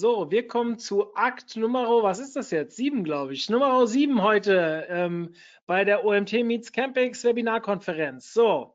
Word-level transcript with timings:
So, 0.00 0.30
wir 0.30 0.48
kommen 0.48 0.78
zu 0.78 1.14
Akt 1.14 1.56
Nummer, 1.56 2.02
was 2.02 2.20
ist 2.20 2.34
das 2.34 2.50
jetzt? 2.50 2.74
Sieben, 2.74 3.04
glaube 3.04 3.34
ich. 3.34 3.50
Nummer 3.50 3.86
sieben 3.86 4.22
heute 4.22 4.86
ähm, 4.88 5.34
bei 5.66 5.84
der 5.84 6.06
OMT 6.06 6.42
Meets 6.42 6.72
Campix 6.72 7.22
Webinarkonferenz. 7.22 8.32
So, 8.32 8.74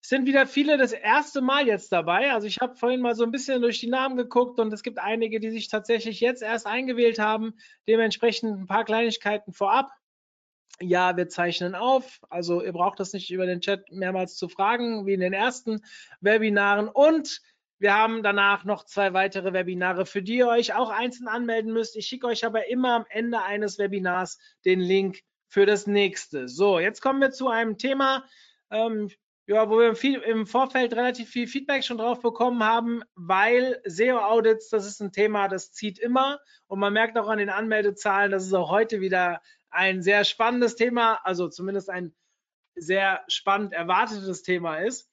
sind 0.00 0.24
wieder 0.24 0.46
viele 0.46 0.78
das 0.78 0.92
erste 0.92 1.42
Mal 1.42 1.66
jetzt 1.66 1.92
dabei. 1.92 2.32
Also 2.32 2.46
ich 2.46 2.60
habe 2.60 2.76
vorhin 2.76 3.02
mal 3.02 3.14
so 3.14 3.24
ein 3.24 3.30
bisschen 3.30 3.60
durch 3.60 3.78
die 3.78 3.90
Namen 3.90 4.16
geguckt 4.16 4.58
und 4.58 4.72
es 4.72 4.82
gibt 4.82 4.98
einige, 4.98 5.38
die 5.38 5.50
sich 5.50 5.68
tatsächlich 5.68 6.18
jetzt 6.20 6.40
erst 6.40 6.66
eingewählt 6.66 7.18
haben. 7.18 7.52
Dementsprechend 7.86 8.58
ein 8.58 8.66
paar 8.66 8.86
Kleinigkeiten 8.86 9.52
vorab. 9.52 9.90
Ja, 10.80 11.14
wir 11.18 11.28
zeichnen 11.28 11.74
auf. 11.74 12.20
Also 12.30 12.62
ihr 12.64 12.72
braucht 12.72 13.00
das 13.00 13.12
nicht 13.12 13.30
über 13.30 13.44
den 13.44 13.60
Chat 13.60 13.92
mehrmals 13.92 14.36
zu 14.36 14.48
fragen, 14.48 15.04
wie 15.04 15.12
in 15.12 15.20
den 15.20 15.34
ersten 15.34 15.82
Webinaren. 16.22 16.88
Und 16.88 17.42
wir 17.78 17.94
haben 17.94 18.22
danach 18.22 18.64
noch 18.64 18.84
zwei 18.84 19.12
weitere 19.12 19.52
Webinare, 19.52 20.04
für 20.04 20.22
die 20.22 20.38
ihr 20.38 20.48
euch 20.48 20.74
auch 20.74 20.90
einzeln 20.90 21.28
anmelden 21.28 21.72
müsst. 21.72 21.96
Ich 21.96 22.06
schicke 22.06 22.26
euch 22.26 22.44
aber 22.44 22.68
immer 22.68 22.94
am 22.94 23.06
Ende 23.08 23.42
eines 23.42 23.78
Webinars 23.78 24.38
den 24.64 24.80
Link 24.80 25.20
für 25.48 25.64
das 25.64 25.86
nächste. 25.86 26.48
So, 26.48 26.78
jetzt 26.78 27.00
kommen 27.00 27.20
wir 27.20 27.30
zu 27.30 27.48
einem 27.48 27.78
Thema, 27.78 28.24
ähm, 28.70 29.10
ja, 29.46 29.70
wo 29.70 29.78
wir 29.78 29.94
viel, 29.94 30.20
im 30.20 30.46
Vorfeld 30.46 30.94
relativ 30.94 31.30
viel 31.30 31.46
Feedback 31.46 31.82
schon 31.82 31.96
drauf 31.96 32.20
bekommen 32.20 32.62
haben, 32.62 33.02
weil 33.14 33.80
SEO-Audits, 33.84 34.68
das 34.68 34.86
ist 34.86 35.00
ein 35.00 35.12
Thema, 35.12 35.48
das 35.48 35.72
zieht 35.72 35.98
immer. 35.98 36.40
Und 36.66 36.80
man 36.80 36.92
merkt 36.92 37.16
auch 37.16 37.28
an 37.28 37.38
den 37.38 37.48
Anmeldezahlen, 37.48 38.30
dass 38.30 38.44
es 38.44 38.52
auch 38.52 38.70
heute 38.70 39.00
wieder 39.00 39.40
ein 39.70 40.02
sehr 40.02 40.24
spannendes 40.24 40.76
Thema, 40.76 41.20
also 41.24 41.48
zumindest 41.48 41.88
ein 41.88 42.14
sehr 42.74 43.24
spannend 43.28 43.72
erwartetes 43.72 44.42
Thema 44.42 44.78
ist. 44.78 45.07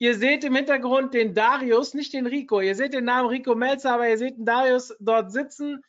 Ihr 0.00 0.16
seht 0.16 0.44
im 0.44 0.54
Hintergrund 0.54 1.12
den 1.14 1.34
Darius, 1.34 1.92
nicht 1.94 2.12
den 2.12 2.26
Rico. 2.26 2.60
Ihr 2.60 2.76
seht 2.76 2.94
den 2.94 3.04
Namen 3.04 3.28
Rico 3.28 3.54
Melzer, 3.54 3.94
aber 3.94 4.08
ihr 4.08 4.18
seht 4.18 4.38
den 4.38 4.44
Darius 4.44 4.94
dort 5.00 5.32
sitzen. 5.32 5.82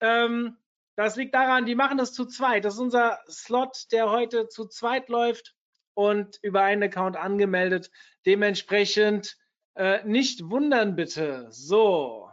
Ähm, 0.00 0.56
das 0.96 1.16
liegt 1.16 1.34
daran, 1.34 1.66
die 1.66 1.74
machen 1.74 1.98
das 1.98 2.12
zu 2.12 2.24
zweit. 2.26 2.64
Das 2.64 2.74
ist 2.74 2.80
unser 2.80 3.20
Slot, 3.28 3.90
der 3.92 4.10
heute 4.10 4.48
zu 4.48 4.66
zweit 4.66 5.08
läuft 5.08 5.56
und 5.94 6.38
über 6.42 6.62
einen 6.62 6.84
Account 6.84 7.16
angemeldet. 7.16 7.90
Dementsprechend 8.26 9.36
äh, 9.74 10.04
nicht 10.04 10.48
wundern 10.50 10.94
bitte. 10.94 11.48
So. 11.50 12.30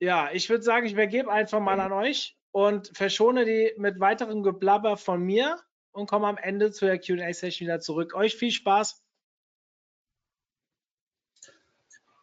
Ja, 0.00 0.30
ich 0.32 0.48
würde 0.48 0.62
sagen, 0.62 0.86
ich 0.86 0.92
übergebe 0.92 1.30
einfach 1.30 1.60
mal 1.60 1.80
an 1.80 1.92
euch 1.92 2.36
und 2.52 2.96
verschone 2.96 3.44
die 3.44 3.72
mit 3.78 3.98
weiterem 3.98 4.42
Geblabber 4.42 4.96
von 4.96 5.20
mir 5.22 5.60
und 5.92 6.08
komme 6.08 6.26
am 6.28 6.36
Ende 6.36 6.70
zu 6.70 6.86
der 6.86 6.98
QA-Session 6.98 7.66
wieder 7.66 7.80
zurück. 7.80 8.14
Euch 8.14 8.36
viel 8.36 8.50
Spaß. 8.50 9.03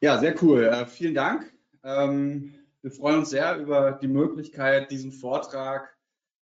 Ja, 0.04 0.18
sehr 0.18 0.36
cool. 0.42 0.64
Äh, 0.64 0.88
vielen 0.88 1.14
Dank. 1.14 1.54
Ähm, 1.84 2.56
wir 2.82 2.90
freuen 2.90 3.20
uns 3.20 3.30
sehr 3.30 3.60
über 3.60 3.92
die 4.02 4.08
Möglichkeit, 4.08 4.90
diesen 4.90 5.12
Vortrag 5.12 5.96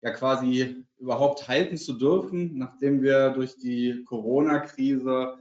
ja 0.01 0.11
quasi 0.11 0.83
überhaupt 0.97 1.47
halten 1.47 1.77
zu 1.77 1.93
dürfen, 1.93 2.57
nachdem 2.57 3.01
wir 3.01 3.29
durch 3.29 3.55
die 3.55 4.03
Corona-Krise 4.03 5.37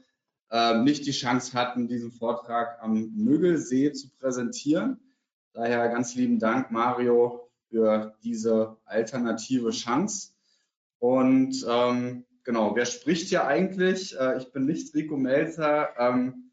äh, 0.52 0.78
nicht 0.78 1.06
die 1.06 1.10
Chance 1.10 1.54
hatten, 1.54 1.88
diesen 1.88 2.12
Vortrag 2.12 2.80
am 2.80 3.10
Mögelsee 3.16 3.90
zu 3.90 4.08
präsentieren. 4.10 5.00
Daher 5.52 5.88
ganz 5.88 6.14
lieben 6.14 6.38
Dank, 6.38 6.70
Mario, 6.70 7.50
für 7.68 8.14
diese 8.22 8.76
alternative 8.84 9.70
Chance. 9.70 10.34
Und 11.00 11.66
ähm, 11.68 12.24
genau, 12.44 12.76
wer 12.76 12.86
spricht 12.86 13.30
hier 13.30 13.44
eigentlich? 13.44 14.16
Äh, 14.16 14.38
ich 14.38 14.52
bin 14.52 14.66
nicht 14.66 14.94
Rico 14.94 15.16
Melzer. 15.16 15.88
Ähm, 15.98 16.43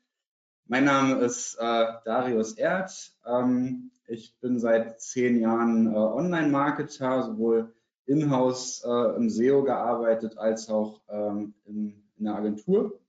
mein 0.72 0.86
Name 0.86 1.16
ist 1.16 1.56
äh, 1.60 1.86
Darius 2.06 2.54
Erd. 2.54 3.12
Ähm, 3.26 3.92
ich 4.08 4.40
bin 4.40 4.58
seit 4.58 5.02
zehn 5.02 5.38
Jahren 5.38 5.88
äh, 5.88 5.98
Online-Marketer, 5.98 7.24
sowohl 7.24 7.74
in-house 8.06 8.82
äh, 8.86 9.18
im 9.18 9.30
SEO 9.30 9.64
gearbeitet 9.64 10.38
als 10.38 10.70
auch 10.70 11.02
ähm, 11.10 11.56
in, 11.66 12.02
in 12.18 12.24
der 12.24 12.36
Agentur, 12.36 13.02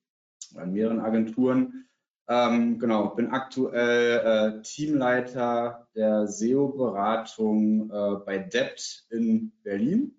in 0.61 0.73
mehreren 0.73 0.99
Agenturen. 0.99 1.87
Ähm, 2.27 2.81
genau, 2.81 3.11
bin 3.11 3.31
aktuell 3.31 4.56
äh, 4.59 4.62
Teamleiter 4.62 5.87
der 5.94 6.27
SEO-Beratung 6.27 7.91
äh, 7.93 8.17
bei 8.27 8.39
Debt 8.39 9.06
in 9.11 9.53
Berlin 9.62 10.17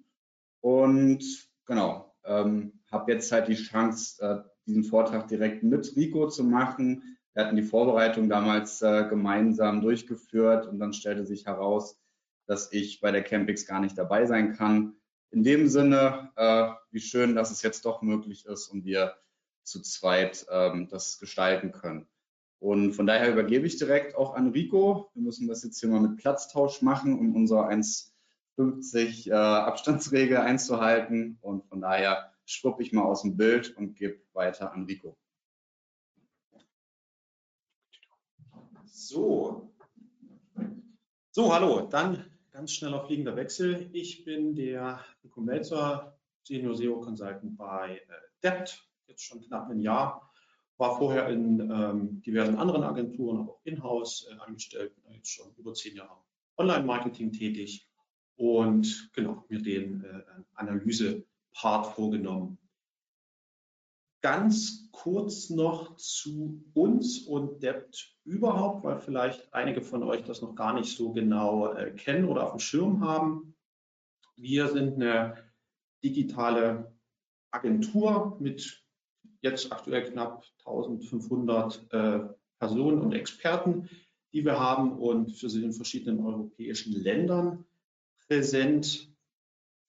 und 0.61 1.25
genau, 1.65 2.15
ähm, 2.23 2.79
habe 2.89 3.11
jetzt 3.11 3.29
halt 3.33 3.49
die 3.49 3.55
Chance, 3.55 4.23
äh, 4.23 4.49
diesen 4.65 4.85
Vortrag 4.85 5.27
direkt 5.27 5.61
mit 5.63 5.93
Rico 5.97 6.29
zu 6.29 6.45
machen 6.45 7.12
wir 7.33 7.45
hatten 7.45 7.55
die 7.55 7.63
Vorbereitung 7.63 8.29
damals 8.29 8.81
äh, 8.81 9.07
gemeinsam 9.09 9.81
durchgeführt 9.81 10.67
und 10.67 10.79
dann 10.79 10.93
stellte 10.93 11.25
sich 11.25 11.45
heraus, 11.45 11.99
dass 12.45 12.71
ich 12.71 13.01
bei 13.01 13.11
der 13.11 13.23
Campix 13.23 13.65
gar 13.65 13.79
nicht 13.79 13.97
dabei 13.97 14.25
sein 14.25 14.53
kann. 14.53 14.95
In 15.31 15.43
dem 15.43 15.67
Sinne, 15.67 16.31
äh, 16.35 16.69
wie 16.91 16.99
schön, 16.99 17.35
dass 17.35 17.49
es 17.49 17.63
jetzt 17.63 17.85
doch 17.85 18.01
möglich 18.01 18.45
ist 18.45 18.67
und 18.67 18.85
wir 18.85 19.15
zu 19.63 19.81
zweit 19.81 20.45
ähm, 20.51 20.87
das 20.89 21.19
gestalten 21.19 21.71
können. 21.71 22.07
Und 22.59 22.93
von 22.93 23.07
daher 23.07 23.31
übergebe 23.31 23.65
ich 23.65 23.77
direkt 23.77 24.15
auch 24.15 24.35
an 24.35 24.51
Rico. 24.51 25.09
Wir 25.15 25.23
müssen 25.23 25.47
das 25.47 25.63
jetzt 25.63 25.79
hier 25.79 25.89
mal 25.89 26.01
mit 26.01 26.17
Platztausch 26.17 26.81
machen, 26.81 27.17
um 27.17 27.35
unsere 27.35 27.67
1,50 27.67 29.29
äh, 29.29 29.33
Abstandsregel 29.33 30.37
einzuhalten. 30.37 31.39
Und 31.41 31.65
von 31.65 31.81
daher 31.81 32.31
schwupp 32.45 32.79
ich 32.79 32.93
mal 32.93 33.03
aus 33.03 33.23
dem 33.23 33.35
Bild 33.35 33.75
und 33.75 33.95
gebe 33.95 34.21
weiter 34.33 34.71
an 34.71 34.85
Rico. 34.85 35.17
So. 38.95 39.73
So, 41.31 41.51
hallo. 41.51 41.87
Dann 41.89 42.25
ganz 42.51 42.73
schneller 42.73 43.03
fliegender 43.03 43.35
Wechsel. 43.35 43.89
Ich 43.91 44.23
bin 44.23 44.53
der 44.53 45.03
Nico 45.23 45.41
Melzer, 45.41 46.15
Senior 46.43 46.75
SEO 46.75 47.01
Consultant 47.01 47.57
bei 47.57 47.97
äh, 47.97 48.11
Debt, 48.43 48.87
jetzt 49.07 49.23
schon 49.23 49.41
knapp 49.41 49.67
ein 49.71 49.79
Jahr. 49.79 50.31
War 50.77 50.95
vorher 50.99 51.27
in 51.29 51.59
ähm, 51.59 52.21
diversen 52.21 52.55
anderen 52.57 52.83
Agenturen, 52.83 53.39
aber 53.39 53.53
auch 53.53 53.61
in-house 53.63 54.27
äh, 54.29 54.35
angestellt, 54.45 54.93
bin 55.03 55.13
jetzt 55.13 55.31
schon 55.31 55.51
über 55.57 55.73
zehn 55.73 55.95
Jahre 55.95 56.21
Online-Marketing 56.57 57.31
tätig 57.31 57.89
und 58.35 59.09
genau 59.13 59.43
mir 59.49 59.59
den 59.59 60.03
äh, 60.03 60.21
Analyse-Part 60.53 61.95
vorgenommen 61.95 62.59
ganz 64.23 64.89
kurz 64.93 65.49
noch 65.49 65.97
zu 65.97 66.63
uns 66.73 67.19
und 67.19 67.61
Debt 67.61 68.15
überhaupt, 68.23 68.85
weil 68.85 68.97
vielleicht 68.97 69.53
einige 69.53 69.81
von 69.81 70.01
euch 70.01 70.23
das 70.23 70.41
noch 70.41 70.55
gar 70.55 70.73
nicht 70.73 70.95
so 70.95 71.11
genau 71.11 71.73
äh, 71.73 71.91
kennen 71.91 72.25
oder 72.29 72.45
auf 72.45 72.51
dem 72.51 72.59
Schirm 72.59 73.01
haben. 73.01 73.53
Wir 74.37 74.69
sind 74.69 74.95
eine 74.95 75.35
digitale 76.03 76.95
Agentur 77.51 78.37
mit 78.39 78.81
jetzt 79.41 79.71
aktuell 79.73 80.09
knapp 80.09 80.45
1500 80.59 81.91
äh, 81.91 82.19
Personen 82.59 83.01
und 83.01 83.11
Experten, 83.11 83.89
die 84.31 84.45
wir 84.45 84.57
haben 84.57 84.97
und 84.99 85.33
für 85.33 85.49
sie 85.49 85.65
in 85.65 85.73
verschiedenen 85.73 86.25
europäischen 86.25 86.93
Ländern 86.93 87.65
präsent. 88.25 89.13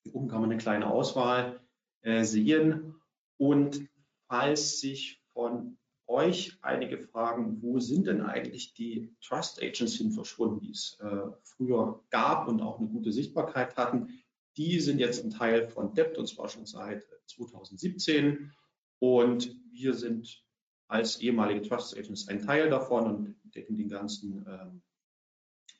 Hier 0.02 0.14
oben 0.16 0.26
kann 0.26 0.40
man 0.40 0.50
eine 0.50 0.58
kleine 0.58 0.90
Auswahl 0.90 1.60
äh, 2.02 2.24
sehen. 2.24 2.96
Und 3.36 3.88
falls 4.28 4.80
sich 4.80 5.22
von 5.32 5.76
euch 6.06 6.58
einige 6.62 6.98
fragen, 6.98 7.62
wo 7.62 7.78
sind 7.78 8.06
denn 8.06 8.20
eigentlich 8.20 8.74
die 8.74 9.14
Trust 9.22 9.62
Agents 9.62 9.94
hin 9.94 10.12
verschwunden, 10.12 10.60
die 10.60 10.70
es 10.70 10.98
äh, 11.00 11.30
früher 11.42 12.02
gab 12.10 12.48
und 12.48 12.60
auch 12.60 12.78
eine 12.78 12.88
gute 12.88 13.12
Sichtbarkeit 13.12 13.76
hatten. 13.76 14.22
Die 14.56 14.80
sind 14.80 14.98
jetzt 14.98 15.24
ein 15.24 15.30
Teil 15.30 15.66
von 15.68 15.94
Debt 15.94 16.18
und 16.18 16.28
zwar 16.28 16.48
schon 16.48 16.66
seit 16.66 17.04
2017 17.26 18.52
und 19.00 19.56
wir 19.70 19.94
sind 19.94 20.44
als 20.88 21.20
ehemalige 21.20 21.62
Trust 21.62 21.96
Agents 21.96 22.28
ein 22.28 22.42
Teil 22.42 22.68
davon 22.68 23.06
und 23.06 23.54
decken 23.54 23.76
den 23.76 23.88
ganzen 23.88 24.44
ähm, 24.46 24.82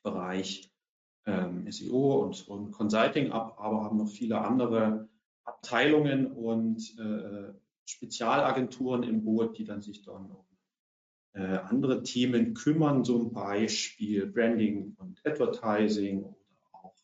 Bereich 0.02 0.70
ähm, 1.26 1.70
SEO 1.70 2.24
und, 2.24 2.48
und, 2.48 2.72
Consulting 2.72 3.30
ab, 3.30 3.56
aber 3.58 3.84
haben 3.84 3.98
noch 3.98 4.08
viele 4.08 4.38
andere 4.38 5.08
Abteilungen 5.44 6.26
und 6.32 6.98
äh, 6.98 7.52
Spezialagenturen 7.86 9.02
im 9.02 9.24
Boot, 9.24 9.58
die 9.58 9.64
dann 9.64 9.82
sich 9.82 10.02
dann 10.02 10.30
um 10.30 10.46
äh, 11.34 11.58
andere 11.58 12.02
Themen 12.02 12.54
kümmern, 12.54 13.04
zum 13.04 13.32
Beispiel 13.32 14.26
Branding 14.26 14.94
und 14.98 15.20
Advertising 15.24 16.22
oder 16.22 16.36
auch 16.72 16.94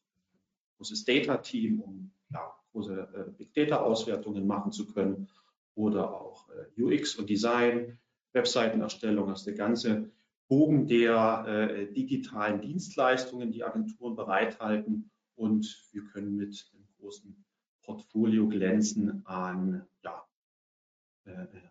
großes 0.76 1.04
Data-Team, 1.04 1.80
um 1.80 2.12
ja, 2.32 2.52
große 2.72 3.08
äh, 3.14 3.30
Big 3.32 3.52
Data-Auswertungen 3.54 4.46
machen 4.46 4.72
zu 4.72 4.86
können 4.86 5.28
oder 5.74 6.14
auch 6.14 6.48
äh, 6.50 6.82
UX 6.82 7.16
und 7.16 7.28
Design, 7.28 7.98
Webseitenerstellung, 8.32 9.28
also 9.28 9.46
der 9.46 9.54
ganze 9.54 10.10
Bogen 10.48 10.86
der 10.86 11.44
äh, 11.46 11.92
digitalen 11.92 12.60
Dienstleistungen, 12.60 13.52
die 13.52 13.62
Agenturen 13.62 14.16
bereithalten. 14.16 15.10
Und 15.36 15.88
wir 15.92 16.04
können 16.04 16.36
mit 16.36 16.70
einem 16.72 16.86
großen 16.98 17.44
Portfolio 17.82 18.48
glänzen 18.48 19.24
an 19.26 19.74
äh, 19.74 19.89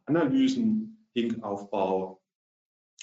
Analysen, 0.06 1.08
Linkaufbau, 1.14 2.22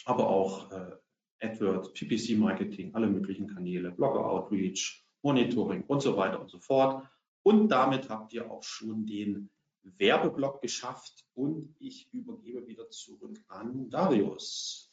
aber 0.04 0.28
auch 0.28 0.70
äh, 0.72 0.96
AdWords, 1.40 1.92
PPC-Marketing, 1.92 2.94
alle 2.94 3.06
möglichen 3.06 3.46
Kanäle, 3.46 3.90
Blogger-Outreach, 3.90 5.04
Monitoring 5.22 5.84
und 5.86 6.00
so 6.00 6.16
weiter 6.16 6.40
und 6.40 6.50
so 6.50 6.58
fort. 6.58 7.06
Und 7.42 7.68
damit 7.68 8.08
habt 8.08 8.32
ihr 8.32 8.50
auch 8.50 8.62
schon 8.62 9.06
den 9.06 9.50
Werbeblock 9.82 10.60
geschafft 10.62 11.24
und 11.34 11.74
ich 11.78 12.12
übergebe 12.12 12.66
wieder 12.66 12.90
zurück 12.90 13.38
an 13.48 13.88
Darius. 13.90 14.92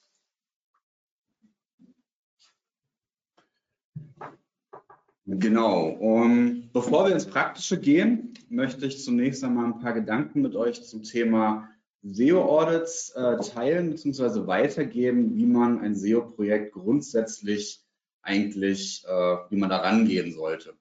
Genau. 5.25 5.89
Um, 5.89 6.69
bevor 6.73 7.05
wir 7.05 7.13
ins 7.13 7.25
Praktische 7.25 7.79
gehen, 7.79 8.33
möchte 8.49 8.85
ich 8.85 9.03
zunächst 9.03 9.43
einmal 9.43 9.65
ein 9.65 9.79
paar 9.79 9.93
Gedanken 9.93 10.41
mit 10.41 10.55
euch 10.55 10.83
zum 10.83 11.03
Thema 11.03 11.69
SEO-Audits 12.03 13.11
äh, 13.11 13.37
teilen 13.37 13.91
bzw. 13.91 14.45
weitergeben, 14.47 15.37
wie 15.37 15.45
man 15.45 15.79
ein 15.79 15.95
SEO-Projekt 15.95 16.73
grundsätzlich 16.73 17.81
eigentlich, 18.21 19.05
äh, 19.07 19.37
wie 19.49 19.55
man 19.55 19.69
da 19.69 19.77
rangehen 19.77 20.33
sollte. 20.33 20.73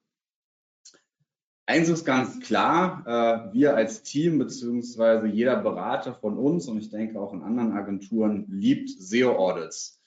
Eins 1.65 1.87
ist 1.87 2.03
ganz 2.03 2.41
klar, 2.41 3.03
äh, 3.51 3.53
wir 3.53 3.77
als 3.77 4.03
Team 4.03 4.39
bzw. 4.39 5.27
jeder 5.27 5.55
Berater 5.55 6.13
von 6.13 6.37
uns 6.37 6.67
und 6.67 6.77
ich 6.77 6.89
denke 6.89 7.17
auch 7.17 7.33
in 7.33 7.41
anderen 7.41 7.71
Agenturen 7.71 8.45
liebt 8.49 8.89
SEO-Audits. 8.89 10.02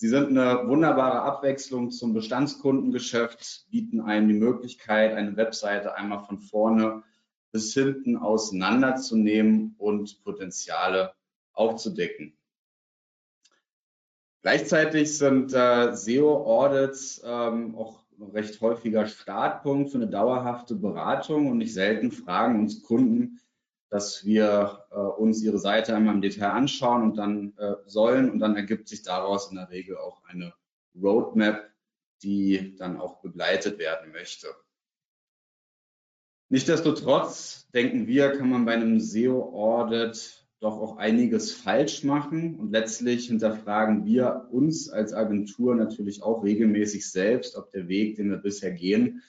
Sie 0.00 0.08
sind 0.08 0.28
eine 0.28 0.66
wunderbare 0.66 1.20
Abwechslung 1.20 1.90
zum 1.90 2.14
Bestandskundengeschäft, 2.14 3.66
bieten 3.70 4.00
einem 4.00 4.28
die 4.28 4.34
Möglichkeit, 4.38 5.12
eine 5.12 5.36
Webseite 5.36 5.94
einmal 5.94 6.24
von 6.24 6.38
vorne 6.38 7.02
bis 7.52 7.74
hinten 7.74 8.16
auseinanderzunehmen 8.16 9.74
und 9.76 10.24
Potenziale 10.24 11.12
aufzudecken. 11.52 12.32
Gleichzeitig 14.40 15.18
sind 15.18 15.52
äh, 15.52 15.94
SEO-Audits 15.94 17.20
ähm, 17.22 17.74
auch 17.76 18.02
ein 18.18 18.30
recht 18.30 18.58
häufiger 18.62 19.04
Startpunkt 19.04 19.90
für 19.90 19.98
eine 19.98 20.08
dauerhafte 20.08 20.76
Beratung 20.76 21.50
und 21.50 21.58
nicht 21.58 21.74
selten 21.74 22.10
fragen 22.10 22.58
uns 22.58 22.82
Kunden, 22.82 23.38
dass 23.90 24.24
wir 24.24 24.84
äh, 24.90 24.94
uns 24.94 25.42
ihre 25.42 25.58
Seite 25.58 25.94
einmal 25.94 26.14
im 26.14 26.22
Detail 26.22 26.50
anschauen 26.50 27.02
und 27.02 27.16
dann 27.18 27.52
äh, 27.58 27.74
sollen 27.86 28.30
und 28.30 28.38
dann 28.38 28.56
ergibt 28.56 28.88
sich 28.88 29.02
daraus 29.02 29.50
in 29.50 29.56
der 29.56 29.68
Regel 29.68 29.96
auch 29.98 30.22
eine 30.28 30.54
Roadmap, 30.94 31.70
die 32.22 32.76
dann 32.76 33.00
auch 33.00 33.20
begleitet 33.20 33.78
werden 33.78 34.12
möchte. 34.12 34.48
Nichtsdestotrotz 36.50 37.68
denken 37.74 38.06
wir, 38.06 38.36
kann 38.36 38.50
man 38.50 38.64
bei 38.64 38.74
einem 38.74 39.00
SEO-Audit 39.00 40.46
doch 40.60 40.78
auch 40.78 40.96
einiges 40.98 41.52
falsch 41.52 42.04
machen 42.04 42.56
und 42.60 42.70
letztlich 42.70 43.26
hinterfragen 43.28 44.04
wir 44.04 44.48
uns 44.50 44.90
als 44.90 45.12
Agentur 45.12 45.74
natürlich 45.74 46.22
auch 46.22 46.44
regelmäßig 46.44 47.10
selbst, 47.10 47.56
ob 47.56 47.72
der 47.72 47.88
Weg, 47.88 48.16
den 48.16 48.30
wir 48.30 48.36
bisher 48.36 48.72
gehen, 48.72 49.22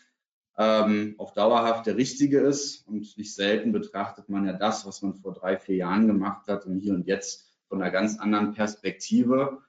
ähm, 0.57 1.15
auf 1.17 1.33
dauerhaft 1.33 1.87
der 1.87 1.97
richtige 1.97 2.39
ist 2.39 2.87
und 2.87 3.17
nicht 3.17 3.33
selten 3.33 3.71
betrachtet 3.71 4.29
man 4.29 4.45
ja 4.45 4.53
das, 4.53 4.85
was 4.85 5.01
man 5.01 5.15
vor 5.15 5.33
drei, 5.33 5.57
vier 5.57 5.77
Jahren 5.77 6.07
gemacht 6.07 6.47
hat 6.47 6.65
und 6.65 6.79
hier 6.79 6.93
und 6.93 7.07
jetzt 7.07 7.49
von 7.67 7.81
einer 7.81 7.91
ganz 7.91 8.19
anderen 8.19 8.53
Perspektive 8.53 9.59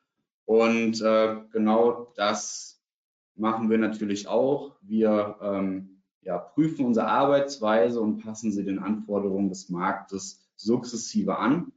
und 0.45 1.01
äh, 1.01 1.37
genau 1.53 2.13
das 2.17 2.83
machen 3.35 3.71
wir 3.71 3.79
natürlich 3.79 4.29
auch. 4.29 4.77
Wir 4.83 5.37
ähm, 5.41 6.03
ja, 6.23 6.39
prüfen 6.39 6.85
unsere 6.85 7.07
Arbeitsweise 7.07 8.01
und 8.01 8.23
passen 8.23 8.53
sie 8.53 8.65
den 8.65 8.79
Anforderungen 8.79 9.49
des 9.49 9.69
Marktes 9.69 10.41
sukzessive 10.57 11.39
an. 11.39 11.73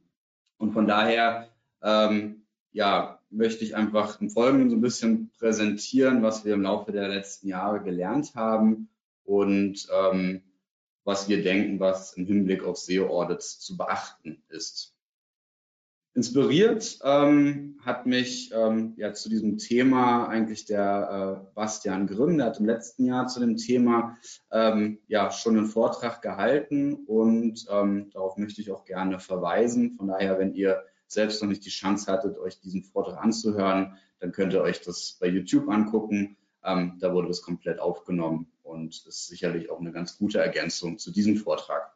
Und 0.58 0.72
von 0.72 0.86
daher 0.86 1.48
ähm, 1.82 2.46
ja, 2.72 3.20
möchte 3.30 3.64
ich 3.64 3.74
einfach 3.74 4.20
im 4.20 4.30
Folgenden 4.30 4.70
so 4.70 4.76
ein 4.76 4.82
bisschen 4.82 5.30
präsentieren, 5.38 6.22
was 6.22 6.44
wir 6.44 6.54
im 6.54 6.62
Laufe 6.62 6.92
der 6.92 7.08
letzten 7.08 7.48
Jahre 7.48 7.82
gelernt 7.82 8.34
haben 8.34 8.88
und 9.26 9.86
ähm, 9.92 10.42
was 11.04 11.28
wir 11.28 11.42
denken, 11.42 11.78
was 11.78 12.14
im 12.14 12.26
Hinblick 12.26 12.64
auf 12.64 12.78
SEO-Audits 12.78 13.60
zu 13.60 13.76
beachten 13.76 14.42
ist. 14.48 14.96
Inspiriert 16.14 16.98
ähm, 17.04 17.78
hat 17.84 18.06
mich 18.06 18.50
ähm, 18.52 18.94
ja 18.96 19.12
zu 19.12 19.28
diesem 19.28 19.58
Thema 19.58 20.26
eigentlich 20.26 20.64
der 20.64 21.44
äh, 21.44 21.54
Bastian 21.54 22.06
Grimm, 22.06 22.38
der 22.38 22.46
hat 22.46 22.58
im 22.58 22.64
letzten 22.64 23.04
Jahr 23.04 23.26
zu 23.28 23.38
dem 23.38 23.58
Thema 23.58 24.16
ähm, 24.50 24.98
ja 25.08 25.30
schon 25.30 25.58
einen 25.58 25.66
Vortrag 25.66 26.22
gehalten 26.22 27.04
und 27.06 27.66
ähm, 27.70 28.08
darauf 28.12 28.38
möchte 28.38 28.62
ich 28.62 28.72
auch 28.72 28.86
gerne 28.86 29.20
verweisen. 29.20 29.94
Von 29.98 30.08
daher, 30.08 30.38
wenn 30.38 30.54
ihr 30.54 30.82
selbst 31.06 31.42
noch 31.42 31.50
nicht 31.50 31.66
die 31.66 31.70
Chance 31.70 32.10
hattet, 32.10 32.38
euch 32.38 32.60
diesen 32.60 32.82
Vortrag 32.82 33.22
anzuhören, 33.22 33.98
dann 34.18 34.32
könnt 34.32 34.54
ihr 34.54 34.62
euch 34.62 34.80
das 34.80 35.18
bei 35.20 35.28
YouTube 35.28 35.68
angucken. 35.68 36.38
Ähm, 36.64 36.96
da 36.98 37.12
wurde 37.12 37.28
das 37.28 37.42
komplett 37.42 37.78
aufgenommen 37.78 38.50
und 38.76 39.06
ist 39.06 39.26
sicherlich 39.26 39.70
auch 39.70 39.80
eine 39.80 39.92
ganz 39.92 40.18
gute 40.18 40.38
Ergänzung 40.38 40.98
zu 40.98 41.10
diesem 41.10 41.36
Vortrag. 41.36 41.92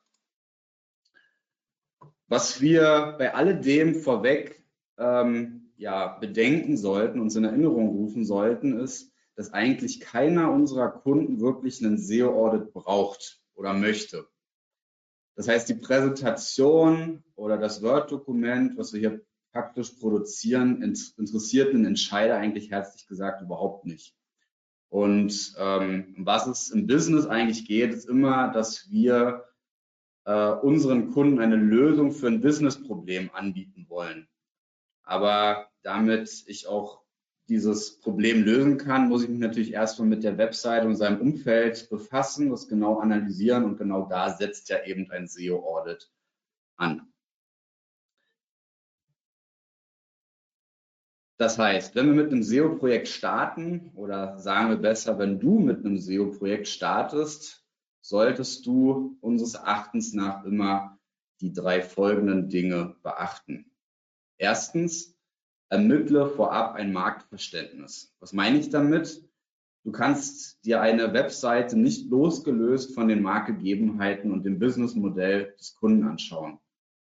Was 2.27 2.61
wir 2.61 3.17
bei 3.19 3.35
alledem 3.35 3.95
vorweg 3.97 4.65
ähm, 4.99 5.73
ja, 5.77 6.19
bedenken 6.19 6.77
sollten, 6.77 7.21
uns 7.21 7.37
in 7.37 7.45
Erinnerung 7.45 7.89
rufen 7.89 8.25
sollten, 8.25 8.79
ist, 8.79 9.13
dass 9.35 9.53
eigentlich 9.53 10.01
keiner 10.01 10.53
unserer 10.53 10.91
Kunden 10.91 11.41
wirklich 11.41 11.85
einen 11.85 11.99
SEO-Audit 11.99 12.73
braucht 12.73 13.41
oder 13.55 13.73
möchte. 13.73 14.29
Das 15.35 15.49
heißt, 15.49 15.69
die 15.69 15.75
Präsentation 15.75 17.25
oder 17.35 17.57
das 17.57 17.83
Word-Dokument, 17.83 18.77
was 18.77 18.93
wir 18.93 19.01
hier 19.01 19.25
praktisch 19.53 19.91
produzieren, 19.93 20.83
interessiert 20.83 21.75
einen 21.75 21.87
Entscheider 21.87 22.37
eigentlich 22.37 22.71
herzlich 22.71 23.07
gesagt 23.07 23.43
überhaupt 23.43 23.87
nicht. 23.87 24.15
Und 24.91 25.55
ähm, 25.57 26.15
was 26.19 26.47
es 26.49 26.71
im 26.71 26.87
Business 26.87 27.27
eigentlich 27.27 27.67
geht, 27.67 27.95
ist 27.95 28.09
immer, 28.09 28.49
dass 28.49 28.91
wir 28.91 29.45
äh, 30.25 30.51
unseren 30.51 31.13
Kunden 31.13 31.39
eine 31.39 31.57
Lösung 31.57 32.11
für 32.13 32.27
ein 32.27 32.41
Businessproblem 32.41 33.31
anbieten 33.33 33.87
wollen. 33.89 34.29
Aber 35.05 35.69
damit 35.83 36.45
ich 36.47 36.67
auch 36.67 37.01
dieses 37.49 38.01
Problem 38.01 38.45
lösen 38.45 38.79
kann, 38.79 39.09
muss 39.09 39.23
ich 39.23 39.29
mich 39.29 39.41
natürlich 39.41 39.73
erstmal 39.73 40.09
mit 40.09 40.25
der 40.25 40.39
Website 40.39 40.85
und 40.85 40.97
seinem 40.97 41.21
Umfeld 41.21 41.89
befassen, 41.89 42.51
das 42.51 42.69
genau 42.69 42.99
analysieren 42.99 43.65
und 43.65 43.77
genau 43.77 44.07
da 44.07 44.37
setzt 44.37 44.69
ja 44.69 44.85
eben 44.85 45.11
ein 45.11 45.27
SEO-Audit 45.27 46.11
an. 46.77 47.10
Das 51.41 51.59
heißt, 51.59 51.95
wenn 51.95 52.09
wir 52.09 52.23
mit 52.23 52.31
einem 52.31 52.43
SEO-Projekt 52.43 53.09
starten 53.09 53.93
oder 53.95 54.37
sagen 54.37 54.69
wir 54.69 54.77
besser, 54.77 55.19
wenn 55.19 55.41
du 55.41 55.59
mit 55.59 55.79
einem 55.79 55.97
SEO-Projekt 55.97 56.69
startest, 56.69 57.65
solltest 58.03 58.67
du 58.67 59.17
unseres 59.23 59.55
Erachtens 59.55 60.13
nach 60.13 60.45
immer 60.45 60.99
die 61.41 61.55
drei 61.55 61.81
folgenden 61.81 62.51
Dinge 62.51 62.95
beachten. 63.03 63.73
Erstens, 64.37 65.17
ermittle 65.71 66.29
vorab 66.29 66.75
ein 66.75 66.93
Marktverständnis. 66.93 68.15
Was 68.21 68.35
meine 68.35 68.59
ich 68.59 68.69
damit? 68.69 69.27
Du 69.83 69.93
kannst 69.93 70.63
dir 70.67 70.83
eine 70.83 71.15
Webseite 71.15 71.79
nicht 71.79 72.11
losgelöst 72.11 72.95
von 72.95 73.09
den 73.09 73.23
Marktgegebenheiten 73.23 74.31
und 74.31 74.45
dem 74.45 74.59
Businessmodell 74.59 75.55
des 75.59 75.75
Kunden 75.75 76.07
anschauen. 76.07 76.59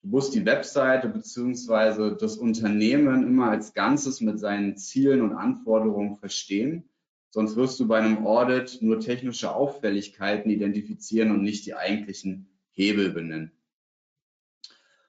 Du 0.03 0.09
musst 0.09 0.35
die 0.35 0.45
Webseite 0.45 1.09
bzw. 1.09 2.17
das 2.19 2.37
Unternehmen 2.37 3.27
immer 3.27 3.51
als 3.51 3.73
Ganzes 3.73 4.21
mit 4.21 4.39
seinen 4.39 4.77
Zielen 4.77 5.23
und 5.23 5.33
Anforderungen 5.33 6.17
verstehen 6.17 6.89
Sonst 7.35 7.57
wirst 7.57 7.81
du 7.81 7.89
bei 7.89 7.99
einem 7.99 8.27
Audit 8.27 8.83
nur 8.83 9.01
technische 9.01 9.55
Auffälligkeiten 9.55 10.51
identifizieren 10.51 11.31
und 11.31 11.43
nicht 11.43 11.65
die 11.65 11.75
eigentlichen 11.75 12.47
Hebel 12.73 13.11
benennen. 13.11 13.53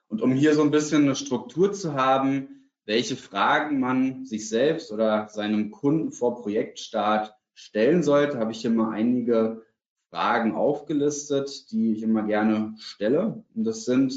Und 0.08 0.22
um 0.22 0.32
hier 0.32 0.54
so 0.54 0.62
ein 0.62 0.70
bisschen 0.70 1.02
eine 1.02 1.16
Struktur 1.16 1.74
zu 1.74 1.92
haben, 1.92 2.70
welche 2.86 3.16
Fragen 3.16 3.78
man 3.78 4.24
sich 4.24 4.48
selbst 4.48 4.90
oder 4.90 5.28
seinem 5.28 5.70
Kunden 5.70 6.12
vor 6.12 6.40
Projektstart 6.40 7.34
stellen 7.52 8.02
sollte, 8.02 8.38
habe 8.38 8.52
ich 8.52 8.62
hier 8.62 8.70
mal 8.70 8.94
einige 8.94 9.62
Fragen 10.08 10.52
aufgelistet, 10.52 11.70
die 11.72 11.92
ich 11.92 12.02
immer 12.02 12.22
gerne 12.22 12.74
stelle. 12.78 13.44
Und 13.54 13.64
das 13.64 13.84
sind, 13.84 14.14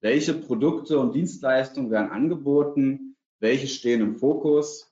welche 0.00 0.34
Produkte 0.34 0.98
und 0.98 1.14
Dienstleistungen 1.14 1.90
werden 1.90 2.10
angeboten, 2.10 3.16
welche 3.38 3.66
stehen 3.66 4.00
im 4.00 4.16
Fokus, 4.16 4.86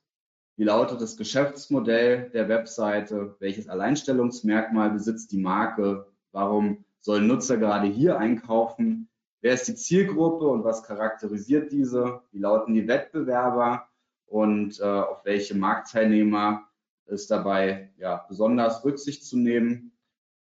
Wie 0.57 0.65
lautet 0.65 1.00
das 1.00 1.17
Geschäftsmodell 1.17 2.31
der 2.31 2.49
Webseite? 2.49 3.37
Welches 3.38 3.69
Alleinstellungsmerkmal 3.69 4.91
besitzt 4.91 5.31
die 5.31 5.38
Marke? 5.38 6.09
Warum 6.33 6.85
sollen 7.00 7.29
Nutzer 7.29 7.59
gerade 7.59 7.87
hier 7.87 8.19
einkaufen? 8.19 9.09
Wer 9.41 9.55
ist 9.55 9.69
die 9.69 9.77
Zielgruppe 9.77 10.49
und 10.49 10.65
was 10.65 10.83
charakterisiert 10.83 11.71
diese? 11.71 12.23
Wie 12.33 12.41
lauten 12.41 12.75
die 12.75 12.88
Wettbewerber 12.88 13.87
und 14.27 14.81
äh, 14.81 14.83
auf 14.83 15.25
welche 15.25 15.55
Marktteilnehmer 15.57 16.65
ist 17.07 17.31
dabei 17.31 17.93
ja, 17.97 18.27
besonders 18.29 18.85
Rücksicht 18.85 19.25
zu 19.25 19.38
nehmen? 19.38 19.93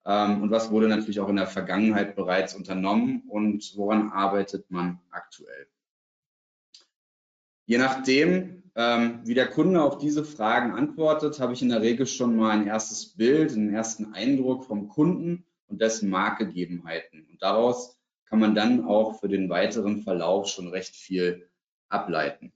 Ähm, 0.07 0.43
und 0.43 0.51
was 0.51 0.71
wurde 0.71 0.89
natürlich 0.89 1.21
auch 1.21 1.29
in 1.29 1.37
der 1.37 1.47
Vergangenheit 1.47 2.17
bereits 2.17 2.55
unternommen 2.55 3.23
und 3.29 3.73
woran 3.77 4.11
arbeitet 4.11 4.71
man 4.71 5.01
aktuell? 5.11 5.67
Je 7.67 7.79
nachdem, 7.79 8.65
ähm, 8.75 9.21
wie 9.25 9.35
der 9.35 9.49
Kunde 9.49 9.83
auf 9.83 9.99
diese 9.99 10.25
Fragen 10.25 10.73
antwortet, 10.73 11.39
habe 11.39 11.53
ich 11.53 11.63
in 11.63 11.69
der 11.69 11.83
Regel 11.83 12.07
schon 12.07 12.35
mal 12.35 12.51
ein 12.51 12.67
erstes 12.67 13.17
Bild, 13.17 13.53
einen 13.53 13.73
ersten 13.73 14.13
Eindruck 14.15 14.65
vom 14.65 14.89
Kunden 14.89 15.45
und 15.69 15.81
dessen 15.81 16.11
Marktgegebenheiten. 16.11 17.27
Und 17.31 17.43
daraus 17.43 17.99
kann 18.27 18.41
man 18.41 18.55
dann 18.55 18.85
auch 18.85 19.21
für 19.21 19.29
den 19.29 19.49
weiteren 19.49 20.03
Verlauf 20.03 20.49
schon 20.49 20.69
recht 20.69 20.97
viel 20.97 21.49
ableiten. 21.89 22.53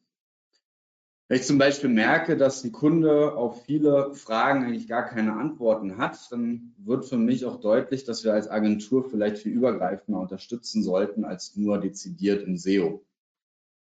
Wenn 1.27 1.39
ich 1.41 1.47
zum 1.47 1.57
Beispiel 1.57 1.89
merke, 1.89 2.37
dass 2.37 2.65
ein 2.65 2.73
Kunde 2.73 3.35
auf 3.35 3.65
viele 3.65 4.13
Fragen 4.15 4.65
eigentlich 4.65 4.89
gar 4.89 5.07
keine 5.07 5.33
Antworten 5.33 5.97
hat, 5.97 6.31
dann 6.31 6.75
wird 6.77 7.07
für 7.07 7.17
mich 7.17 7.47
auch 7.47 7.61
deutlich, 7.61 8.05
dass 8.05 8.25
wir 8.25 8.35
als 8.35 8.49
Agentur 8.49 9.09
vielleicht 9.09 9.39
viel 9.39 9.53
übergreifender 9.53 10.21
unterstützen 10.21 10.83
sollten 10.83 11.25
als 11.25 11.57
nur 11.57 11.81
dezidiert 11.81 12.43
im 12.43 12.59
SEO. 12.59 13.07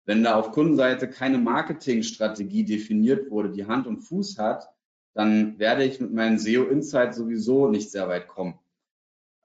Wenn 0.06 0.24
da 0.24 0.36
auf 0.36 0.52
Kundenseite 0.52 1.10
keine 1.10 1.40
Marketingstrategie 1.40 2.66
definiert 2.66 3.32
wurde, 3.32 3.50
die 3.50 3.66
Hand 3.66 3.88
und 3.88 4.02
Fuß 4.02 4.38
hat, 4.38 4.70
dann 5.16 5.58
werde 5.58 5.86
ich 5.86 6.00
mit 6.00 6.14
meinen 6.14 6.38
SEO 6.38 6.66
Insights 6.66 7.18
sowieso 7.18 7.68
nicht 7.68 7.90
sehr 7.90 8.08
weit 8.10 8.28
kommen. 8.28 8.60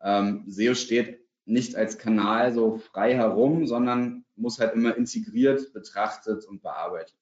Ähm, 0.03 0.45
SEO 0.47 0.75
steht 0.75 1.21
nicht 1.47 1.75
als 1.75 1.97
Kanal 1.97 2.53
so 2.53 2.77
frei 2.77 3.15
herum, 3.15 3.67
sondern 3.67 4.27
muss 4.37 4.59
halt 4.59 4.75
immer 4.75 4.95
integriert, 4.95 5.73
betrachtet 5.73 6.45
und 6.45 6.61
bearbeitet. 6.61 7.17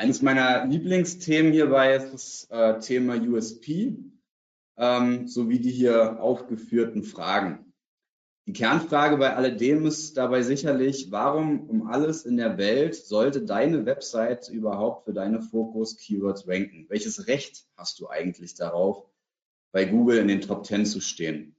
Eines 0.00 0.22
meiner 0.22 0.64
Lieblingsthemen 0.64 1.52
hierbei 1.52 1.94
ist 1.94 2.14
das 2.14 2.46
äh, 2.48 2.80
Thema 2.80 3.20
USP 3.20 3.98
ähm, 4.78 5.28
sowie 5.28 5.58
die 5.58 5.70
hier 5.70 6.22
aufgeführten 6.22 7.02
Fragen. 7.02 7.74
Die 8.46 8.54
Kernfrage 8.54 9.18
bei 9.18 9.36
alledem 9.36 9.84
ist 9.84 10.16
dabei 10.16 10.40
sicherlich, 10.40 11.10
warum 11.10 11.68
um 11.68 11.86
alles 11.86 12.24
in 12.24 12.38
der 12.38 12.56
Welt 12.56 12.94
sollte 12.94 13.42
deine 13.42 13.84
Website 13.84 14.48
überhaupt 14.48 15.04
für 15.04 15.12
deine 15.12 15.42
Fokus-Keywords 15.42 16.48
ranken? 16.48 16.86
Welches 16.88 17.26
Recht 17.26 17.66
hast 17.76 18.00
du 18.00 18.08
eigentlich 18.08 18.54
darauf, 18.54 19.04
bei 19.70 19.84
Google 19.84 20.16
in 20.16 20.28
den 20.28 20.40
Top 20.40 20.64
10 20.64 20.86
zu 20.86 21.02
stehen? 21.02 21.54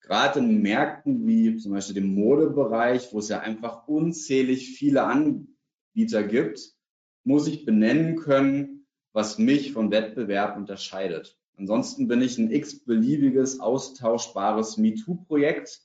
gerade 0.00 0.40
in 0.40 0.62
Märkten 0.62 1.26
wie 1.28 1.56
zum 1.58 1.72
Beispiel 1.72 1.94
dem 1.94 2.12
Modebereich, 2.12 3.12
wo 3.12 3.20
es 3.20 3.28
ja 3.28 3.38
einfach 3.38 3.86
unzählig 3.86 4.76
viele 4.76 5.04
Anbieter 5.04 6.24
gibt, 6.24 6.75
muss 7.26 7.48
ich 7.48 7.64
benennen 7.64 8.16
können, 8.16 8.86
was 9.12 9.36
mich 9.36 9.72
vom 9.72 9.90
Wettbewerb 9.90 10.56
unterscheidet. 10.56 11.36
Ansonsten 11.56 12.06
bin 12.06 12.22
ich 12.22 12.38
ein 12.38 12.52
x-beliebiges 12.52 13.58
austauschbares 13.58 14.76
MeToo-Projekt, 14.76 15.80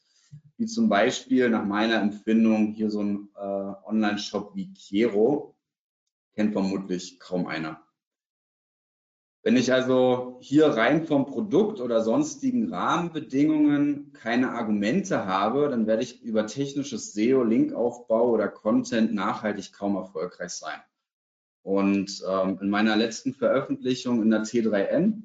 wie 0.58 0.68
zum 0.68 0.88
Beispiel 0.88 1.50
nach 1.50 1.66
meiner 1.66 2.00
Empfindung 2.00 2.74
hier 2.74 2.92
so 2.92 3.02
ein 3.02 3.30
äh, 3.36 3.40
Online-Shop 3.40 4.56
wie 4.56 4.72
Kiero, 4.74 5.56
kennt 6.36 6.54
vermutlich 6.54 7.20
kaum 7.20 7.48
einer. 7.48 7.82
Wenn 9.42 9.58
ich 9.58 9.74
also 9.74 10.38
hier 10.42 10.68
rein 10.68 11.08
vom 11.08 11.26
Produkt 11.26 11.82
oder 11.82 12.04
sonstigen 12.04 12.72
Rahmenbedingungen 12.72 14.14
keine 14.14 14.52
Argumente 14.52 15.26
habe, 15.26 15.70
dann 15.70 15.88
werde 15.88 16.04
ich 16.04 16.22
über 16.22 16.46
technisches 16.46 17.14
SEO, 17.14 17.44
Linkaufbau 17.44 18.30
oder 18.30 18.48
Content 18.48 19.16
nachhaltig 19.16 19.74
kaum 19.74 19.96
erfolgreich 19.96 20.52
sein. 20.52 20.80
Und 21.64 22.24
ähm, 22.28 22.60
in 22.62 22.70
meiner 22.70 22.96
letzten 22.96 23.34
Veröffentlichung 23.34 24.22
in 24.22 24.32
der 24.32 24.42
T3N 24.42 25.24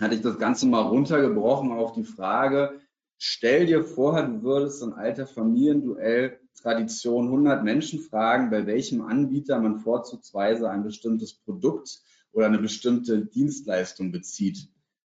hatte 0.00 0.14
ich 0.14 0.20
das 0.20 0.38
Ganze 0.38 0.66
mal 0.66 0.82
runtergebrochen 0.82 1.72
auf 1.72 1.92
die 1.92 2.04
Frage, 2.04 2.80
stell 3.18 3.66
dir 3.66 3.84
vor, 3.84 4.22
du 4.22 4.42
würdest 4.42 4.82
in 4.82 4.92
alter 4.92 5.26
Familienduell 5.26 6.38
Tradition 6.54 7.26
100 7.26 7.64
Menschen 7.64 8.00
fragen, 8.00 8.50
bei 8.50 8.66
welchem 8.66 9.02
Anbieter 9.02 9.58
man 9.58 9.78
vorzugsweise 9.78 10.70
ein 10.70 10.84
bestimmtes 10.84 11.34
Produkt 11.34 12.00
oder 12.32 12.46
eine 12.46 12.58
bestimmte 12.58 13.24
Dienstleistung 13.26 14.10
bezieht, 14.10 14.68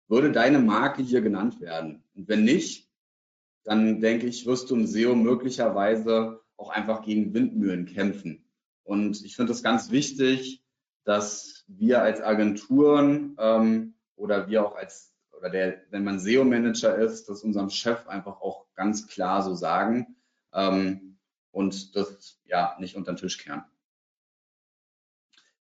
würde 0.09 0.33
deine 0.33 0.59
Marke 0.59 1.03
hier 1.03 1.21
genannt 1.21 1.61
werden? 1.61 2.03
Und 2.15 2.29
wenn 2.29 2.45
nicht, 2.45 2.89
dann 3.65 4.01
denke 4.01 4.27
ich, 4.27 4.47
wirst 4.47 4.71
du 4.71 4.77
im 4.77 4.87
SEO 4.87 5.15
möglicherweise 5.15 6.41
auch 6.57 6.71
einfach 6.71 7.03
gegen 7.03 7.35
Windmühlen 7.35 7.87
kämpfen. 7.87 8.46
Und 8.87 9.25
ich 9.25 9.35
finde 9.35 9.53
es 9.53 9.65
ganz 9.65 9.91
wichtig, 9.91 10.63
dass 11.05 11.65
wir 11.67 12.03
als 12.03 12.21
Agenturen 12.21 13.37
ähm, 13.39 13.95
oder 14.15 14.49
wir 14.49 14.65
auch 14.65 14.77
als, 14.77 15.13
oder 15.37 15.51
der, 15.51 15.83
wenn 15.91 16.05
man 16.05 16.21
SEO-Manager 16.21 16.97
ist, 16.97 17.29
das 17.29 17.43
unserem 17.43 17.69
Chef 17.69 18.07
einfach 18.07 18.41
auch 18.41 18.67
ganz 18.77 19.09
klar 19.09 19.43
so 19.43 19.55
sagen 19.55 20.17
ähm, 20.55 21.19
und 21.51 21.97
das 21.97 22.41
ja 22.45 22.77
nicht 22.79 22.97
unter 22.97 23.13
den 23.13 23.19
Tisch 23.19 23.39
kehren. 23.39 23.65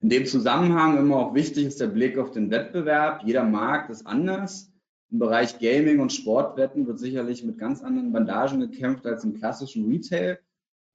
In 0.01 0.09
dem 0.09 0.27
Zusammenhang 0.27 0.97
immer 0.97 1.17
auch 1.17 1.33
wichtig 1.33 1.65
ist 1.65 1.81
der 1.81 1.87
Blick 1.87 2.19
auf 2.19 2.29
den 2.29 2.51
Wettbewerb. 2.51 3.23
Jeder 3.23 3.43
Markt 3.43 3.89
ist 3.89 4.05
anders. 4.05 4.71
Im 5.09 5.17
Bereich 5.17 5.57
Gaming 5.57 5.99
und 5.99 6.13
Sportwetten 6.13 6.85
wird 6.85 6.99
sicherlich 6.99 7.43
mit 7.43 7.57
ganz 7.57 7.81
anderen 7.81 8.13
Bandagen 8.13 8.59
gekämpft 8.59 9.07
als 9.07 9.23
im 9.23 9.33
klassischen 9.33 9.89
Retail. 9.89 10.37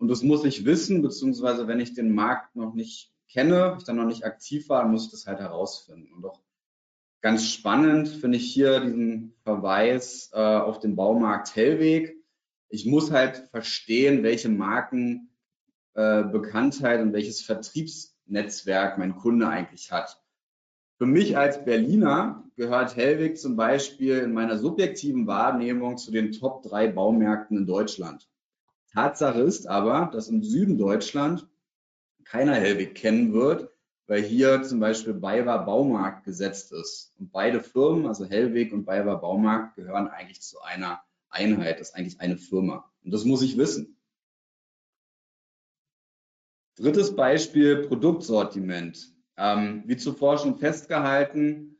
Und 0.01 0.09
das 0.09 0.23
muss 0.23 0.47
ich 0.47 0.65
wissen, 0.65 1.03
beziehungsweise 1.03 1.69
wenn 1.69 1.79
ich 1.79 1.93
den 1.93 2.15
Markt 2.15 2.57
noch 2.57 2.73
nicht 2.73 3.13
kenne, 3.29 3.77
ich 3.79 3.85
dann 3.85 3.97
noch 3.97 4.07
nicht 4.07 4.25
aktiv 4.25 4.71
war, 4.71 4.89
muss 4.89 5.05
ich 5.05 5.11
das 5.11 5.27
halt 5.27 5.41
herausfinden. 5.41 6.15
Und 6.15 6.25
auch 6.25 6.41
ganz 7.21 7.47
spannend 7.47 8.09
finde 8.09 8.39
ich 8.39 8.51
hier 8.51 8.81
diesen 8.81 9.35
Verweis 9.43 10.31
äh, 10.33 10.39
auf 10.41 10.81
den 10.81 10.97
Baumarkt 10.97 11.55
Hellweg. 11.55 12.17
Ich 12.71 12.87
muss 12.87 13.11
halt 13.11 13.49
verstehen, 13.51 14.23
welche 14.23 14.49
Marken 14.49 15.29
äh, 15.93 16.23
und 16.23 17.13
welches 17.13 17.43
Vertriebs 17.43 18.17
Netzwerk 18.25 18.97
mein 18.97 19.17
Kunde 19.17 19.49
eigentlich 19.49 19.93
hat. 19.93 20.19
Für 20.97 21.07
mich 21.07 21.37
als 21.37 21.63
Berliner 21.63 22.51
gehört 22.57 22.97
Hellwig 22.97 23.39
zum 23.39 23.55
Beispiel 23.55 24.17
in 24.21 24.33
meiner 24.33 24.57
subjektiven 24.57 25.27
Wahrnehmung 25.27 25.99
zu 25.99 26.11
den 26.11 26.33
Top 26.33 26.63
drei 26.63 26.89
Baumärkten 26.89 27.59
in 27.59 27.67
Deutschland. 27.67 28.31
Tatsache 28.93 29.41
ist 29.41 29.67
aber, 29.67 30.11
dass 30.13 30.29
im 30.29 30.43
Süden 30.43 30.79
Deutschland 30.79 31.49
keiner 32.25 32.55
Hellwig 32.55 32.95
kennen 32.95 33.33
wird, 33.33 33.71
weil 34.07 34.23
hier 34.23 34.63
zum 34.63 34.81
Beispiel 34.81 35.15
Bayer 35.15 35.65
Baumarkt 35.65 36.25
gesetzt 36.25 36.73
ist. 36.73 37.13
Und 37.19 37.31
beide 37.33 37.61
Firmen, 37.61 38.07
also 38.07 38.25
Hellwig 38.25 38.73
und 38.73 38.85
Bayer 38.85 39.17
Baumarkt, 39.17 39.77
gehören 39.77 40.09
eigentlich 40.09 40.41
zu 40.43 40.61
einer 40.61 41.01
Einheit, 41.29 41.79
das 41.81 41.91
ist 41.91 41.95
eigentlich 41.95 42.21
eine 42.21 42.37
Firma. 42.37 42.91
Und 43.05 43.13
das 43.13 43.25
muss 43.25 43.43
ich 43.43 43.57
wissen. 43.57 43.97
Drittes 46.77 47.15
Beispiel, 47.15 47.87
Produktsortiment. 47.87 49.13
Ähm, 49.37 49.85
wie 49.87 49.97
zuvor 49.97 50.39
schon 50.39 50.59
festgehalten, 50.59 51.79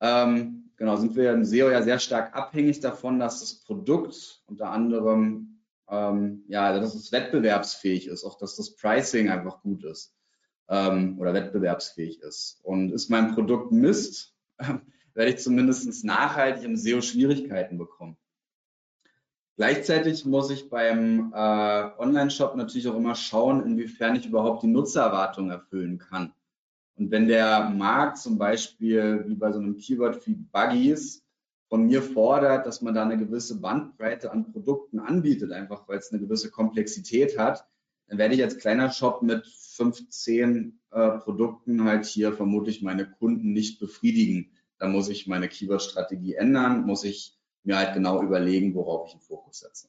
ähm, 0.00 0.70
genau, 0.76 0.96
sind 0.96 1.16
wir 1.16 1.32
im 1.32 1.44
SEO 1.44 1.70
ja 1.70 1.82
sehr 1.82 1.98
stark 1.98 2.34
abhängig 2.34 2.80
davon, 2.80 3.18
dass 3.18 3.40
das 3.40 3.54
Produkt 3.54 4.42
unter 4.46 4.70
anderem, 4.70 5.57
ähm, 5.90 6.44
ja, 6.48 6.78
dass 6.78 6.94
es 6.94 7.12
wettbewerbsfähig 7.12 8.06
ist, 8.06 8.24
auch 8.24 8.38
dass 8.38 8.56
das 8.56 8.74
Pricing 8.76 9.30
einfach 9.30 9.62
gut 9.62 9.84
ist 9.84 10.14
ähm, 10.68 11.18
oder 11.18 11.34
wettbewerbsfähig 11.34 12.20
ist. 12.20 12.60
Und 12.62 12.92
ist 12.92 13.08
mein 13.10 13.34
Produkt 13.34 13.72
Mist, 13.72 14.34
werde 15.14 15.30
ich 15.30 15.38
zumindest 15.38 16.04
nachhaltig 16.04 16.64
im 16.64 16.76
SEO 16.76 17.00
Schwierigkeiten 17.00 17.78
bekommen. 17.78 18.16
Gleichzeitig 19.56 20.24
muss 20.24 20.50
ich 20.50 20.70
beim 20.70 21.32
äh, 21.34 21.90
Online-Shop 21.98 22.54
natürlich 22.54 22.86
auch 22.86 22.94
immer 22.94 23.16
schauen, 23.16 23.66
inwiefern 23.66 24.14
ich 24.14 24.26
überhaupt 24.26 24.62
die 24.62 24.68
Nutzererwartungen 24.68 25.50
erfüllen 25.50 25.98
kann. 25.98 26.32
Und 26.94 27.10
wenn 27.10 27.26
der 27.26 27.70
Markt 27.70 28.18
zum 28.18 28.38
Beispiel 28.38 29.24
wie 29.26 29.34
bei 29.34 29.50
so 29.50 29.58
einem 29.58 29.76
Keyword 29.76 30.24
wie 30.26 30.34
Buggies 30.34 31.24
von 31.68 31.86
mir 31.86 32.02
fordert, 32.02 32.66
dass 32.66 32.80
man 32.80 32.94
da 32.94 33.02
eine 33.02 33.18
gewisse 33.18 33.60
Bandbreite 33.60 34.32
an 34.32 34.52
Produkten 34.52 35.00
anbietet, 35.00 35.52
einfach 35.52 35.86
weil 35.88 35.98
es 35.98 36.10
eine 36.10 36.20
gewisse 36.20 36.50
Komplexität 36.50 37.38
hat, 37.38 37.66
dann 38.08 38.18
werde 38.18 38.34
ich 38.34 38.42
als 38.42 38.58
kleiner 38.58 38.90
Shop 38.90 39.22
mit 39.22 39.46
15 39.46 40.80
äh, 40.90 41.10
Produkten 41.18 41.84
halt 41.84 42.06
hier 42.06 42.32
vermutlich 42.32 42.82
meine 42.82 43.08
Kunden 43.08 43.52
nicht 43.52 43.80
befriedigen. 43.80 44.50
Da 44.78 44.88
muss 44.88 45.08
ich 45.08 45.26
meine 45.26 45.48
Keyword-Strategie 45.48 46.34
ändern, 46.34 46.86
muss 46.86 47.04
ich 47.04 47.36
mir 47.64 47.76
halt 47.76 47.94
genau 47.94 48.22
überlegen, 48.22 48.74
worauf 48.74 49.08
ich 49.08 49.12
den 49.12 49.20
Fokus 49.20 49.60
setze. 49.60 49.88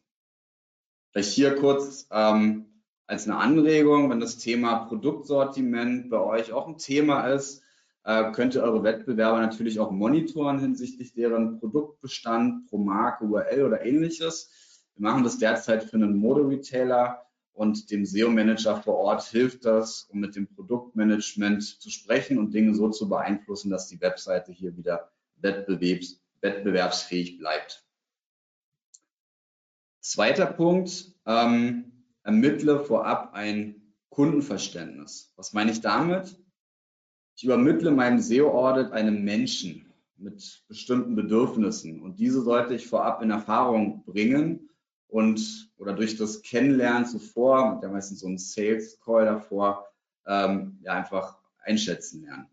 Vielleicht 1.12 1.31
hier 1.31 1.55
kurz 1.55 2.07
ähm, 2.12 2.83
als 3.07 3.25
eine 3.25 3.38
Anregung, 3.38 4.09
wenn 4.09 4.19
das 4.19 4.38
Thema 4.38 4.86
Produktsortiment 4.86 6.09
bei 6.09 6.19
euch 6.19 6.51
auch 6.51 6.67
ein 6.67 6.77
Thema 6.77 7.27
ist, 7.27 7.63
äh, 8.10 8.32
könnt 8.32 8.56
ihr 8.56 8.63
eure 8.63 8.84
Wettbewerber 8.84 9.39
natürlich 9.39 9.80
auch 9.80 9.92
monitoren 9.92 10.58
hinsichtlich 10.58 11.13
deren 11.13 11.60
Produktbestand 11.60 12.68
pro 12.68 12.80
Marke, 12.80 13.25
URL 13.25 13.63
oder 13.63 13.86
ähnliches. 13.86 14.50
Wir 14.96 15.04
machen 15.04 15.24
das 15.24 15.38
derzeit 15.38 15.84
für 15.84 15.98
einen 15.98 16.16
Moderetailer 16.18 17.24
und 17.54 17.92
dem 17.92 18.06
SEO-Manager 18.06 18.82
vor 18.82 18.96
Ort 18.96 19.25
hilft 19.25 19.63
das, 19.63 20.08
um 20.10 20.22
mit 20.22 20.36
dem 20.36 20.48
Produktmanagement 20.48 21.63
zu 21.63 21.92
sprechen 21.92 22.39
und 22.39 22.51
Dinge 22.51 22.74
so 22.74 22.89
zu 22.89 23.08
beeinflussen, 23.08 23.70
dass 23.70 23.88
die 23.89 24.01
Webseite 24.01 24.51
hier 24.51 24.75
wieder 24.75 25.12
wettbewerbs 25.36 26.20
wettbewerbsfähig 26.42 27.38
bleibt. 27.38 27.86
Zweiter 30.00 30.48
Punkt, 30.48 31.13
ähm, 31.28 32.08
ermittle 32.24 32.80
vorab 32.80 33.34
ein 33.34 33.94
Kundenverständnis. 34.10 35.32
Was 35.36 35.54
meine 35.54 35.70
ich 35.72 35.82
damit? 35.82 36.39
Ich 37.39 37.46
übermittle 37.46 37.91
meinem 37.91 38.19
SEO-Audit 38.19 38.91
einem 38.91 39.24
Menschen 39.24 39.86
mit 40.17 40.62
bestimmten 40.67 41.15
Bedürfnissen 41.15 42.01
und 42.01 42.19
diese 42.19 42.41
sollte 42.41 42.74
ich 42.74 42.86
vorab 42.86 43.22
in 43.22 43.31
Erfahrung 43.31 44.03
bringen 44.03 44.69
und 45.08 45.72
oder 45.77 45.93
durch 45.93 46.17
das 46.17 46.41
Kennenlernen 46.41 47.05
zuvor, 47.05 47.75
mit 47.75 47.81
der 47.81 47.91
meistens 47.91 48.19
so 48.19 48.27
ein 48.27 48.38
Sales 48.38 49.00
Call 49.00 49.24
davor, 49.24 49.88
ähm, 50.27 50.79
ja 50.81 50.96
einfach 50.96 51.38
einschätzen 51.63 52.25
lernen. 52.25 52.50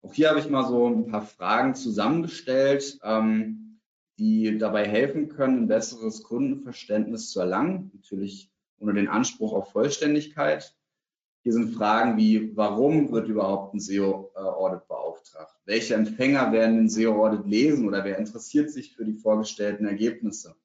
Auch 0.00 0.14
hier 0.14 0.30
habe 0.30 0.40
ich 0.40 0.48
mal 0.48 0.66
so 0.66 0.88
ein 0.88 1.08
paar 1.08 1.26
Fragen 1.26 1.74
zusammengestellt, 1.74 2.98
ähm, 3.02 3.80
die 4.18 4.56
dabei 4.56 4.88
helfen 4.88 5.28
können, 5.28 5.64
ein 5.64 5.68
besseres 5.68 6.22
Kundenverständnis 6.22 7.32
zu 7.32 7.40
erlangen. 7.40 7.90
Natürlich 7.92 8.50
ohne 8.78 8.94
den 8.94 9.08
Anspruch 9.08 9.52
auf 9.52 9.72
Vollständigkeit. 9.72 10.74
Hier 11.44 11.52
sind 11.52 11.74
Fragen 11.74 12.16
wie, 12.16 12.56
warum 12.56 13.12
wird 13.12 13.28
überhaupt 13.28 13.74
ein 13.74 13.80
SEO-Audit 13.80 14.88
beauftragt? 14.88 15.54
Welche 15.66 15.94
Empfänger 15.94 16.50
werden 16.52 16.76
den 16.78 16.88
SEO-Audit 16.88 17.46
lesen 17.46 17.86
oder 17.86 18.02
wer 18.02 18.16
interessiert 18.16 18.70
sich 18.70 18.96
für 18.96 19.04
die 19.04 19.12
vorgestellten 19.12 19.84
Ergebnisse? 19.84 20.56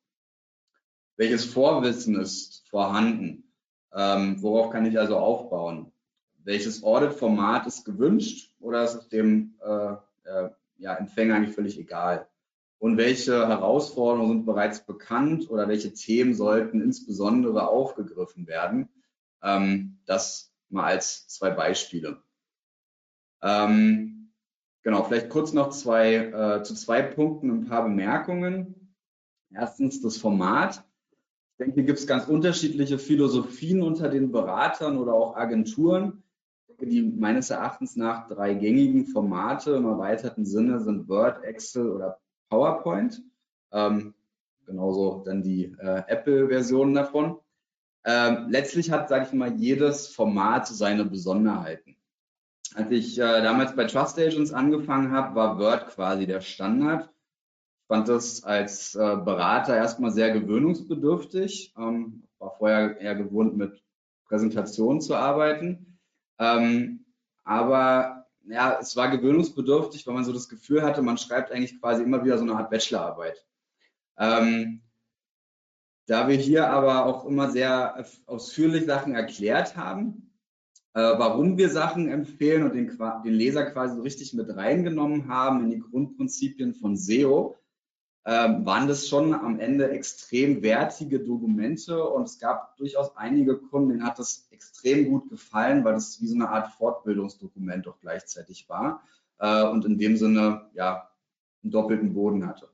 Welches 1.17 1.43
Vorwissen 1.43 2.17
ist 2.17 2.65
vorhanden? 2.69 3.51
Ähm, 3.93 4.41
worauf 4.41 4.71
kann 4.71 4.85
ich 4.85 4.97
also 4.97 5.17
aufbauen? 5.17 5.91
Welches 6.45 6.81
Audit-Format 6.81 7.67
ist 7.67 7.83
gewünscht 7.83 8.55
oder 8.61 8.85
ist 8.85 8.95
es 8.95 9.09
dem 9.09 9.55
äh, 9.61 9.91
äh, 10.23 10.49
ja, 10.77 10.95
Empfänger 10.95 11.35
eigentlich 11.35 11.55
völlig 11.55 11.77
egal? 11.77 12.25
Und 12.77 12.95
welche 12.95 13.49
Herausforderungen 13.49 14.29
sind 14.29 14.45
bereits 14.45 14.85
bekannt 14.85 15.49
oder 15.49 15.67
welche 15.67 15.91
Themen 15.91 16.33
sollten 16.35 16.79
insbesondere 16.79 17.67
aufgegriffen 17.67 18.47
werden? 18.47 18.87
Ähm, 19.43 19.97
das 20.05 20.48
mal 20.69 20.85
als 20.85 21.27
zwei 21.27 21.51
Beispiele. 21.51 22.21
Ähm, 23.41 24.31
genau, 24.83 25.03
vielleicht 25.03 25.29
kurz 25.29 25.53
noch 25.53 25.69
zwei, 25.69 26.15
äh, 26.15 26.63
zu 26.63 26.75
zwei 26.75 27.01
Punkten 27.01 27.49
ein 27.51 27.65
paar 27.65 27.83
Bemerkungen. 27.83 28.95
Erstens 29.51 30.01
das 30.01 30.17
Format. 30.17 30.83
Ich 31.51 31.57
denke, 31.57 31.75
hier 31.75 31.83
gibt 31.83 31.99
es 31.99 32.07
ganz 32.07 32.27
unterschiedliche 32.27 32.99
Philosophien 32.99 33.81
unter 33.81 34.09
den 34.09 34.31
Beratern 34.31 34.97
oder 34.97 35.13
auch 35.13 35.35
Agenturen. 35.35 36.23
Die 36.81 37.01
meines 37.01 37.49
Erachtens 37.49 37.97
nach 37.97 38.29
drei 38.29 38.53
gängigen 38.53 39.05
Formate 39.05 39.71
im 39.71 39.85
erweiterten 39.85 40.45
Sinne 40.45 40.79
sind 40.79 41.09
Word, 41.09 41.43
Excel 41.43 41.89
oder 41.89 42.19
PowerPoint. 42.49 43.21
Ähm, 43.71 44.13
genauso 44.65 45.23
dann 45.25 45.43
die 45.43 45.75
äh, 45.79 46.03
Apple-Versionen 46.07 46.93
davon. 46.93 47.39
Ähm, 48.05 48.47
letztlich 48.49 48.91
hat, 48.91 49.09
sage 49.09 49.25
ich 49.25 49.33
mal, 49.33 49.53
jedes 49.53 50.07
Format 50.07 50.67
seine 50.67 51.05
Besonderheiten. 51.05 51.97
Als 52.75 52.91
ich 52.91 53.17
äh, 53.17 53.41
damals 53.41 53.75
bei 53.75 53.85
Trust 53.85 54.19
Agents 54.19 54.53
angefangen 54.53 55.11
habe, 55.11 55.35
war 55.35 55.59
Word 55.59 55.87
quasi 55.87 56.25
der 56.25 56.41
Standard. 56.41 57.09
Ich 57.81 57.87
fand 57.87 58.07
das 58.07 58.43
als 58.43 58.95
äh, 58.95 59.17
Berater 59.17 59.75
erstmal 59.75 60.11
sehr 60.11 60.31
gewöhnungsbedürftig. 60.31 61.73
Ähm, 61.77 62.23
war 62.37 62.55
vorher 62.57 62.99
eher 62.99 63.15
gewohnt, 63.15 63.57
mit 63.57 63.83
Präsentationen 64.25 65.01
zu 65.01 65.15
arbeiten. 65.15 65.99
Ähm, 66.37 67.05
aber 67.43 68.27
ja, 68.45 68.77
es 68.79 68.95
war 68.95 69.09
gewöhnungsbedürftig, 69.09 70.05
weil 70.07 70.13
man 70.13 70.23
so 70.23 70.33
das 70.33 70.49
Gefühl 70.49 70.83
hatte, 70.83 71.01
man 71.01 71.17
schreibt 71.17 71.51
eigentlich 71.51 71.79
quasi 71.81 72.03
immer 72.03 72.23
wieder 72.23 72.37
so 72.37 72.43
eine 72.43 72.55
Art 72.55 72.69
Bachelorarbeit. 72.69 73.45
Ähm, 74.17 74.81
da 76.09 76.27
wir 76.27 76.35
hier 76.35 76.69
aber 76.69 77.05
auch 77.05 77.25
immer 77.25 77.51
sehr 77.51 78.03
ausführlich 78.25 78.85
Sachen 78.85 79.13
erklärt 79.13 79.77
haben, 79.77 80.31
äh, 80.95 81.01
warum 81.01 81.57
wir 81.57 81.69
Sachen 81.69 82.09
empfehlen 82.09 82.63
und 82.63 82.73
den, 82.73 82.97
den, 83.23 83.33
Leser 83.33 83.69
quasi 83.69 83.95
so 83.95 84.01
richtig 84.01 84.33
mit 84.33 84.49
reingenommen 84.55 85.27
haben 85.27 85.63
in 85.63 85.69
die 85.69 85.79
Grundprinzipien 85.79 86.73
von 86.73 86.97
SEO, 86.97 87.57
äh, 88.23 88.31
waren 88.31 88.87
das 88.87 89.07
schon 89.07 89.35
am 89.35 89.59
Ende 89.59 89.91
extrem 89.91 90.63
wertige 90.63 91.19
Dokumente 91.19 92.03
und 92.03 92.23
es 92.23 92.39
gab 92.39 92.75
durchaus 92.77 93.15
einige 93.15 93.57
Kunden, 93.57 93.89
denen 93.89 94.03
hat 94.03 94.17
das 94.17 94.47
extrem 94.49 95.09
gut 95.09 95.29
gefallen, 95.29 95.83
weil 95.83 95.93
das 95.93 96.19
wie 96.21 96.27
so 96.27 96.33
eine 96.33 96.49
Art 96.49 96.73
Fortbildungsdokument 96.73 97.87
auch 97.87 97.99
gleichzeitig 97.99 98.67
war 98.67 99.03
äh, 99.37 99.63
und 99.63 99.85
in 99.85 99.99
dem 99.99 100.17
Sinne 100.17 100.71
ja 100.73 101.07
einen 101.61 101.71
doppelten 101.71 102.15
Boden 102.15 102.47
hatte. 102.47 102.67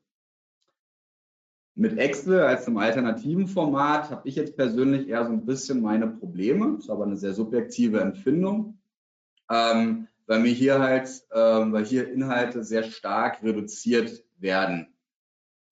Mit 1.78 1.98
Excel 1.98 2.40
als 2.40 2.68
einem 2.68 2.78
alternativen 2.78 3.48
Format 3.48 4.10
habe 4.10 4.28
ich 4.30 4.36
jetzt 4.36 4.56
persönlich 4.56 5.10
eher 5.10 5.26
so 5.26 5.34
ein 5.34 5.46
bisschen 5.46 5.82
meine 5.82 6.08
Probleme. 6.08 6.76
Das 6.76 6.86
ist 6.86 6.90
aber 6.90 7.04
eine 7.04 7.18
sehr 7.18 7.34
subjektive 7.34 8.00
Empfindung, 8.00 8.80
ähm, 9.52 10.08
weil 10.26 10.40
mir 10.40 10.54
hier 10.54 10.80
halt, 10.80 11.10
ähm, 11.34 11.74
weil 11.74 11.84
hier 11.84 12.10
Inhalte 12.10 12.64
sehr 12.64 12.84
stark 12.84 13.44
reduziert 13.44 14.24
werden. 14.38 14.88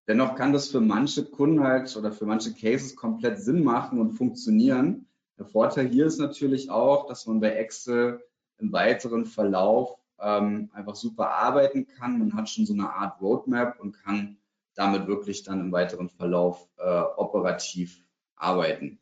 Dennoch 0.05 0.35
kann 0.35 0.51
das 0.51 0.67
für 0.67 0.81
manche 0.81 1.23
Kunden 1.23 1.63
halt 1.63 1.95
oder 1.95 2.11
für 2.11 2.25
manche 2.25 2.53
Cases 2.53 2.97
komplett 2.97 3.39
Sinn 3.39 3.63
machen 3.63 4.01
und 4.01 4.11
funktionieren. 4.11 5.07
Der 5.39 5.45
Vorteil 5.45 5.87
hier 5.87 6.05
ist 6.05 6.19
natürlich 6.19 6.69
auch, 6.69 7.07
dass 7.07 7.25
man 7.27 7.39
bei 7.39 7.51
Excel 7.51 8.21
im 8.57 8.73
weiteren 8.73 9.25
Verlauf 9.25 9.97
ähm, 10.19 10.69
einfach 10.73 10.95
super 10.95 11.29
arbeiten 11.29 11.87
kann. 11.87 12.19
Man 12.19 12.33
hat 12.33 12.49
schon 12.49 12.65
so 12.65 12.73
eine 12.73 12.89
Art 12.89 13.21
Roadmap 13.21 13.79
und 13.79 13.93
kann 14.03 14.37
damit 14.75 15.07
wirklich 15.07 15.43
dann 15.43 15.59
im 15.59 15.71
weiteren 15.71 16.09
Verlauf 16.09 16.67
äh, 16.77 17.01
operativ 17.17 18.03
arbeiten. 18.35 18.99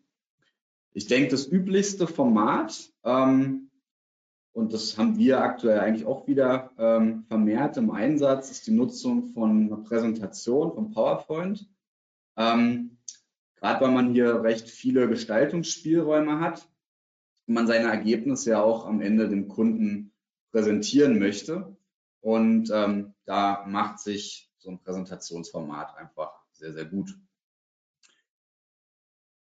Ich 0.94 1.08
denke, 1.08 1.30
das 1.30 1.48
üblichste 1.48 2.08
Format, 2.08 2.92
ähm, 3.04 3.70
und 4.54 4.74
das 4.74 4.98
haben 4.98 5.18
wir 5.18 5.42
aktuell 5.42 5.80
eigentlich 5.80 6.06
auch 6.06 6.28
wieder 6.28 6.72
ähm, 6.78 7.24
vermehrt 7.28 7.78
im 7.78 7.92
Einsatz, 7.92 8.52
ist 8.52 8.68
die 8.68 8.72
Nutzung 8.72 9.28
von 9.28 9.68
einer 9.68 9.78
Präsentation 9.78 10.74
von 10.74 10.92
PowerPoint. 10.92 11.70
Ähm, 12.36 12.98
Gerade 13.56 13.86
weil 13.86 13.92
man 13.92 14.12
hier 14.12 14.44
recht 14.44 14.70
viele 14.70 15.08
Gestaltungsspielräume 15.08 16.40
hat 16.40 16.68
und 17.48 17.54
man 17.54 17.68
seine 17.68 17.90
Ergebnisse 17.90 18.52
ja 18.52 18.62
auch 18.62 18.86
am 18.86 19.02
Ende 19.02 19.30
dem 19.30 19.48
Kunden 19.48 20.12
präsentieren 20.52 21.20
möchte. 21.20 21.78
Und 22.20 22.70
ähm, 22.74 23.14
da 23.26 23.66
macht 23.68 24.00
sich 24.00 24.51
so 24.62 24.70
ein 24.70 24.80
Präsentationsformat 24.80 25.98
einfach 25.98 26.32
sehr, 26.52 26.74
sehr 26.74 26.86
gut. 26.86 27.18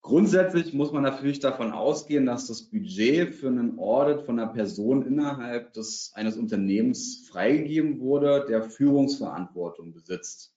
Grundsätzlich 0.03 0.73
muss 0.73 0.93
man 0.93 1.03
natürlich 1.03 1.41
davon 1.41 1.73
ausgehen, 1.73 2.27
dass 2.27 2.47
das 2.47 2.63
Budget 2.63 3.35
für 3.35 3.49
einen 3.49 3.79
Audit 3.79 4.23
von 4.23 4.39
einer 4.39 4.53
Person 4.53 5.05
innerhalb 5.05 5.73
des, 5.73 6.13
eines 6.15 6.37
Unternehmens 6.37 7.27
freigegeben 7.29 7.99
wurde, 7.99 8.45
der 8.47 8.63
Führungsverantwortung 8.63 9.93
besitzt. 9.93 10.55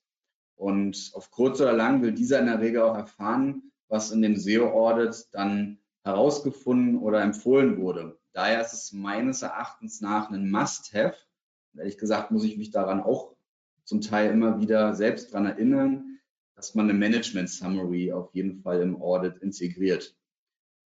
Und 0.54 1.10
auf 1.14 1.32
kurz 1.32 1.60
oder 1.60 1.72
lang 1.72 2.02
will 2.02 2.12
dieser 2.12 2.38
in 2.38 2.46
der 2.46 2.60
Regel 2.60 2.82
auch 2.82 2.94
erfahren, 2.94 3.72
was 3.88 4.12
in 4.12 4.22
dem 4.22 4.36
SEO-Audit 4.36 5.28
dann 5.32 5.78
herausgefunden 6.04 6.98
oder 6.98 7.22
empfohlen 7.22 7.78
wurde. 7.78 8.20
Daher 8.32 8.60
ist 8.60 8.74
es 8.74 8.92
meines 8.92 9.42
Erachtens 9.42 10.00
nach 10.00 10.30
ein 10.30 10.48
Must-Have. 10.50 11.16
Ehrlich 11.76 11.98
gesagt 11.98 12.30
muss 12.30 12.44
ich 12.44 12.56
mich 12.56 12.70
daran 12.70 13.00
auch 13.00 13.34
zum 13.90 14.00
Teil 14.00 14.30
immer 14.30 14.60
wieder 14.60 14.94
selbst 14.94 15.34
daran 15.34 15.46
erinnern, 15.46 16.20
dass 16.54 16.76
man 16.76 16.88
eine 16.88 16.96
Management 16.96 17.50
Summary 17.50 18.12
auf 18.12 18.32
jeden 18.32 18.62
Fall 18.62 18.80
im 18.82 19.02
Audit 19.02 19.38
integriert. 19.38 20.16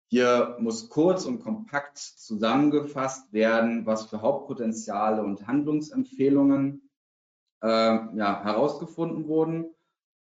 Hier 0.08 0.56
muss 0.60 0.88
kurz 0.88 1.26
und 1.26 1.40
kompakt 1.40 1.98
zusammengefasst 1.98 3.34
werden, 3.34 3.84
was 3.84 4.06
für 4.06 4.22
Hauptpotenziale 4.22 5.22
und 5.22 5.46
Handlungsempfehlungen 5.46 6.88
äh, 7.62 7.66
ja, 7.68 8.42
herausgefunden 8.42 9.28
wurden. 9.28 9.66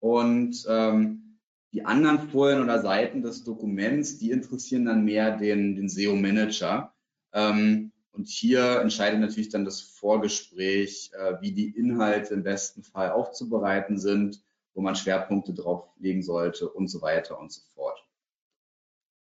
Und 0.01 0.67
ähm, 0.69 1.39
die 1.73 1.87
anderen 1.87 2.29
Folien 2.29 2.63
oder 2.63 2.83
Seiten 2.83 3.23
des 3.23 3.45
Dokuments, 3.45 4.19
die 4.19 4.31
interessieren 4.31 4.85
dann 4.85 5.07
mehr 5.07 5.39
den, 5.39 5.75
den 5.75 5.89
SEO-Manager. 5.89 6.93
Ähm, 7.33 7.93
und 8.19 8.29
hier 8.29 8.81
entscheidet 8.81 9.21
natürlich 9.21 9.49
dann 9.49 9.65
das 9.65 9.81
Vorgespräch, 9.81 11.13
äh, 11.15 11.41
wie 11.41 11.53
die 11.53 11.71
Inhalte 11.71 12.35
im 12.35 12.43
besten 12.43 12.83
Fall 12.83 13.13
aufzubereiten 13.13 13.99
sind, 13.99 14.43
wo 14.75 14.83
man 14.83 14.97
Schwerpunkte 14.97 15.55
drauf 15.55 15.89
legen 15.99 16.23
sollte 16.23 16.69
und 16.69 16.89
so 16.89 17.01
weiter 17.01 17.39
und 17.39 17.51
so 17.51 17.63
fort. 17.75 18.05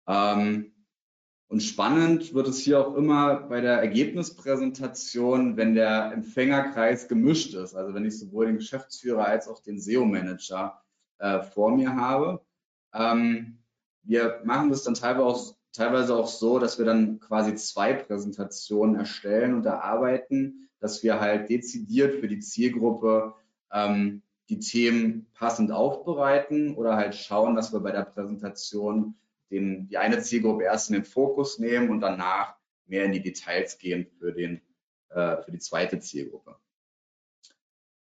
Ähm, 0.07 0.73
Und 1.47 1.61
spannend 1.61 2.33
wird 2.33 2.47
es 2.47 2.59
hier 2.59 2.79
auch 2.79 2.95
immer 2.95 3.41
bei 3.49 3.59
der 3.59 3.79
Ergebnispräsentation, 3.79 5.57
wenn 5.57 5.75
der 5.75 6.13
Empfängerkreis 6.13 7.09
gemischt 7.09 7.53
ist. 7.55 7.75
Also 7.75 7.93
wenn 7.93 8.05
ich 8.05 8.17
sowohl 8.17 8.45
den 8.45 8.55
Geschäftsführer 8.57 9.25
als 9.25 9.49
auch 9.49 9.61
den 9.61 9.77
SEO-Manager 9.79 10.81
äh, 11.19 11.41
vor 11.41 11.75
mir 11.75 11.93
habe. 11.95 12.41
Ähm, 12.93 13.59
wir 14.03 14.41
machen 14.45 14.69
das 14.69 14.83
dann 14.83 14.93
teilweise 14.93 15.25
auch, 15.25 15.55
teilweise 15.73 16.15
auch 16.15 16.27
so, 16.27 16.59
dass 16.59 16.77
wir 16.77 16.85
dann 16.85 17.19
quasi 17.19 17.55
zwei 17.55 17.93
Präsentationen 17.93 18.95
erstellen 18.95 19.53
und 19.53 19.65
erarbeiten, 19.65 20.69
dass 20.79 21.03
wir 21.03 21.19
halt 21.19 21.49
dezidiert 21.49 22.15
für 22.15 22.27
die 22.27 22.39
Zielgruppe 22.39 23.35
ähm, 23.71 24.21
die 24.49 24.59
Themen 24.59 25.27
passend 25.33 25.71
aufbereiten 25.71 26.75
oder 26.75 26.97
halt 26.97 27.15
schauen, 27.15 27.55
dass 27.55 27.71
wir 27.71 27.79
bei 27.79 27.91
der 27.91 28.03
Präsentation 28.03 29.15
den, 29.49 29.87
die 29.87 29.97
eine 29.97 30.21
Zielgruppe 30.21 30.63
erst 30.63 30.89
in 30.89 30.95
den 30.95 31.05
Fokus 31.05 31.59
nehmen 31.59 31.89
und 31.89 32.01
danach 32.01 32.55
mehr 32.85 33.05
in 33.05 33.11
die 33.11 33.21
Details 33.21 33.77
gehen 33.77 34.07
für, 34.19 34.33
den, 34.33 34.61
äh, 35.09 35.37
für 35.41 35.51
die 35.51 35.59
zweite 35.59 35.99
Zielgruppe. 35.99 36.57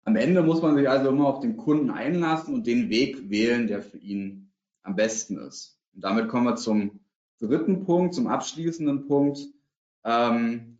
Am 0.05 0.17
Ende 0.17 0.43
muss 0.43 0.61
man 0.61 0.75
sich 0.75 0.89
also 0.89 1.09
immer 1.09 1.27
auf 1.27 1.39
den 1.39 1.55
Kunden 1.55 1.89
einlassen 1.89 2.53
und 2.53 2.67
den 2.67 2.89
Weg 2.89 3.29
wählen, 3.29 3.67
der 3.67 3.81
für 3.81 3.97
ihn 3.97 4.51
am 4.81 4.95
besten 4.95 5.37
ist. 5.37 5.79
Und 5.93 6.03
damit 6.03 6.27
kommen 6.27 6.45
wir 6.45 6.57
zum 6.57 6.99
dritten 7.47 7.85
Punkt, 7.85 8.13
zum 8.13 8.27
abschließenden 8.27 9.07
Punkt, 9.07 9.39
ähm, 10.03 10.79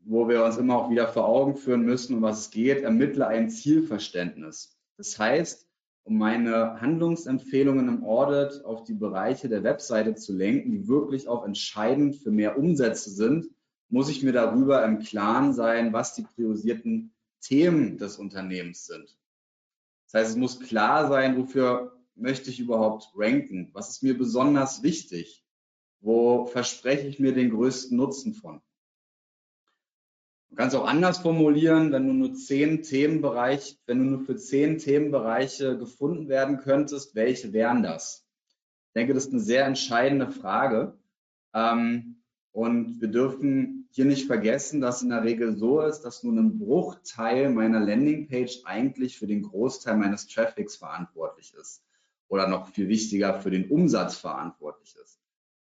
wo 0.00 0.28
wir 0.28 0.44
uns 0.44 0.56
immer 0.56 0.76
auch 0.76 0.90
wieder 0.90 1.08
vor 1.08 1.26
Augen 1.26 1.56
führen 1.56 1.82
müssen, 1.82 2.16
um 2.16 2.22
was 2.22 2.40
es 2.40 2.50
geht. 2.50 2.82
Ermittle 2.82 3.26
ein 3.26 3.50
Zielverständnis. 3.50 4.78
Das 4.96 5.18
heißt, 5.18 5.68
um 6.04 6.18
meine 6.18 6.80
Handlungsempfehlungen 6.80 7.88
im 7.88 8.04
Audit 8.04 8.64
auf 8.64 8.84
die 8.84 8.94
Bereiche 8.94 9.48
der 9.48 9.62
Webseite 9.62 10.14
zu 10.14 10.32
lenken, 10.32 10.72
die 10.72 10.88
wirklich 10.88 11.28
auch 11.28 11.44
entscheidend 11.44 12.16
für 12.16 12.30
mehr 12.30 12.58
Umsätze 12.58 13.10
sind, 13.10 13.48
muss 13.88 14.08
ich 14.08 14.22
mir 14.22 14.32
darüber 14.32 14.84
im 14.84 15.00
Klaren 15.00 15.52
sein, 15.52 15.92
was 15.92 16.14
die 16.14 16.22
priorisierten 16.22 17.12
Themen 17.40 17.98
des 17.98 18.16
Unternehmens 18.16 18.86
sind. 18.86 19.18
Das 20.06 20.20
heißt, 20.20 20.30
es 20.30 20.36
muss 20.36 20.60
klar 20.60 21.08
sein, 21.08 21.36
wofür 21.36 21.96
möchte 22.14 22.50
ich 22.50 22.60
überhaupt 22.60 23.12
ranken? 23.14 23.70
Was 23.72 23.90
ist 23.90 24.02
mir 24.02 24.16
besonders 24.16 24.82
wichtig? 24.82 25.44
Wo 26.00 26.46
verspreche 26.46 27.06
ich 27.06 27.18
mir 27.18 27.34
den 27.34 27.50
größten 27.50 27.96
Nutzen 27.96 28.34
von? 28.34 28.60
Du 30.48 30.56
kannst 30.56 30.74
auch 30.74 30.86
anders 30.86 31.18
formulieren, 31.18 31.92
wenn 31.92 32.08
du 32.08 32.12
nur 32.12 32.34
zehn 32.34 32.82
Themenbereiche, 32.82 33.76
wenn 33.86 33.98
du 33.98 34.04
nur 34.04 34.20
für 34.20 34.36
zehn 34.36 34.78
Themenbereiche 34.78 35.78
gefunden 35.78 36.28
werden 36.28 36.58
könntest, 36.58 37.14
welche 37.14 37.52
wären 37.52 37.82
das? 37.82 38.26
Ich 38.88 38.94
denke, 38.94 39.14
das 39.14 39.26
ist 39.26 39.32
eine 39.32 39.42
sehr 39.42 39.64
entscheidende 39.64 40.32
Frage. 40.32 40.98
Ähm, 41.54 42.22
und 42.52 43.00
wir 43.00 43.08
dürfen 43.08 43.88
hier 43.92 44.06
nicht 44.06 44.26
vergessen, 44.26 44.80
dass 44.80 45.02
in 45.02 45.10
der 45.10 45.22
Regel 45.22 45.56
so 45.56 45.80
ist, 45.82 46.00
dass 46.00 46.24
nur 46.24 46.32
ein 46.32 46.58
Bruchteil 46.58 47.50
meiner 47.50 47.78
Landingpage 47.78 48.62
eigentlich 48.64 49.18
für 49.18 49.28
den 49.28 49.42
Großteil 49.42 49.96
meines 49.96 50.26
Traffics 50.26 50.76
verantwortlich 50.76 51.54
ist 51.54 51.84
oder 52.26 52.48
noch 52.48 52.68
viel 52.70 52.88
wichtiger 52.88 53.40
für 53.40 53.50
den 53.50 53.70
Umsatz 53.70 54.16
verantwortlich 54.16 54.96
ist. 55.00 55.20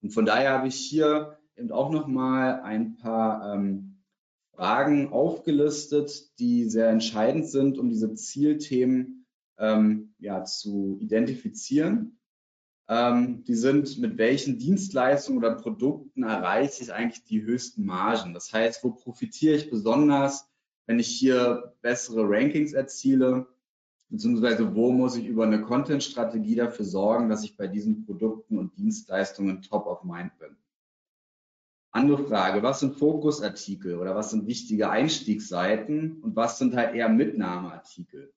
Und 0.02 0.12
von 0.12 0.26
daher 0.26 0.52
habe 0.52 0.68
ich 0.68 0.76
hier 0.76 1.38
eben 1.56 1.72
auch 1.72 1.92
noch 1.92 2.08
mal 2.08 2.62
ein 2.62 2.98
paar 2.98 3.54
ähm, 3.54 4.04
Fragen 4.56 5.10
aufgelistet, 5.10 6.38
die 6.40 6.70
sehr 6.70 6.90
entscheidend 6.90 7.48
sind, 7.48 7.78
um 7.78 7.90
diese 7.90 8.14
Zielthemen 8.14 9.26
ähm, 9.58 10.14
ja, 10.20 10.44
zu 10.44 10.98
identifizieren. 11.00 12.20
Ähm, 12.90 13.44
die 13.46 13.56
sind, 13.56 14.00
mit 14.00 14.18
welchen 14.18 14.58
Dienstleistungen 14.58 15.38
oder 15.38 15.56
Produkten 15.56 16.24
erreiche 16.24 16.84
ich 16.84 16.92
eigentlich 16.92 17.24
die 17.24 17.44
höchsten 17.44 17.86
Margen? 17.86 18.34
Das 18.34 18.52
heißt, 18.52 18.84
wo 18.84 18.92
profitiere 18.92 19.56
ich 19.56 19.70
besonders, 19.70 20.50
wenn 20.88 21.00
ich 21.00 21.08
hier 21.08 21.74
bessere 21.82 22.24
Rankings 22.28 22.74
erziele? 22.74 23.48
Beziehungsweise 24.12 24.76
wo 24.76 24.91
muss 24.91 25.15
ich 25.15 25.26
über 25.26 25.45
eine 25.45 25.62
Content-Strategie 25.62 26.56
dafür 26.56 26.84
sorgen, 26.84 27.30
dass 27.30 27.45
ich 27.45 27.56
bei 27.56 27.67
diesen 27.67 28.06
Produkten 28.06 28.58
und 28.58 28.78
Dienstleistungen 28.78 29.62
top 29.62 29.88
of 29.88 30.04
mind 30.04 30.38
bin? 30.38 30.58
Andere 31.91 32.26
Frage, 32.26 32.62
was 32.62 32.82
sind 32.82 32.97
Fokusartikel 32.97 33.97
oder 33.97 34.13
was 34.13 34.32
sind 34.32 34.47
wichtige 34.47 34.89
Einstiegsseiten 34.89 36.21
und 36.21 36.36
was 36.36 36.58
sind 36.58 36.76
halt 36.76 36.93
eher 36.93 37.08
Mitnahmeartikel? 37.08 38.34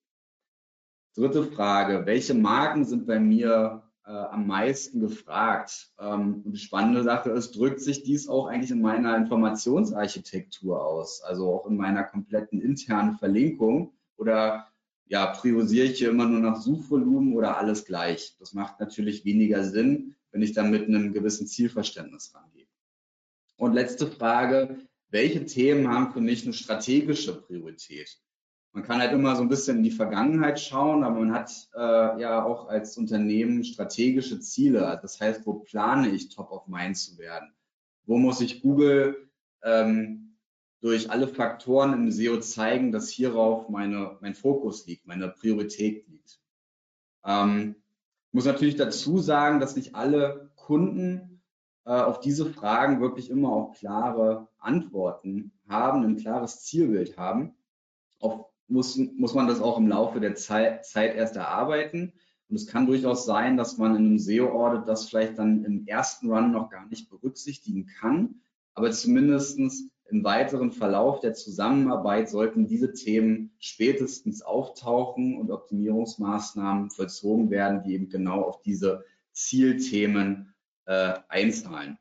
Dritte 1.13 1.43
Frage, 1.43 2.05
welche 2.05 2.33
Marken 2.33 2.85
sind 2.85 3.05
bei 3.05 3.19
mir 3.19 3.83
äh, 4.05 4.11
am 4.11 4.47
meisten 4.47 5.01
gefragt? 5.01 5.93
Ähm, 5.99 6.41
und 6.45 6.53
die 6.53 6.59
spannende 6.59 7.03
Sache 7.03 7.31
ist, 7.31 7.57
drückt 7.57 7.81
sich 7.81 8.03
dies 8.03 8.29
auch 8.29 8.47
eigentlich 8.47 8.71
in 8.71 8.81
meiner 8.81 9.17
Informationsarchitektur 9.17 10.85
aus, 10.85 11.21
also 11.21 11.53
auch 11.53 11.67
in 11.67 11.75
meiner 11.75 12.03
kompletten 12.03 12.61
internen 12.61 13.17
Verlinkung 13.17 13.93
oder 14.17 14.67
ja, 15.07 15.27
priorisiere 15.27 15.87
ich 15.87 15.99
hier 15.99 16.09
immer 16.09 16.25
nur 16.25 16.39
nach 16.39 16.59
Suchvolumen 16.59 17.33
oder 17.35 17.57
alles 17.57 17.85
gleich? 17.85 18.35
Das 18.39 18.53
macht 18.53 18.79
natürlich 18.79 19.25
weniger 19.25 19.63
Sinn, 19.63 20.15
wenn 20.31 20.41
ich 20.41 20.53
dann 20.53 20.71
mit 20.71 20.87
einem 20.87 21.13
gewissen 21.13 21.47
Zielverständnis 21.47 22.33
rangehe. 22.33 22.67
Und 23.57 23.73
letzte 23.73 24.07
Frage, 24.07 24.77
welche 25.09 25.45
Themen 25.45 25.87
haben 25.87 26.11
für 26.11 26.21
mich 26.21 26.43
eine 26.43 26.53
strategische 26.53 27.39
Priorität? 27.39 28.19
Man 28.73 28.83
kann 28.83 28.99
halt 28.99 29.13
immer 29.13 29.37
so 29.37 29.41
ein 29.41 29.47
bisschen 29.47 29.77
in 29.77 29.83
die 29.83 29.91
Vergangenheit 29.91 30.59
schauen, 30.59 31.05
aber 31.05 31.19
man 31.19 31.31
hat 31.33 31.69
äh, 31.73 32.21
ja 32.21 32.43
auch 32.43 32.67
als 32.67 32.97
Unternehmen 32.97 33.63
strategische 33.63 34.41
Ziele. 34.41 34.99
Das 35.01 35.21
heißt, 35.21 35.45
wo 35.45 35.53
plane 35.53 36.09
ich 36.09 36.27
top 36.27 36.51
of 36.51 36.67
mind 36.67 36.97
zu 36.97 37.17
werden? 37.17 37.53
Wo 38.05 38.17
muss 38.17 38.41
ich 38.41 38.61
Google 38.61 39.29
ähm, 39.63 40.24
durch 40.81 41.09
alle 41.09 41.27
Faktoren 41.27 41.93
im 41.93 42.11
SEO 42.11 42.39
zeigen, 42.39 42.91
dass 42.91 43.09
hierauf 43.09 43.69
meine, 43.69 44.17
mein 44.21 44.35
Fokus 44.35 44.85
liegt, 44.85 45.07
meine 45.07 45.29
Priorität 45.29 46.07
liegt? 46.07 46.39
Ähm, 47.25 47.75
muss 48.31 48.45
natürlich 48.45 48.75
dazu 48.75 49.17
sagen, 49.17 49.59
dass 49.59 49.75
nicht 49.75 49.95
alle 49.95 50.51
Kunden 50.55 51.41
äh, 51.85 51.91
auf 51.91 52.19
diese 52.19 52.45
Fragen 52.45 52.99
wirklich 52.99 53.29
immer 53.29 53.49
auch 53.49 53.73
klare 53.73 54.47
Antworten 54.57 55.51
haben, 55.67 56.03
ein 56.03 56.17
klares 56.17 56.61
Zielbild 56.63 57.17
haben. 57.17 57.55
Oft 58.19 58.45
muss, 58.67 58.97
muss 58.97 59.33
man 59.33 59.47
das 59.47 59.61
auch 59.61 59.77
im 59.77 59.87
Laufe 59.87 60.19
der 60.19 60.35
Zeit, 60.35 60.85
Zeit 60.85 61.15
erst 61.15 61.35
erarbeiten. 61.35 62.13
Und 62.49 62.55
es 62.55 62.67
kann 62.67 62.85
durchaus 62.85 63.25
sein, 63.25 63.57
dass 63.57 63.77
man 63.77 63.95
in 63.95 64.05
einem 64.05 64.19
SEO-Audit 64.19 64.87
das 64.87 65.09
vielleicht 65.09 65.37
dann 65.37 65.63
im 65.63 65.87
ersten 65.87 66.31
Run 66.31 66.51
noch 66.51 66.69
gar 66.69 66.85
nicht 66.87 67.09
berücksichtigen 67.09 67.87
kann. 67.87 68.41
Aber 68.73 68.91
zumindestens 68.91 69.89
im 70.07 70.23
weiteren 70.23 70.71
Verlauf 70.71 71.19
der 71.19 71.33
Zusammenarbeit 71.33 72.29
sollten 72.29 72.67
diese 72.67 72.93
Themen 72.93 73.51
spätestens 73.59 74.41
auftauchen 74.41 75.37
und 75.39 75.51
Optimierungsmaßnahmen 75.51 76.91
vollzogen 76.91 77.49
werden, 77.49 77.81
die 77.83 77.93
eben 77.93 78.09
genau 78.09 78.43
auf 78.43 78.61
diese 78.61 79.03
Zielthemen 79.31 80.53
äh, 80.85 81.13
einzahlen. 81.27 81.97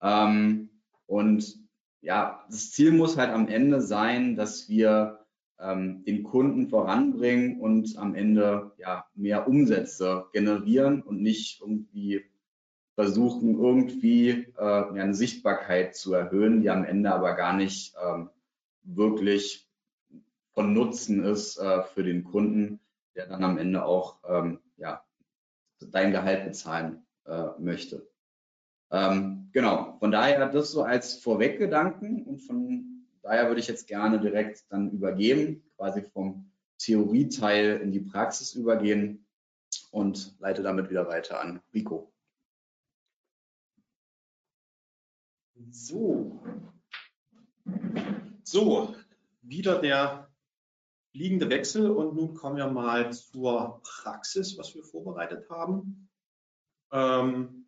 Ähm, 0.00 0.70
und 1.06 1.58
ja, 2.00 2.44
das 2.48 2.70
Ziel 2.70 2.92
muss 2.92 3.16
halt 3.16 3.30
am 3.30 3.48
Ende 3.48 3.80
sein, 3.80 4.36
dass 4.36 4.68
wir 4.68 5.26
ähm, 5.60 6.04
den 6.04 6.22
Kunden 6.22 6.68
voranbringen 6.68 7.60
und 7.60 7.96
am 7.98 8.14
Ende 8.14 8.72
ja 8.78 9.06
mehr 9.14 9.48
Umsätze 9.48 10.26
generieren 10.32 11.02
und 11.02 11.20
nicht 11.20 11.60
irgendwie 11.60 12.24
versuchen, 12.94 13.58
irgendwie 13.58 14.30
äh, 14.30 14.44
ja, 14.58 14.88
eine 14.90 15.14
Sichtbarkeit 15.14 15.96
zu 15.96 16.12
erhöhen, 16.14 16.60
die 16.60 16.70
am 16.70 16.84
Ende 16.84 17.12
aber 17.12 17.34
gar 17.34 17.54
nicht 17.54 17.94
ähm, 18.02 18.30
wirklich 18.82 19.68
von 20.52 20.72
Nutzen 20.72 21.24
ist 21.24 21.58
äh, 21.58 21.82
für 21.82 22.02
den 22.02 22.24
Kunden, 22.24 22.80
der 23.14 23.26
dann 23.26 23.44
am 23.44 23.58
Ende 23.58 23.84
auch 23.84 24.18
ähm, 24.28 24.60
ja, 24.76 25.02
dein 25.80 26.12
Gehalt 26.12 26.44
bezahlen 26.44 27.06
äh, 27.24 27.48
möchte. 27.58 28.06
Ähm, 28.90 29.48
genau, 29.52 29.96
von 29.98 30.10
daher 30.10 30.48
das 30.48 30.70
so 30.70 30.82
als 30.82 31.14
Vorweggedanken 31.14 32.24
und 32.24 32.40
von 32.40 33.06
daher 33.22 33.48
würde 33.48 33.60
ich 33.60 33.68
jetzt 33.68 33.86
gerne 33.86 34.20
direkt 34.20 34.70
dann 34.70 34.90
übergeben, 34.90 35.62
quasi 35.76 36.02
vom 36.02 36.50
Theorieteil 36.78 37.80
in 37.82 37.92
die 37.92 38.00
Praxis 38.00 38.54
übergehen 38.54 39.24
und 39.90 40.38
leite 40.40 40.62
damit 40.62 40.90
wieder 40.90 41.08
weiter 41.08 41.40
an 41.40 41.60
Rico. 41.72 42.11
So, 45.70 46.42
so, 48.42 48.94
wieder 49.42 49.80
der 49.80 50.30
liegende 51.12 51.50
Wechsel 51.50 51.90
und 51.90 52.14
nun 52.14 52.34
kommen 52.34 52.56
wir 52.56 52.68
mal 52.68 53.12
zur 53.12 53.80
Praxis, 53.82 54.56
was 54.58 54.74
wir 54.74 54.82
vorbereitet 54.82 55.48
haben. 55.50 56.08
Ähm, 56.90 57.66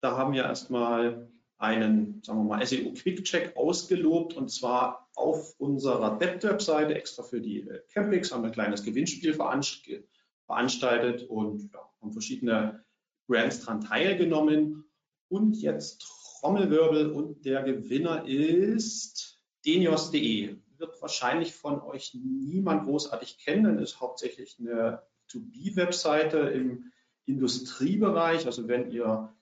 da 0.00 0.16
haben 0.16 0.32
wir 0.32 0.44
erstmal 0.44 1.30
einen, 1.58 2.22
sagen 2.22 2.40
wir 2.40 2.56
mal, 2.56 2.66
SEO 2.66 2.92
Quick 2.94 3.24
Check 3.24 3.56
ausgelobt 3.56 4.34
und 4.34 4.48
zwar 4.50 5.08
auf 5.14 5.54
unserer 5.58 6.20
Web-Seite 6.20 6.94
extra 6.94 7.22
für 7.22 7.40
die 7.40 7.60
äh, 7.60 7.82
Campings 7.92 8.32
haben 8.32 8.42
wir 8.42 8.48
ein 8.48 8.52
kleines 8.52 8.84
Gewinnspiel 8.84 9.34
veranstaltet 9.34 11.22
und 11.28 11.72
ja, 11.72 11.90
haben 12.00 12.12
verschiedene 12.12 12.84
Brands 13.26 13.60
daran 13.60 13.80
teilgenommen. 13.80 14.84
Und 15.28 15.56
jetzt 15.56 16.17
Trommelwirbel 16.40 17.10
und 17.10 17.44
der 17.44 17.62
Gewinner 17.62 18.26
ist 18.26 19.40
denios.de. 19.64 20.56
Wird 20.76 21.02
wahrscheinlich 21.02 21.54
von 21.54 21.80
euch 21.80 22.14
niemand 22.14 22.84
großartig 22.84 23.38
kennen, 23.38 23.78
ist 23.78 24.00
hauptsächlich 24.00 24.56
eine 24.60 25.02
To-B-Webseite 25.28 26.38
im 26.38 26.92
Industriebereich. 27.26 28.46
Also 28.46 28.68
wenn 28.68 28.90
ihr 28.90 29.34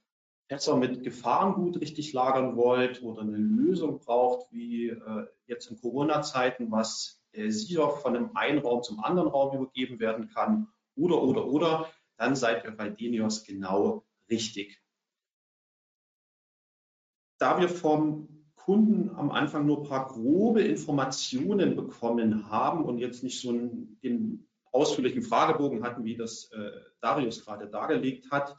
Fässer 0.49 0.77
mit 0.77 1.03
Gefahrengut 1.03 1.81
richtig 1.81 2.13
lagern 2.13 2.57
wollt 2.57 3.03
oder 3.03 3.23
eine 3.23 3.37
Lösung 3.37 3.99
braucht, 3.99 4.51
wie 4.53 4.89
äh, 4.89 5.27
jetzt 5.47 5.71
in 5.71 5.81
Corona-Zeiten, 5.81 6.71
was 6.71 7.23
äh, 7.33 7.51
sicher 7.51 7.91
von 7.91 8.17
einem 8.17 8.31
einen 8.35 8.59
Raum 8.59 8.83
zum 8.83 9.01
anderen 9.03 9.29
Raum 9.29 9.57
übergeben 9.57 9.99
werden 9.99 10.29
kann 10.29 10.69
oder, 10.95 11.23
oder, 11.23 11.47
oder, 11.47 11.91
dann 12.17 12.37
seid 12.37 12.65
ihr 12.65 12.71
bei 12.71 12.89
Denios 12.89 13.45
genau 13.45 14.07
richtig. 14.31 14.81
Da 17.39 17.61
wir 17.61 17.69
vom 17.69 18.29
Kunden 18.55 19.11
am 19.11 19.31
Anfang 19.31 19.67
nur 19.67 19.79
ein 19.79 19.89
paar 19.89 20.09
grobe 20.09 20.63
Informationen 20.63 21.77
bekommen 21.77 22.51
haben 22.51 22.85
und 22.85 22.99
jetzt 22.99 23.23
nicht 23.23 23.41
so 23.41 23.53
den 23.53 24.49
ausführlichen 24.73 25.23
Fragebogen 25.23 25.85
hatten, 25.85 26.05
wie 26.05 26.17
das 26.17 26.51
äh, 26.53 26.73
Darius 27.01 27.45
gerade 27.45 27.69
dargelegt 27.69 28.31
hat, 28.31 28.59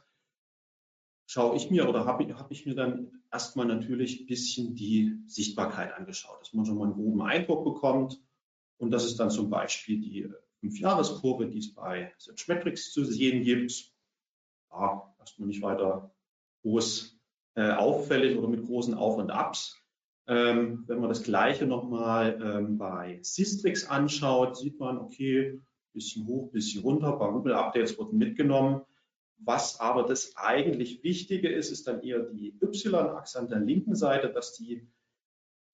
schaue 1.26 1.56
ich 1.56 1.70
mir 1.70 1.88
oder 1.88 2.06
habe 2.06 2.34
hab 2.34 2.50
ich 2.50 2.64
mir 2.64 2.74
dann 2.74 3.22
erstmal 3.30 3.66
natürlich 3.66 4.20
ein 4.20 4.26
bisschen 4.26 4.74
die 4.74 5.18
Sichtbarkeit 5.26 5.92
angeschaut, 5.92 6.40
dass 6.40 6.54
man 6.54 6.64
schon 6.64 6.78
mal 6.78 6.84
einen 6.84 6.94
groben 6.94 7.20
Eindruck 7.20 7.64
bekommt. 7.64 8.18
Und 8.78 8.90
das 8.90 9.04
ist 9.04 9.20
dann 9.20 9.30
zum 9.30 9.50
Beispiel 9.50 10.00
die 10.00 10.32
Fünfjahreskurve, 10.60 11.48
die 11.48 11.58
es 11.58 11.74
bei 11.74 12.14
Searchmetrics 12.16 12.92
zu 12.92 13.04
sehen 13.04 13.42
gibt. 13.42 13.92
Ja, 14.70 15.14
erstmal 15.18 15.48
nicht 15.48 15.60
weiter 15.62 16.14
groß 16.62 17.17
äh, 17.58 17.72
auffällig 17.72 18.38
oder 18.38 18.46
mit 18.46 18.64
großen 18.64 18.94
Auf- 18.94 19.18
und 19.18 19.32
Abs. 19.32 19.76
Ähm, 20.28 20.84
wenn 20.86 21.00
man 21.00 21.08
das 21.08 21.24
Gleiche 21.24 21.66
nochmal 21.66 22.38
ähm, 22.40 22.78
bei 22.78 23.18
Sistrix 23.22 23.84
anschaut, 23.84 24.56
sieht 24.56 24.78
man, 24.78 24.96
okay, 24.98 25.60
bisschen 25.92 26.28
hoch, 26.28 26.52
bisschen 26.52 26.82
runter, 26.82 27.12
paar 27.12 27.32
Google-Updates 27.32 27.98
wurden 27.98 28.18
mitgenommen. 28.18 28.82
Was 29.38 29.80
aber 29.80 30.04
das 30.04 30.36
eigentlich 30.36 31.02
Wichtige 31.02 31.48
ist, 31.48 31.72
ist 31.72 31.88
dann 31.88 32.00
eher 32.02 32.20
die 32.20 32.56
Y-Achse 32.62 33.40
an 33.40 33.48
der 33.48 33.58
linken 33.58 33.96
Seite, 33.96 34.28
dass 34.28 34.54
die 34.54 34.86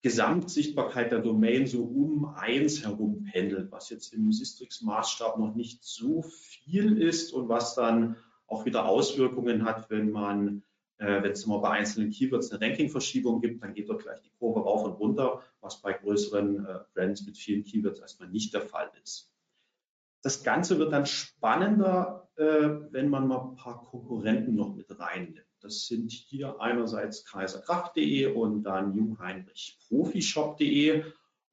Gesamtsichtbarkeit 0.01 1.13
der 1.13 1.21
Domain 1.21 1.67
so 1.67 1.85
um 1.85 2.25
eins 2.35 2.83
herum 2.83 3.25
pendelt, 3.31 3.71
was 3.71 3.91
jetzt 3.91 4.15
im 4.15 4.33
Sistrix-Maßstab 4.33 5.39
noch 5.39 5.55
nicht 5.55 5.85
so 5.85 6.23
viel 6.23 6.97
ist 6.97 7.33
und 7.35 7.51
was 7.51 7.75
dann 7.75 8.17
auch 8.47 8.65
wieder 8.65 8.87
Auswirkungen 8.87 9.67
hat, 9.67 9.91
wenn 9.91 10.11
man, 10.11 10.63
äh, 10.99 11.23
wenn 11.23 11.33
es 11.33 11.47
mal 11.47 11.59
bei 11.59 11.71
einzelnen 11.71 12.11
Keywords 12.11 12.53
eine 12.53 12.65
Ranking-Verschiebung 12.65 13.41
gibt, 13.41 13.63
dann 13.63 13.75
geht 13.75 13.89
dort 13.89 14.03
gleich 14.03 14.21
die 14.23 14.33
Kurve 14.39 14.61
rauf 14.61 14.85
und 14.85 14.93
runter, 14.93 15.43
was 15.61 15.81
bei 15.81 15.93
größeren 15.93 16.65
äh, 16.65 16.79
Brands 16.95 17.27
mit 17.27 17.37
vielen 17.37 17.65
Keywords 17.65 18.01
erstmal 18.01 18.29
nicht 18.29 18.55
der 18.55 18.63
Fall 18.63 18.91
ist. 19.03 19.31
Das 20.23 20.43
Ganze 20.43 20.79
wird 20.79 20.93
dann 20.93 21.07
spannender, 21.07 22.29
äh, 22.37 22.45
wenn 22.91 23.09
man 23.11 23.29
mal 23.29 23.41
ein 23.41 23.57
paar 23.57 23.83
Konkurrenten 23.83 24.55
noch 24.55 24.75
mit 24.75 24.99
reinnimmt. 24.99 25.45
Das 25.61 25.87
sind 25.87 26.13
hier 26.13 26.61
einerseits 26.61 27.25
kaiserkraft.de 27.25 28.27
und 28.27 28.63
dann 28.63 28.95
Jungheinrich 28.95 29.79
Profishop.de. 29.89 31.05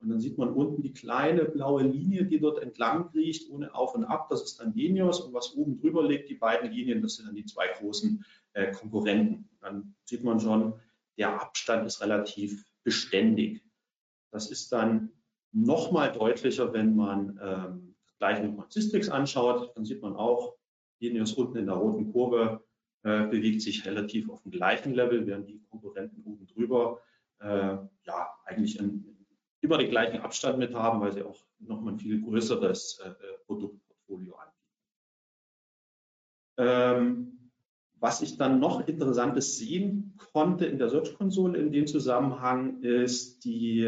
Und 0.02 0.10
dann 0.10 0.20
sieht 0.20 0.38
man 0.38 0.50
unten 0.54 0.82
die 0.82 0.94
kleine 0.94 1.46
blaue 1.46 1.84
Linie, 1.84 2.26
die 2.26 2.40
dort 2.40 2.62
entlang 2.62 3.12
kriecht, 3.12 3.50
ohne 3.52 3.74
Auf 3.76 3.94
und 3.94 4.04
Ab. 4.04 4.30
Das 4.30 4.42
ist 4.42 4.60
dann 4.60 4.74
Denios. 4.74 5.22
Und 5.22 5.34
was 5.34 5.54
oben 5.56 5.80
drüber 5.80 6.08
liegt, 6.08 6.30
die 6.30 6.36
beiden 6.36 6.72
Linien, 6.72 7.02
das 7.02 7.16
sind 7.16 7.28
dann 7.28 7.36
die 7.36 7.46
zwei 7.46 7.68
großen 7.68 8.26
äh, 8.54 8.72
Konkurrenten. 8.72 9.48
Dann 9.60 9.96
sieht 10.06 10.24
man 10.24 10.40
schon, 10.40 10.74
der 11.18 11.40
Abstand 11.40 11.86
ist 11.86 12.02
relativ 12.02 12.66
beständig. 12.84 13.64
Das 14.32 14.50
ist 14.50 14.72
dann 14.72 15.12
nochmal 15.52 16.12
deutlicher, 16.12 16.74
wenn 16.74 16.96
man 16.96 17.40
ähm, 17.42 17.96
gleich 18.18 18.42
nochmal 18.42 18.66
Systrix 18.70 19.10
anschaut, 19.10 19.76
dann 19.76 19.86
sieht 19.86 20.02
man 20.02 20.16
auch, 20.16 20.56
Genius 21.00 21.34
unten 21.34 21.58
in 21.58 21.66
der 21.66 21.76
roten 21.76 22.12
Kurve 22.12 22.64
äh, 23.04 23.26
bewegt 23.28 23.62
sich 23.62 23.86
relativ 23.86 24.30
auf 24.30 24.42
dem 24.44 24.52
gleichen 24.52 24.94
Level, 24.94 25.26
während 25.26 25.50
die 25.50 25.60
Konkurrenten 25.70 26.22
oben 26.24 26.46
drüber 26.48 27.02
äh, 27.40 27.78
ja 28.06 28.30
eigentlich 28.46 28.80
in, 28.80 29.21
immer 29.62 29.78
den 29.78 29.90
gleichen 29.90 30.22
Abstand 30.22 30.60
mit 30.60 30.74
haben, 30.74 31.02
weil 31.02 31.14
sie 31.14 31.24
auch 31.24 31.38
nochmal 31.60 31.94
ein 31.94 32.00
viel 32.00 32.22
größeres 32.22 33.00
äh, 33.04 33.10
äh 33.10 33.38
Produktportfolio 33.46 34.36
anbieten. 34.36 34.58
Ähm, 36.58 37.52
was 37.96 38.22
ich 38.22 38.38
dann 38.38 38.60
noch 38.60 38.88
Interessantes 38.88 39.58
sehen 39.58 40.18
konnte 40.34 40.66
in 40.66 40.80
der 40.80 40.90
Search-Konsole 40.90 41.60
in 41.60 41.72
dem 41.72 41.86
Zusammenhang 41.86 42.82
ist 42.82 43.46
die 43.46 43.84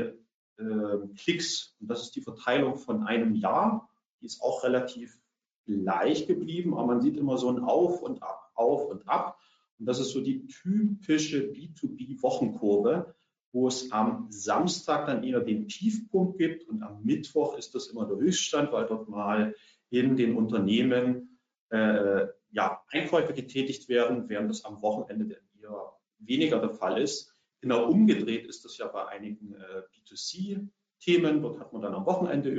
äh, 0.58 0.98
Klicks. 1.18 1.76
Und 1.80 1.88
das 1.88 2.04
ist 2.04 2.16
die 2.16 2.22
Verteilung 2.22 2.76
von 2.76 3.04
einem 3.04 3.34
Jahr 3.34 3.90
die 4.24 4.28
ist 4.28 4.42
auch 4.42 4.64
relativ 4.64 5.20
gleich 5.66 6.28
geblieben, 6.28 6.74
aber 6.74 6.88
man 6.88 7.02
sieht 7.02 7.18
immer 7.18 7.38
so 7.38 7.50
ein 7.50 7.60
Auf 7.60 8.02
und 8.02 8.24
Ab, 8.24 8.52
Auf 8.56 8.90
und 8.90 9.08
Ab. 9.08 9.38
Und 9.78 9.86
das 9.86 10.00
ist 10.00 10.12
so 10.12 10.22
die 10.22 10.48
typische 10.48 11.52
B2B-Wochenkurve, 11.52 13.14
wo 13.54 13.68
es 13.68 13.92
am 13.92 14.28
Samstag 14.30 15.06
dann 15.06 15.24
eher 15.24 15.40
den 15.40 15.68
Tiefpunkt 15.68 16.40
gibt 16.40 16.68
und 16.68 16.82
am 16.82 17.04
Mittwoch 17.04 17.56
ist 17.58 17.76
das 17.76 17.88
immer 17.88 18.06
der 18.06 18.18
Höchststand, 18.18 18.72
weil 18.72 18.88
dort 18.88 19.08
mal 19.08 19.56
in 19.92 20.18
den 20.18 20.36
Unternehmen 20.36 21.40
äh, 21.70 22.26
ja, 22.52 22.82
Einkäufe 22.90 23.34
getätigt 23.34 23.88
werden, 23.90 24.28
während 24.28 24.50
das 24.50 24.66
am 24.66 24.82
Wochenende 24.82 25.40
eher 25.62 25.94
weniger 26.18 26.60
der 26.60 26.72
Fall 26.72 27.00
ist. 27.00 27.36
Genau 27.62 27.88
umgedreht 27.88 28.48
ist 28.48 28.66
das 28.66 28.78
ja 28.78 28.88
bei 28.88 29.08
einigen 29.08 29.54
äh, 29.54 29.84
B2C 29.94 30.68
Themen. 31.00 31.42
Dort 31.44 31.60
hat 31.60 31.74
man 31.74 31.84
dann 31.84 31.94
am 31.94 32.08
Wochenende 32.08 32.52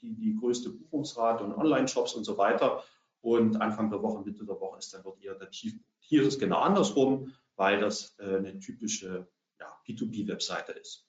die, 0.00 0.14
die 0.14 0.36
größte 0.36 0.70
Buchungsrate 0.70 1.42
und 1.42 1.54
Online-Shops 1.54 2.14
und 2.14 2.24
so 2.24 2.38
weiter. 2.38 2.84
Und 3.20 3.60
Anfang 3.60 3.90
der 3.90 4.00
Woche, 4.02 4.22
Mitte 4.24 4.46
der 4.46 4.60
Woche 4.60 4.78
ist 4.78 4.94
dann 4.94 5.02
dort 5.02 5.20
eher 5.20 5.34
der 5.34 5.50
Tiefpunkt. 5.50 5.86
Hier 5.98 6.22
ist 6.22 6.28
es 6.28 6.38
genau 6.38 6.60
andersrum, 6.60 7.32
weil 7.56 7.80
das 7.80 8.16
äh, 8.20 8.36
eine 8.36 8.60
typische 8.60 9.26
ja, 9.60 9.66
B2B-Webseite 9.86 10.72
ist. 10.72 11.06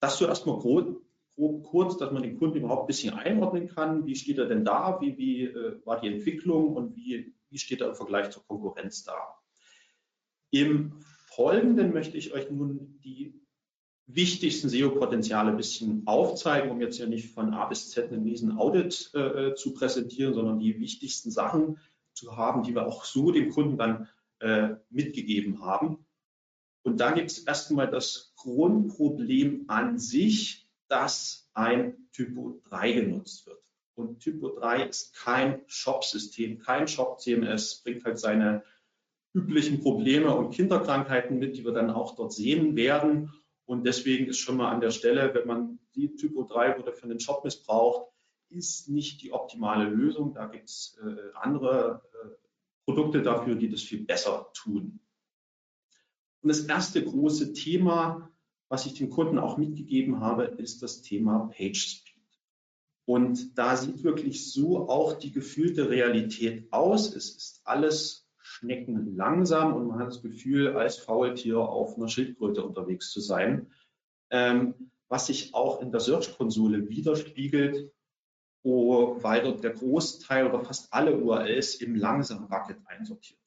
Das 0.00 0.18
so 0.18 0.26
erstmal 0.26 0.58
grob, 0.58 1.02
grob, 1.34 1.64
kurz, 1.64 1.96
dass 1.96 2.12
man 2.12 2.22
den 2.22 2.38
Kunden 2.38 2.58
überhaupt 2.58 2.84
ein 2.84 2.86
bisschen 2.88 3.14
einordnen 3.14 3.68
kann. 3.68 4.06
Wie 4.06 4.16
steht 4.16 4.38
er 4.38 4.46
denn 4.46 4.64
da? 4.64 5.00
Wie, 5.00 5.16
wie 5.16 5.44
äh, 5.44 5.80
war 5.84 6.00
die 6.00 6.08
Entwicklung 6.08 6.74
und 6.74 6.96
wie, 6.96 7.34
wie 7.50 7.58
steht 7.58 7.80
er 7.80 7.88
im 7.88 7.94
Vergleich 7.94 8.30
zur 8.30 8.46
Konkurrenz 8.46 9.04
da? 9.04 9.14
Im 10.50 11.00
Folgenden 11.26 11.92
möchte 11.92 12.16
ich 12.16 12.32
euch 12.32 12.50
nun 12.50 13.00
die 13.02 13.40
wichtigsten 14.06 14.68
SEO-Potenziale 14.68 15.50
ein 15.50 15.56
bisschen 15.56 16.06
aufzeigen, 16.06 16.70
um 16.70 16.80
jetzt 16.80 16.98
ja 16.98 17.06
nicht 17.06 17.32
von 17.32 17.54
A 17.54 17.66
bis 17.66 17.90
Z 17.90 18.12
einen 18.12 18.24
riesen 18.24 18.56
Audit 18.58 19.10
äh, 19.14 19.54
zu 19.54 19.72
präsentieren, 19.72 20.34
sondern 20.34 20.58
die 20.58 20.78
wichtigsten 20.78 21.30
Sachen 21.30 21.78
zu 22.12 22.36
haben, 22.36 22.62
die 22.62 22.74
wir 22.74 22.86
auch 22.86 23.04
so 23.04 23.32
dem 23.32 23.50
Kunden 23.50 23.78
dann 23.78 24.08
äh, 24.40 24.76
mitgegeben 24.90 25.62
haben. 25.62 26.06
Und 26.84 27.00
da 27.00 27.12
gibt 27.12 27.30
es 27.30 27.38
erstmal 27.38 27.90
das 27.90 28.34
Grundproblem 28.36 29.64
an 29.68 29.98
sich, 29.98 30.68
dass 30.88 31.50
ein 31.54 32.08
Typo 32.12 32.60
3 32.68 32.92
genutzt 32.92 33.46
wird. 33.46 33.64
Und 33.94 34.20
Typo 34.20 34.50
3 34.50 34.84
ist 34.84 35.14
kein 35.14 35.62
Shop-System, 35.66 36.58
kein 36.58 36.86
Shop-CMS, 36.86 37.82
bringt 37.82 38.04
halt 38.04 38.18
seine 38.18 38.62
üblichen 39.32 39.80
Probleme 39.80 40.34
und 40.34 40.50
Kinderkrankheiten 40.50 41.38
mit, 41.38 41.56
die 41.56 41.64
wir 41.64 41.72
dann 41.72 41.90
auch 41.90 42.14
dort 42.16 42.32
sehen 42.32 42.76
werden. 42.76 43.32
Und 43.64 43.86
deswegen 43.86 44.26
ist 44.26 44.38
schon 44.38 44.58
mal 44.58 44.70
an 44.70 44.80
der 44.80 44.90
Stelle, 44.90 45.34
wenn 45.34 45.46
man 45.46 45.78
die 45.94 46.14
Typo 46.16 46.44
3 46.44 46.78
wurde 46.78 46.92
für 46.92 47.08
den 47.08 47.18
Job 47.18 47.44
missbraucht, 47.44 48.12
ist 48.50 48.90
nicht 48.90 49.22
die 49.22 49.32
optimale 49.32 49.88
Lösung. 49.88 50.34
Da 50.34 50.46
gibt 50.46 50.68
es 50.68 50.98
äh, 51.02 51.16
andere 51.34 52.02
äh, 52.12 52.28
Produkte 52.84 53.22
dafür, 53.22 53.54
die 53.54 53.70
das 53.70 53.82
viel 53.82 54.04
besser 54.04 54.50
tun. 54.54 55.00
Und 56.44 56.50
das 56.50 56.60
erste 56.60 57.02
große 57.02 57.54
Thema, 57.54 58.30
was 58.68 58.84
ich 58.84 58.92
den 58.92 59.08
Kunden 59.08 59.38
auch 59.38 59.56
mitgegeben 59.56 60.20
habe, 60.20 60.44
ist 60.44 60.82
das 60.82 61.00
Thema 61.00 61.50
Page 61.56 61.80
Speed. 61.80 62.14
Und 63.06 63.56
da 63.56 63.78
sieht 63.78 64.04
wirklich 64.04 64.52
so 64.52 64.90
auch 64.90 65.14
die 65.14 65.32
gefühlte 65.32 65.88
Realität 65.88 66.70
aus. 66.70 67.14
Es 67.14 67.34
ist 67.34 67.62
alles 67.64 68.28
Schnecken 68.36 69.16
langsam 69.16 69.72
und 69.72 69.86
man 69.86 69.98
hat 69.98 70.08
das 70.08 70.20
Gefühl, 70.20 70.76
als 70.76 70.98
Faultier 70.98 71.60
auf 71.60 71.96
einer 71.96 72.08
Schildkröte 72.08 72.62
unterwegs 72.62 73.10
zu 73.10 73.20
sein, 73.20 73.72
ähm, 74.28 74.90
was 75.08 75.28
sich 75.28 75.54
auch 75.54 75.80
in 75.80 75.92
der 75.92 76.00
Search-Konsole 76.00 76.90
widerspiegelt, 76.90 77.90
weil 78.62 79.42
dort 79.44 79.64
der 79.64 79.72
Großteil 79.72 80.46
oder 80.46 80.60
fast 80.62 80.92
alle 80.92 81.16
URLs 81.16 81.76
im 81.76 81.94
langsamen 81.96 82.50
Bucket 82.50 82.76
einsortiert. 82.84 83.40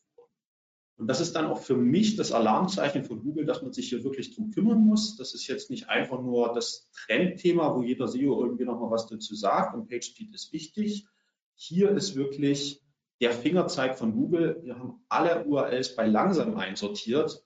Und 0.97 1.07
das 1.07 1.21
ist 1.21 1.35
dann 1.35 1.45
auch 1.45 1.61
für 1.61 1.77
mich 1.77 2.15
das 2.15 2.31
Alarmzeichen 2.31 3.03
von 3.03 3.21
Google, 3.21 3.45
dass 3.45 3.61
man 3.61 3.71
sich 3.71 3.89
hier 3.89 4.03
wirklich 4.03 4.35
drum 4.35 4.49
kümmern 4.49 4.79
muss. 4.79 5.15
Das 5.15 5.35
ist 5.35 5.47
jetzt 5.47 5.69
nicht 5.69 5.89
einfach 5.89 6.21
nur 6.21 6.53
das 6.53 6.89
Trendthema, 6.91 7.75
wo 7.75 7.83
jeder 7.83 8.07
SEO 8.07 8.43
irgendwie 8.43 8.65
nochmal 8.65 8.89
was 8.89 9.07
dazu 9.07 9.35
sagt 9.35 9.75
und 9.75 9.87
PageSpeed 9.87 10.33
ist 10.33 10.51
wichtig. 10.53 11.05
Hier 11.53 11.91
ist 11.91 12.15
wirklich 12.15 12.81
der 13.21 13.31
Fingerzeig 13.31 13.97
von 13.97 14.13
Google. 14.13 14.59
Wir 14.63 14.79
haben 14.79 15.03
alle 15.07 15.45
URLs 15.45 15.95
bei 15.95 16.07
langsam 16.07 16.57
einsortiert 16.57 17.43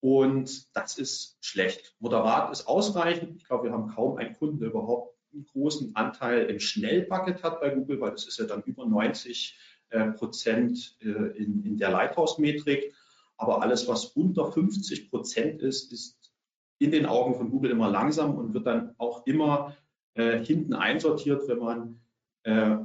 Und 0.00 0.74
das 0.76 0.98
ist 0.98 1.38
schlecht. 1.40 1.96
Moderat 1.98 2.52
ist 2.52 2.66
ausreichend. 2.66 3.36
Ich 3.36 3.44
glaube, 3.44 3.64
wir 3.64 3.72
haben 3.72 3.88
kaum 3.88 4.16
einen 4.16 4.34
Kunden, 4.34 4.60
der 4.60 4.70
überhaupt 4.70 5.16
einen 5.32 5.44
großen 5.44 5.96
Anteil 5.96 6.46
im 6.46 6.60
Schnellbucket 6.60 7.42
hat 7.42 7.60
bei 7.60 7.70
Google, 7.70 8.00
weil 8.00 8.10
das 8.12 8.26
ist 8.26 8.38
ja 8.38 8.46
dann 8.46 8.62
über 8.62 8.84
90 8.86 9.56
äh, 9.56 9.71
Prozent 10.12 10.96
äh, 11.00 11.08
in, 11.08 11.64
in 11.64 11.78
der 11.78 11.90
Lighthouse-Metrik. 11.90 12.94
Aber 13.36 13.62
alles, 13.62 13.88
was 13.88 14.06
unter 14.06 14.50
50 14.50 15.10
Prozent 15.10 15.62
ist, 15.62 15.92
ist 15.92 16.32
in 16.78 16.90
den 16.90 17.06
Augen 17.06 17.34
von 17.34 17.50
Google 17.50 17.70
immer 17.70 17.90
langsam 17.90 18.36
und 18.36 18.54
wird 18.54 18.66
dann 18.66 18.94
auch 18.98 19.26
immer 19.26 19.76
äh, 20.14 20.44
hinten 20.44 20.74
einsortiert, 20.74 21.46
wenn 21.48 21.58
man 21.58 22.00
äh, 22.44 22.76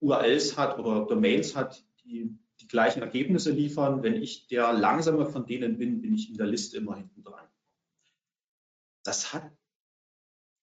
URLs 0.00 0.56
hat 0.56 0.78
oder 0.78 1.06
Domains 1.06 1.56
hat, 1.56 1.84
die 2.04 2.38
die 2.60 2.68
gleichen 2.68 3.02
Ergebnisse 3.02 3.52
liefern. 3.52 4.02
Wenn 4.02 4.14
ich 4.14 4.46
der 4.48 4.72
langsame 4.72 5.26
von 5.26 5.46
denen 5.46 5.78
bin, 5.78 6.00
bin 6.00 6.14
ich 6.14 6.30
in 6.30 6.36
der 6.36 6.46
Liste 6.46 6.78
immer 6.78 6.96
hinten 6.96 7.22
dran. 7.22 7.46
Das 9.04 9.32
hat 9.32 9.50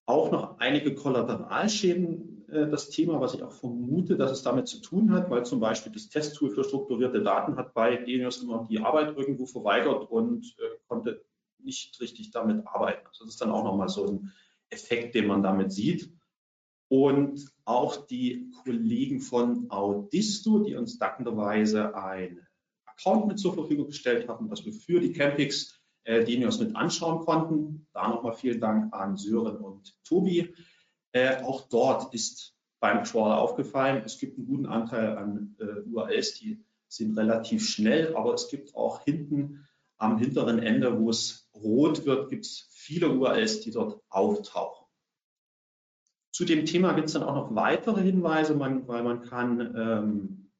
auch 0.05 0.31
noch 0.31 0.59
einige 0.59 0.93
Kollateralschäden, 0.93 2.45
äh, 2.49 2.67
das 2.69 2.89
Thema, 2.89 3.19
was 3.19 3.33
ich 3.33 3.43
auch 3.43 3.51
vermute, 3.51 4.17
dass 4.17 4.31
es 4.31 4.43
damit 4.43 4.67
zu 4.67 4.79
tun 4.81 5.11
hat, 5.11 5.29
weil 5.29 5.45
zum 5.45 5.59
Beispiel 5.59 5.91
das 5.91 6.09
Testtool 6.09 6.51
für 6.51 6.63
strukturierte 6.63 7.23
Daten 7.23 7.57
hat 7.57 7.73
bei 7.73 7.97
Denius 7.97 8.41
immer 8.43 8.67
die 8.69 8.79
Arbeit 8.79 9.17
irgendwo 9.17 9.45
verweigert 9.45 10.09
und 10.09 10.55
äh, 10.59 10.77
konnte 10.87 11.23
nicht 11.59 11.99
richtig 11.99 12.31
damit 12.31 12.65
arbeiten. 12.67 13.07
Also 13.07 13.25
das 13.25 13.33
ist 13.33 13.41
dann 13.41 13.51
auch 13.51 13.63
nochmal 13.63 13.89
so 13.89 14.05
ein 14.05 14.31
Effekt, 14.69 15.15
den 15.15 15.27
man 15.27 15.41
damit 15.41 15.71
sieht. 15.71 16.11
Und 16.87 17.43
auch 17.65 18.05
die 18.05 18.51
Kollegen 18.63 19.19
von 19.19 19.71
Audisto, 19.71 20.59
die 20.59 20.75
uns 20.75 20.99
dankenderweise 20.99 21.95
ein 21.95 22.39
Account 22.85 23.27
mit 23.27 23.39
zur 23.39 23.55
Verfügung 23.55 23.87
gestellt 23.87 24.27
haben, 24.29 24.49
dass 24.49 24.63
wir 24.65 24.73
für 24.73 24.99
die 24.99 25.11
Campix 25.11 25.81
äh, 26.03 26.45
uns 26.45 26.59
mit 26.59 26.75
anschauen 26.75 27.25
konnten. 27.25 27.87
Da 27.91 28.07
nochmal 28.07 28.33
vielen 28.33 28.61
Dank 28.61 28.93
an 28.93 29.17
Sören 29.17 29.57
und 29.57 29.74
Tobi. 30.03 30.53
Äh, 31.11 31.41
auch 31.43 31.67
dort 31.69 32.13
ist 32.13 32.55
beim 32.79 33.03
Crawler 33.03 33.39
aufgefallen, 33.39 34.03
es 34.05 34.19
gibt 34.19 34.37
einen 34.37 34.47
guten 34.47 34.65
Anteil 34.65 35.17
an 35.17 35.55
äh, 35.59 35.89
URLs, 35.89 36.35
die 36.35 36.63
sind 36.87 37.17
relativ 37.17 37.67
schnell, 37.67 38.15
aber 38.15 38.33
es 38.33 38.49
gibt 38.49 38.75
auch 38.75 39.03
hinten 39.03 39.65
am 39.97 40.17
hinteren 40.17 40.59
Ende, 40.59 40.99
wo 40.99 41.09
es 41.09 41.49
rot 41.53 42.05
wird, 42.05 42.29
gibt 42.29 42.45
es 42.45 42.67
viele 42.69 43.09
URLs, 43.09 43.61
die 43.61 43.71
dort 43.71 44.01
auftauchen. 44.09 44.85
Zu 46.31 46.43
dem 46.43 46.65
Thema 46.65 46.93
gibt 46.93 47.07
es 47.07 47.13
dann 47.13 47.23
auch 47.23 47.35
noch 47.35 47.55
weitere 47.55 48.01
Hinweise, 48.01 48.55
man, 48.55 48.87
weil 48.87 49.03
man 49.03 49.21
kann 49.21 49.73
ähm, 49.75 50.51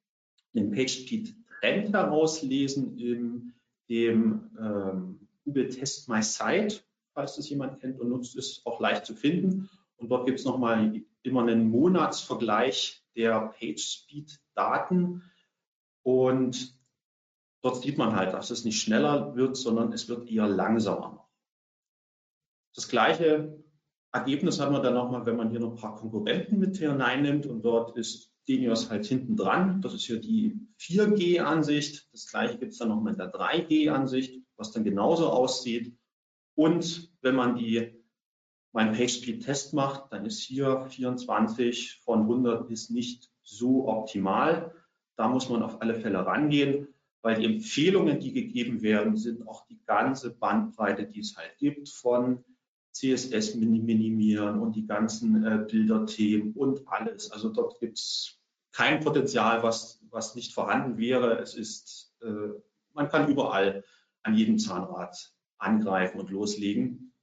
den 0.54 0.72
PageSpeed-Trend 0.72 1.94
herauslesen 1.94 2.98
in 2.98 3.54
dem 3.90 4.52
ähm, 4.58 5.28
Google 5.44 5.68
Test 5.70 6.08
My 6.08 6.24
Site, 6.24 6.80
falls 7.16 7.38
das 7.38 7.50
jemand 7.50 7.80
kennt 7.80 8.00
und 8.00 8.10
nutzt, 8.10 8.36
ist 8.36 8.64
auch 8.66 8.80
leicht 8.80 9.06
zu 9.06 9.16
finden. 9.16 9.70
Und 9.98 10.10
dort 10.10 10.28
gibt 10.28 10.40
es 10.40 10.46
nochmal 10.46 11.02
immer 11.24 11.42
einen 11.42 11.70
Monatsvergleich 11.70 13.04
der 13.16 13.54
PageSpeed-Daten. 13.58 15.24
Und 16.04 16.78
dort 17.64 17.82
sieht 17.82 17.98
man 17.98 18.16
halt, 18.16 18.34
dass 18.34 18.52
es 18.52 18.66
nicht 18.66 18.80
schneller 18.80 19.36
wird, 19.36 19.56
sondern 19.58 19.94
es 19.94 20.08
wird 20.10 20.30
eher 20.30 20.48
langsamer. 20.48 21.28
Das 22.76 22.90
gleiche 22.90 23.64
Ergebnis 24.12 24.60
haben 24.60 24.74
wir 24.74 24.82
dann 24.82 24.94
nochmal, 24.94 25.26
wenn 25.26 25.38
man 25.38 25.50
hier 25.50 25.62
noch 25.62 25.72
ein 25.72 25.78
paar 25.78 25.96
Konkurrenten 25.96 26.60
mit 26.60 26.78
hineinnimmt 26.78 27.46
und 27.46 27.64
dort 27.64 27.98
ist 27.98 28.34
Denios 28.48 28.90
halt 28.90 29.06
hinten 29.06 29.38
dran. 29.38 29.82
Das 29.82 29.94
ist 29.94 30.04
hier 30.04 30.20
die 30.20 30.60
4G-Ansicht. 30.80 32.10
Das 32.12 32.28
gleiche 32.28 32.58
gibt 32.58 32.74
es 32.74 32.78
dann 32.78 32.90
nochmal 32.90 33.14
in 33.14 33.18
der 33.18 33.34
3G-Ansicht, 33.34 34.44
was 34.58 34.72
dann 34.72 34.84
genauso 34.84 35.30
aussieht. 35.30 35.98
Und 36.56 37.12
wenn 37.22 37.36
man 37.36 37.56
die 37.56 38.02
mein 38.72 38.92
PageSpeed-Test 38.92 39.74
macht, 39.74 40.12
dann 40.12 40.26
ist 40.26 40.42
hier 40.42 40.86
24 40.90 42.02
von 42.04 42.22
100 42.22 42.70
ist 42.70 42.92
nicht 42.92 43.32
so 43.42 43.88
optimal. 43.88 44.74
Da 45.16 45.30
muss 45.30 45.50
man 45.50 45.64
auf 45.64 45.82
alle 45.82 45.96
Fälle 45.96 46.26
rangehen, 46.26 46.90
weil 47.22 47.36
die 47.36 47.46
Empfehlungen, 47.46 48.20
die 48.20 48.34
gegeben 48.34 48.82
werden, 48.82 49.16
sind 49.16 49.48
auch 49.48 49.66
die 49.68 49.80
ganze 49.86 50.36
Bandbreite, 50.36 51.08
die 51.08 51.22
es 51.22 51.38
halt 51.38 51.58
gibt, 51.58 51.88
von 51.88 52.44
CSS 52.92 53.56
minimieren 53.56 54.60
und 54.60 54.76
die 54.76 54.86
ganzen 54.86 55.46
äh, 55.46 55.66
Bilderthemen 55.70 56.54
und 56.54 56.86
alles. 56.88 57.32
Also 57.32 57.50
dort 57.50 57.80
gibt 57.80 57.98
es 57.98 58.40
kein 58.74 59.00
Potenzial, 59.00 59.64
was, 59.64 60.02
was 60.10 60.36
nicht 60.36 60.54
vorhanden 60.54 60.98
wäre. 60.98 61.40
Es 61.40 61.56
ist, 61.56 62.14
äh, 62.22 62.50
man 62.94 63.08
kann 63.08 63.30
überall 63.30 63.86
an 64.24 64.36
jedem 64.36 64.58
Zahnrad 64.58 65.35
angreifen 65.58 66.20
und 66.20 66.30
loslegen. 66.30 67.14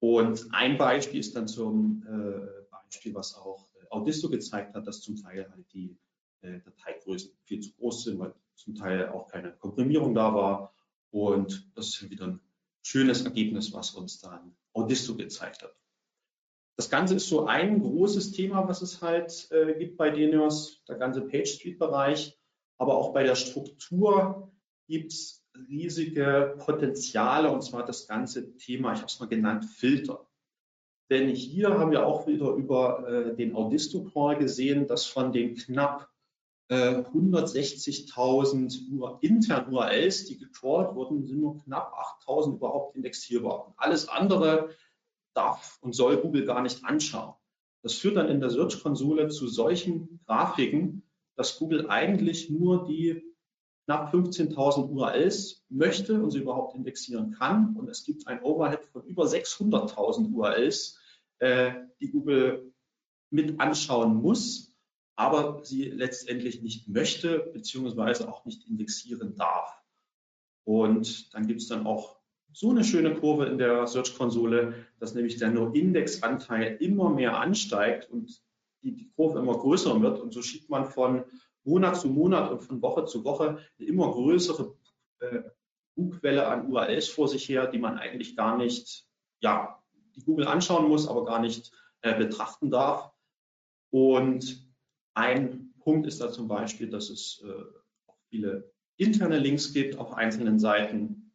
Und 0.00 0.48
ein 0.52 0.76
Beispiel 0.76 1.20
ist 1.20 1.34
dann 1.34 1.48
zum 1.48 2.04
äh, 2.06 2.64
Beispiel, 2.70 3.14
was 3.14 3.34
auch 3.34 3.68
äh, 3.80 3.86
Audisto 3.90 4.28
gezeigt 4.28 4.74
hat, 4.74 4.86
dass 4.86 5.00
zum 5.00 5.16
Teil 5.16 5.50
halt 5.50 5.72
die 5.72 5.96
äh, 6.42 6.60
Dateigrößen 6.60 7.32
viel 7.44 7.60
zu 7.60 7.72
groß 7.74 8.04
sind, 8.04 8.18
weil 8.18 8.34
zum 8.54 8.74
Teil 8.74 9.08
auch 9.08 9.28
keine 9.28 9.52
Komprimierung 9.52 10.14
da 10.14 10.34
war. 10.34 10.74
Und 11.10 11.70
das 11.74 11.88
ist 11.88 12.10
wieder 12.10 12.26
ein 12.26 12.40
schönes 12.82 13.24
Ergebnis, 13.24 13.72
was 13.72 13.92
uns 13.92 14.20
dann 14.20 14.54
Audisto 14.72 15.16
gezeigt 15.16 15.62
hat. 15.62 15.74
Das 16.76 16.90
Ganze 16.90 17.14
ist 17.14 17.28
so 17.28 17.46
ein 17.46 17.80
großes 17.80 18.32
Thema, 18.32 18.66
was 18.68 18.82
es 18.82 19.00
halt 19.00 19.48
äh, 19.52 19.74
gibt 19.78 19.96
bei 19.96 20.10
Denios, 20.10 20.82
der 20.88 20.96
ganze 20.96 21.22
PageSpeed-Bereich. 21.22 22.36
Aber 22.78 22.96
auch 22.96 23.12
bei 23.12 23.22
der 23.22 23.36
Struktur 23.36 24.52
gibt 24.88 25.12
es 25.12 25.43
riesige 25.68 26.54
Potenziale 26.58 27.50
und 27.50 27.62
zwar 27.62 27.84
das 27.84 28.06
ganze 28.06 28.56
Thema, 28.56 28.92
ich 28.92 28.98
habe 28.98 29.08
es 29.08 29.20
mal 29.20 29.26
genannt, 29.26 29.64
Filter. 29.64 30.26
Denn 31.10 31.28
hier 31.28 31.78
haben 31.78 31.90
wir 31.90 32.06
auch 32.06 32.26
wieder 32.26 32.54
über 32.54 33.06
äh, 33.08 33.36
den 33.36 33.54
Audisto-Call 33.54 34.38
gesehen, 34.38 34.86
dass 34.86 35.04
von 35.06 35.32
den 35.32 35.54
knapp 35.54 36.08
160.000 36.70 39.18
intern 39.20 39.70
URLs, 39.72 40.24
die 40.26 40.38
gecrawlt 40.38 40.94
wurden, 40.94 41.26
sind 41.26 41.40
nur 41.40 41.58
knapp 41.58 41.92
8.000 42.26 42.54
überhaupt 42.56 42.96
indexierbar. 42.96 43.66
Und 43.66 43.74
alles 43.76 44.08
andere 44.08 44.70
darf 45.34 45.78
und 45.82 45.94
soll 45.94 46.16
Google 46.16 46.46
gar 46.46 46.62
nicht 46.62 46.82
anschauen. 46.84 47.34
Das 47.82 47.92
führt 47.94 48.16
dann 48.16 48.30
in 48.30 48.40
der 48.40 48.48
Search-Konsole 48.48 49.28
zu 49.28 49.46
solchen 49.46 50.20
Grafiken, 50.26 51.02
dass 51.36 51.58
Google 51.58 51.90
eigentlich 51.90 52.48
nur 52.48 52.86
die 52.86 53.23
knapp 53.84 54.12
15.000 54.12 54.88
URLs 54.90 55.64
möchte 55.68 56.22
und 56.22 56.30
sie 56.30 56.38
überhaupt 56.38 56.74
indexieren 56.74 57.32
kann. 57.32 57.76
Und 57.76 57.88
es 57.88 58.04
gibt 58.04 58.26
ein 58.26 58.42
Overhead 58.42 58.84
von 58.86 59.02
über 59.04 59.24
600.000 59.24 60.32
URLs, 60.32 60.98
äh, 61.38 61.72
die 62.00 62.10
Google 62.10 62.72
mit 63.30 63.60
anschauen 63.60 64.16
muss 64.16 64.74
aber 65.16 65.64
sie 65.64 65.84
letztendlich 65.84 66.62
nicht 66.62 66.88
möchte, 66.88 67.50
beziehungsweise 67.52 68.28
auch 68.28 68.44
nicht 68.44 68.66
indexieren 68.68 69.34
darf. 69.36 69.80
Und 70.64 71.32
dann 71.34 71.46
gibt 71.46 71.60
es 71.60 71.68
dann 71.68 71.86
auch 71.86 72.18
so 72.52 72.70
eine 72.70 72.84
schöne 72.84 73.14
Kurve 73.14 73.46
in 73.46 73.58
der 73.58 73.86
Search-Konsole, 73.86 74.74
dass 74.98 75.14
nämlich 75.14 75.36
der 75.36 75.50
No-Index-Anteil 75.50 76.76
immer 76.80 77.10
mehr 77.10 77.38
ansteigt 77.38 78.10
und 78.10 78.42
die, 78.82 78.94
die, 78.94 79.10
Kurve 79.10 79.38
immer 79.40 79.58
größer 79.58 80.00
wird. 80.00 80.20
Und 80.20 80.32
so 80.32 80.42
schiebt 80.42 80.68
man 80.68 80.84
von 80.84 81.24
Monat 81.64 82.00
zu 82.00 82.08
Monat 82.08 82.50
und 82.50 82.60
von 82.62 82.82
Woche 82.82 83.04
zu 83.06 83.24
Woche 83.24 83.58
eine 83.78 83.88
immer 83.88 84.10
größere 84.10 84.76
äh, 85.20 85.42
Bugwelle 85.96 86.46
an 86.46 86.70
URLs 86.70 87.08
vor 87.08 87.28
sich 87.28 87.48
her, 87.48 87.66
die 87.66 87.78
man 87.78 87.98
eigentlich 87.98 88.36
gar 88.36 88.56
nicht, 88.56 89.06
ja, 89.40 89.82
die 90.14 90.24
Google 90.24 90.46
anschauen 90.46 90.88
muss, 90.88 91.08
aber 91.08 91.24
gar 91.24 91.40
nicht 91.40 91.72
äh, 92.02 92.16
betrachten 92.16 92.70
darf. 92.70 93.12
Und 93.90 94.68
ein 95.14 95.72
Punkt 95.78 96.06
ist 96.06 96.20
da 96.20 96.30
zum 96.32 96.48
Beispiel, 96.48 96.90
dass 96.90 97.10
es 97.10 97.42
äh, 97.44 97.64
viele 98.28 98.72
interne 98.96 99.38
Links 99.38 99.72
gibt 99.72 99.98
auf 99.98 100.12
einzelnen 100.12 100.58
Seiten. 100.58 101.32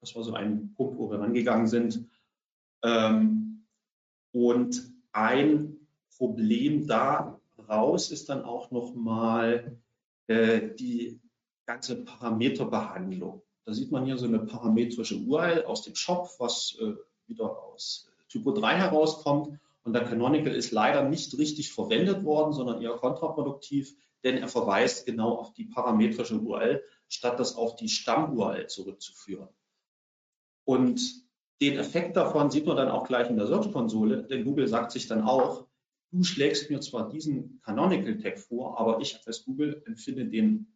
Das 0.00 0.14
war 0.14 0.22
so 0.22 0.34
ein 0.34 0.74
Punkt, 0.74 0.98
wo 0.98 1.10
wir 1.10 1.20
rangegangen 1.20 1.66
sind. 1.66 2.08
Ähm, 2.82 3.66
und 4.32 4.92
ein 5.12 5.88
Problem 6.16 6.86
daraus 7.70 8.10
ist 8.10 8.28
dann 8.28 8.44
auch 8.44 8.72
nochmal 8.72 9.78
äh, 10.26 10.74
die 10.74 11.20
ganze 11.66 12.04
Parameterbehandlung. 12.04 13.42
Da 13.64 13.72
sieht 13.72 13.92
man 13.92 14.04
hier 14.04 14.18
so 14.18 14.26
eine 14.26 14.40
parametrische 14.40 15.16
URL 15.16 15.64
aus 15.64 15.82
dem 15.82 15.94
Shop, 15.94 16.28
was 16.38 16.76
äh, 16.80 16.94
wieder 17.28 17.62
aus 17.62 18.10
Typo 18.28 18.50
3 18.50 18.76
herauskommt. 18.76 19.56
Und 19.84 19.92
der 19.92 20.04
Canonical 20.04 20.52
ist 20.52 20.72
leider 20.72 21.08
nicht 21.08 21.38
richtig 21.38 21.72
verwendet 21.72 22.24
worden, 22.24 22.52
sondern 22.52 22.82
eher 22.82 22.96
kontraproduktiv, 22.96 23.94
denn 24.24 24.36
er 24.36 24.48
verweist 24.48 25.06
genau 25.06 25.36
auf 25.36 25.54
die 25.54 25.64
parametrische 25.64 26.40
URL, 26.40 26.82
statt 27.08 27.38
das 27.38 27.54
auf 27.54 27.76
die 27.76 27.88
Stamm-URL 27.88 28.66
zurückzuführen. 28.66 29.48
Und 30.64 31.00
den 31.62 31.78
Effekt 31.78 32.16
davon 32.16 32.50
sieht 32.50 32.66
man 32.66 32.76
dann 32.76 32.90
auch 32.90 33.06
gleich 33.06 33.30
in 33.30 33.36
der 33.36 33.46
Search-Konsole, 33.46 34.24
denn 34.24 34.44
Google 34.44 34.66
sagt 34.66 34.90
sich 34.90 35.06
dann 35.06 35.22
auch, 35.22 35.66
du 36.12 36.24
schlägst 36.24 36.70
mir 36.70 36.80
zwar 36.80 37.08
diesen 37.08 37.60
Canonical-Tag 37.62 38.38
vor, 38.38 38.78
aber 38.78 39.00
ich 39.00 39.20
als 39.26 39.44
Google 39.44 39.82
empfinde 39.86 40.26
den 40.26 40.66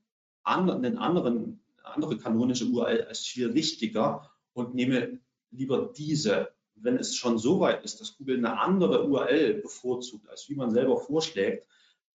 anderen, 0.43 0.82
den 0.82 0.99
anderen, 0.99 1.61
andere 1.82 2.16
kanonische 2.18 2.66
URL 2.66 3.05
als 3.05 3.20
viel 3.20 3.55
wichtiger 3.55 4.30
und 4.53 4.74
nehme 4.74 5.20
lieber 5.51 5.93
diese. 5.97 6.51
Wenn 6.76 6.97
es 6.97 7.14
schon 7.14 7.39
so 7.39 7.61
weit 7.61 7.85
ist, 7.85 8.01
dass 8.01 8.16
Google 8.16 8.39
eine 8.39 8.59
andere 8.59 9.07
URL 9.07 9.55
bevorzugt, 9.62 10.28
als 10.28 10.49
wie 10.49 10.57
man 10.57 10.70
selber 10.70 10.99
vorschlägt, 10.99 11.68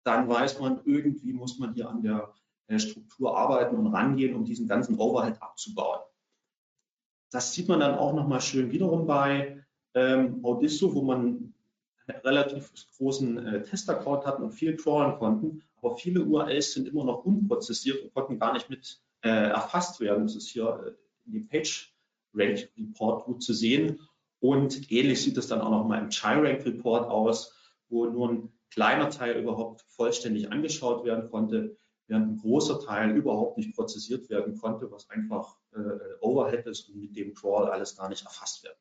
dann 0.04 0.28
weiß 0.28 0.60
man, 0.60 0.82
irgendwie 0.86 1.34
muss 1.34 1.60
man 1.60 1.74
hier 1.74 1.90
an 1.90 2.02
der 2.02 2.34
Struktur 2.78 3.38
arbeiten 3.38 3.76
und 3.76 3.88
rangehen, 3.88 4.36
um 4.36 4.46
diesen 4.46 4.68
ganzen 4.68 5.00
Overhead 5.00 5.42
abzubauen. 5.42 6.00
Das 7.32 7.54
sieht 7.54 7.68
man 7.68 7.80
dann 7.80 7.98
auch 7.98 8.14
nochmal 8.14 8.42
schön 8.42 8.72
wiederum 8.72 9.06
bei 9.06 9.64
ähm, 9.94 10.44
Audisto, 10.44 10.94
wo 10.94 11.04
man 11.04 11.49
relativ 12.10 12.72
großen 12.98 13.46
äh, 13.46 13.64
Testaccount 13.64 14.26
hatten 14.26 14.44
und 14.44 14.52
viel 14.52 14.76
crawlen 14.76 15.18
konnten, 15.18 15.64
aber 15.78 15.96
viele 15.96 16.24
URLs 16.24 16.74
sind 16.74 16.88
immer 16.88 17.06
noch 17.06 17.26
unprozessiert 17.26 18.04
und 18.04 18.14
konnten 18.14 18.40
gar 18.40 18.54
nicht 18.54 18.70
mit 18.70 19.00
äh, 19.22 19.30
erfasst 19.30 20.00
werden. 20.00 20.26
Das 20.26 20.36
ist 20.36 20.48
hier 20.48 20.84
äh, 20.86 20.92
in 21.26 21.34
dem 21.34 21.48
Page 21.48 21.94
Rank 22.34 22.70
Report 22.78 23.26
gut 23.26 23.44
zu 23.44 23.54
sehen. 23.54 24.00
Und 24.40 24.92
ähnlich 24.92 25.22
sieht 25.22 25.38
es 25.38 25.48
dann 25.48 25.62
auch 25.62 25.72
nochmal 25.72 26.02
im 26.02 26.10
Chi-Rank 26.10 26.66
Report 26.66 27.10
aus, 27.10 27.54
wo 27.90 28.06
nur 28.06 28.30
ein 28.30 28.54
kleiner 28.72 29.10
Teil 29.10 29.38
überhaupt 29.38 29.82
vollständig 29.90 30.52
angeschaut 30.52 31.04
werden 31.04 31.30
konnte, 31.30 31.76
während 32.08 32.28
ein 32.28 32.38
großer 32.38 32.80
Teil 32.80 33.16
überhaupt 33.16 33.58
nicht 33.58 33.76
prozessiert 33.76 34.30
werden 34.30 34.58
konnte, 34.58 34.92
was 34.92 35.10
einfach 35.10 35.58
äh, 35.74 35.78
Overhead 36.22 36.66
ist 36.68 36.90
und 36.90 37.00
mit 37.00 37.16
dem 37.16 37.34
Crawl 37.34 37.70
alles 37.70 37.98
gar 37.98 38.10
nicht 38.10 38.24
erfasst 38.24 38.64
werden 38.64 38.78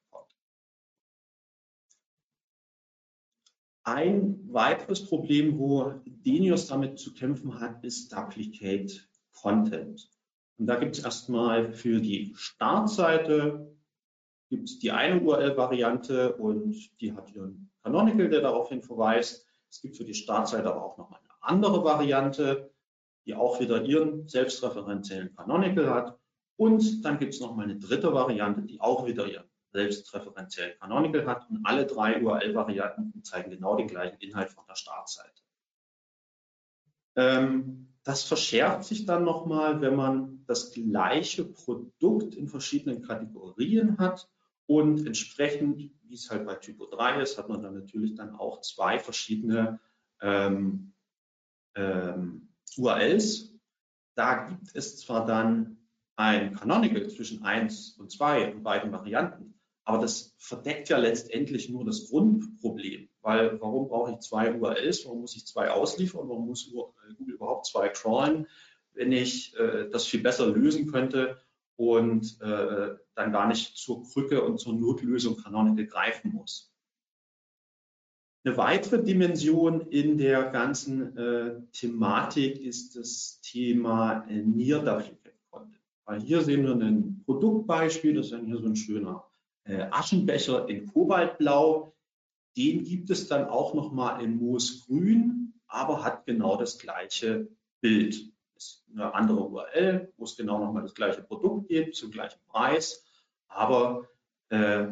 Ein 3.91 4.39
weiteres 4.53 5.07
Problem, 5.07 5.59
wo 5.59 5.95
Denius 6.05 6.67
damit 6.67 6.99
zu 6.99 7.15
kämpfen 7.15 7.59
hat, 7.59 7.83
ist 7.83 8.13
Duplicate 8.13 8.93
Content. 9.33 10.11
Und 10.59 10.67
da 10.67 10.77
gibt 10.77 10.99
es 10.99 11.05
erstmal 11.05 11.73
für 11.73 11.99
die 11.99 12.35
Startseite 12.37 13.75
gibt 14.51 14.69
es 14.69 14.79
die 14.79 14.91
eine 14.91 15.23
URL-Variante 15.23 16.35
und 16.37 17.01
die 17.01 17.15
hat 17.15 17.31
hier 17.31 17.45
ein 17.45 17.71
Canonical, 17.83 18.29
der 18.29 18.43
darauf 18.43 18.69
hin 18.69 18.83
verweist. 18.83 19.47
Es 19.71 19.81
gibt 19.81 19.97
für 19.97 20.05
die 20.05 20.13
Startseite 20.13 20.69
aber 20.69 20.85
auch 20.85 20.99
noch 20.99 21.11
eine 21.11 21.29
andere 21.41 21.83
Variante, 21.83 22.71
die 23.25 23.35
auch 23.35 23.59
wieder 23.59 23.83
ihren 23.85 24.29
selbstreferenziellen 24.29 25.35
Canonical 25.35 25.89
hat. 25.89 26.19
Und 26.57 27.05
dann 27.07 27.19
gibt 27.19 27.33
es 27.33 27.41
noch 27.41 27.57
mal 27.57 27.65
eine 27.65 27.79
dritte 27.79 28.13
Variante, 28.13 28.61
die 28.61 28.83
auch 28.83 29.07
wieder 29.07 29.27
ihren 29.27 29.48
selbstreferenziellen 29.73 30.79
Canonical 30.79 31.27
hat. 31.27 31.49
Und 31.51 31.65
alle 31.65 31.87
drei 31.87 32.23
URL-Varianten 32.23 33.23
zeigen 33.25 33.51
genau 33.51 33.77
den 33.77 33.89
gleichen 33.89 34.19
Inhalt 34.21 34.51
von 34.51 34.65
der 34.69 34.75
Startseite. 34.75 35.43
Ähm, 37.17 37.89
das 38.05 38.23
verschärft 38.25 38.85
sich 38.85 39.05
dann 39.05 39.25
nochmal, 39.25 39.81
wenn 39.81 39.95
man 39.95 40.45
das 40.47 40.73
gleiche 40.73 41.45
Produkt 41.45 42.35
in 42.35 42.49
verschiedenen 42.49 43.03
Kategorien 43.03 43.99
hat 43.99 44.31
und 44.67 45.07
entsprechend, 45.07 45.91
wie 46.05 46.15
es 46.15 46.31
halt 46.31 46.47
bei 46.47 46.55
Typo 46.55 46.87
3 46.87 47.21
ist, 47.21 47.37
hat 47.37 47.49
man 47.49 47.63
dann 47.63 47.75
natürlich 47.75 48.15
dann 48.15 48.35
auch 48.35 48.61
zwei 48.61 48.99
verschiedene 48.99 49.81
ähm, 50.23 50.95
ähm, 51.75 52.49
URLs. 52.77 53.53
Da 54.15 54.47
gibt 54.47 54.75
es 54.75 54.99
zwar 54.99 55.27
dann 55.27 55.79
ein 56.17 56.55
Canonical 56.55 57.09
zwischen 57.09 57.45
1 57.45 57.99
und 57.99 58.11
2 58.11 58.43
in 58.53 58.63
beiden 58.63 58.91
Varianten, 58.91 59.58
aber 59.89 60.03
das 60.03 60.35
verdeckt 60.37 60.91
ja 60.91 60.99
letztendlich 60.99 61.71
nur 61.71 61.83
das 61.83 62.11
Grundproblem, 62.11 63.09
weil 63.23 63.59
warum 63.63 63.89
brauche 63.89 64.13
ich 64.13 64.19
zwei 64.19 64.53
URLs, 64.53 65.07
warum 65.07 65.23
muss 65.23 65.35
ich 65.35 65.47
zwei 65.47 65.71
ausliefern, 65.71 66.29
warum 66.29 66.47
muss 66.47 66.71
Google 67.17 67.35
überhaupt 67.35 67.65
zwei 67.65 67.89
crawlen, 67.89 68.47
wenn 68.93 69.13
ich 69.13 69.57
äh, 69.57 69.89
das 69.89 70.05
viel 70.05 70.21
besser 70.21 70.47
lösen 70.47 70.93
könnte 70.93 71.39
und 71.77 72.39
äh, 72.43 72.97
dann 73.15 73.33
gar 73.33 73.49
nicht 73.49 73.79
zur 73.79 74.03
Krücke 74.03 74.43
und 74.43 74.61
zur 74.61 74.75
Notlösung 74.75 75.39
Canonical 75.39 75.87
greifen 75.87 76.33
muss. 76.33 76.71
Eine 78.45 78.59
weitere 78.59 79.03
Dimension 79.03 79.81
in 79.89 80.19
der 80.19 80.51
ganzen 80.51 81.17
äh, 81.17 81.63
Thematik 81.73 82.61
ist 82.61 82.95
das 82.95 83.41
Thema 83.41 84.27
äh, 84.29 84.43
Near 84.43 84.81
Duplicate 84.81 85.39
Content. 85.49 85.81
Weil 86.05 86.21
hier 86.21 86.43
sehen 86.43 86.65
wir 86.65 86.75
ein 86.75 87.23
Produktbeispiel, 87.25 88.13
das 88.13 88.27
ist 88.27 88.33
dann 88.33 88.45
hier 88.45 88.59
so 88.59 88.67
ein 88.67 88.77
schöner 88.77 89.28
Aschenbecher 89.91 90.69
in 90.69 90.87
Kobaltblau. 90.87 91.95
Den 92.57 92.85
gibt 92.85 93.11
es 93.11 93.29
dann 93.29 93.49
auch 93.49 93.75
nochmal 93.75 94.23
in 94.23 94.37
Moosgrün, 94.37 95.55
aber 95.67 96.03
hat 96.05 96.27
genau 96.27 96.57
das 96.57 96.79
gleiche 96.79 97.49
Bild. 97.81 98.33
Ist 98.57 98.85
eine 98.93 99.15
andere 99.15 99.47
URL, 99.47 100.13
wo 100.17 100.25
es 100.25 100.37
genau 100.37 100.59
nochmal 100.59 100.83
das 100.83 100.95
gleiche 100.95 101.23
Produkt 101.23 101.69
gibt, 101.69 101.95
zum 101.95 102.11
gleichen 102.11 102.41
Preis, 102.49 103.05
aber 103.47 104.09
äh, 104.49 104.89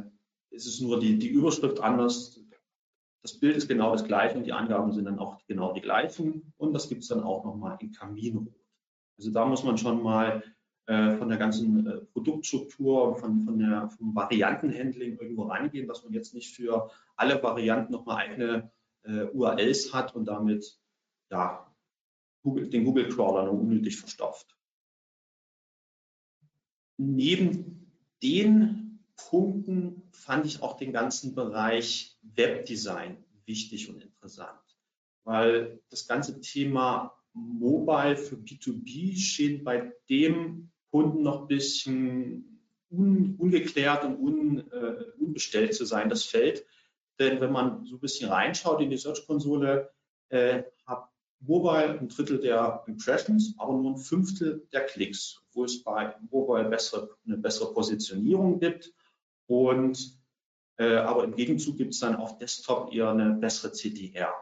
es 0.50 0.66
ist 0.66 0.80
nur 0.80 1.00
die, 1.00 1.18
die 1.18 1.28
Überschrift 1.28 1.80
anders, 1.80 2.40
das 3.26 3.40
Bild 3.40 3.56
ist 3.56 3.66
genau 3.66 3.90
das 3.90 4.04
gleiche 4.04 4.38
und 4.38 4.44
die 4.44 4.52
Angaben 4.52 4.92
sind 4.92 5.06
dann 5.06 5.18
auch 5.18 5.44
genau 5.48 5.72
die 5.72 5.80
gleichen. 5.80 6.52
Und 6.58 6.72
das 6.72 6.88
gibt 6.88 7.02
es 7.02 7.08
dann 7.08 7.24
auch 7.24 7.44
nochmal 7.44 7.76
in 7.80 7.90
Kaminrot. 7.90 8.54
Also 9.18 9.32
da 9.32 9.44
muss 9.44 9.64
man 9.64 9.76
schon 9.76 10.00
mal 10.00 10.44
äh, 10.44 10.55
von 10.87 11.28
der 11.28 11.39
ganzen 11.39 11.87
äh, 11.87 11.97
Produktstruktur, 12.12 13.16
von, 13.16 13.43
von 13.43 13.59
der, 13.59 13.89
vom 13.91 14.14
Variantenhandling 14.14 15.18
irgendwo 15.18 15.45
rangehen, 15.45 15.89
dass 15.89 16.05
man 16.05 16.12
jetzt 16.12 16.32
nicht 16.32 16.55
für 16.55 16.91
alle 17.16 17.43
Varianten 17.43 17.93
nochmal 17.93 18.28
eigene 18.28 18.70
äh, 19.03 19.24
URLs 19.24 19.93
hat 19.93 20.14
und 20.14 20.26
damit 20.26 20.78
ja, 21.30 21.66
Google, 22.43 22.70
den 22.70 22.84
Google 22.84 23.09
Crawler 23.09 23.47
nur 23.47 23.61
unnötig 23.61 23.97
verstopft. 23.97 24.57
Neben 26.99 27.93
den 28.22 29.01
Punkten 29.16 30.03
fand 30.12 30.47
ich 30.47 30.62
auch 30.62 30.76
den 30.76 30.93
ganzen 30.93 31.34
Bereich 31.34 32.16
Webdesign 32.22 33.24
wichtig 33.45 33.89
und 33.91 34.03
interessant, 34.03 34.61
weil 35.24 35.80
das 35.91 36.07
ganze 36.07 36.41
Thema 36.41 37.12
Mobile 37.32 38.16
für 38.16 38.37
B2B 38.37 39.16
schien 39.16 39.64
bei 39.64 39.93
dem 40.09 40.70
Kunden 40.97 41.22
noch 41.22 41.42
ein 41.42 41.49
bisschen 41.49 42.62
un, 42.90 43.36
ungeklärt 43.36 44.03
und 44.07 44.18
un, 44.18 44.72
äh, 44.72 45.05
unbestellt 45.18 45.74
zu 45.74 45.84
sein, 45.84 46.09
das 46.09 46.24
Feld. 46.24 46.64
Denn 47.18 47.38
wenn 47.42 47.53
man 47.53 47.84
so 47.84 47.97
ein 47.97 48.01
bisschen 48.01 48.30
reinschaut 48.30 48.80
in 48.80 48.88
die 48.88 48.97
Search-Konsole, 48.97 49.90
äh, 50.30 50.62
hat 50.86 51.11
Mobile 51.40 51.99
ein 52.01 52.09
Drittel 52.09 52.40
der 52.40 52.82
Impressions, 52.86 53.55
aber 53.59 53.74
nur 53.74 53.90
ein 53.90 53.99
Fünftel 53.99 54.66
der 54.72 54.86
Klicks, 54.86 55.42
wo 55.53 55.64
es 55.64 55.84
bei 55.84 56.14
Mobile 56.30 56.70
bessere, 56.70 57.11
eine 57.26 57.36
bessere 57.36 57.74
Positionierung 57.74 58.59
gibt 58.59 58.94
und 59.49 60.18
äh, 60.78 60.97
aber 60.97 61.24
im 61.24 61.36
Gegenzug 61.36 61.76
gibt 61.76 61.92
es 61.92 62.01
dann 62.01 62.16
auf 62.16 62.38
Desktop 62.38 62.90
eher 62.90 63.11
eine 63.11 63.34
bessere 63.34 63.72
CTR. 63.72 64.32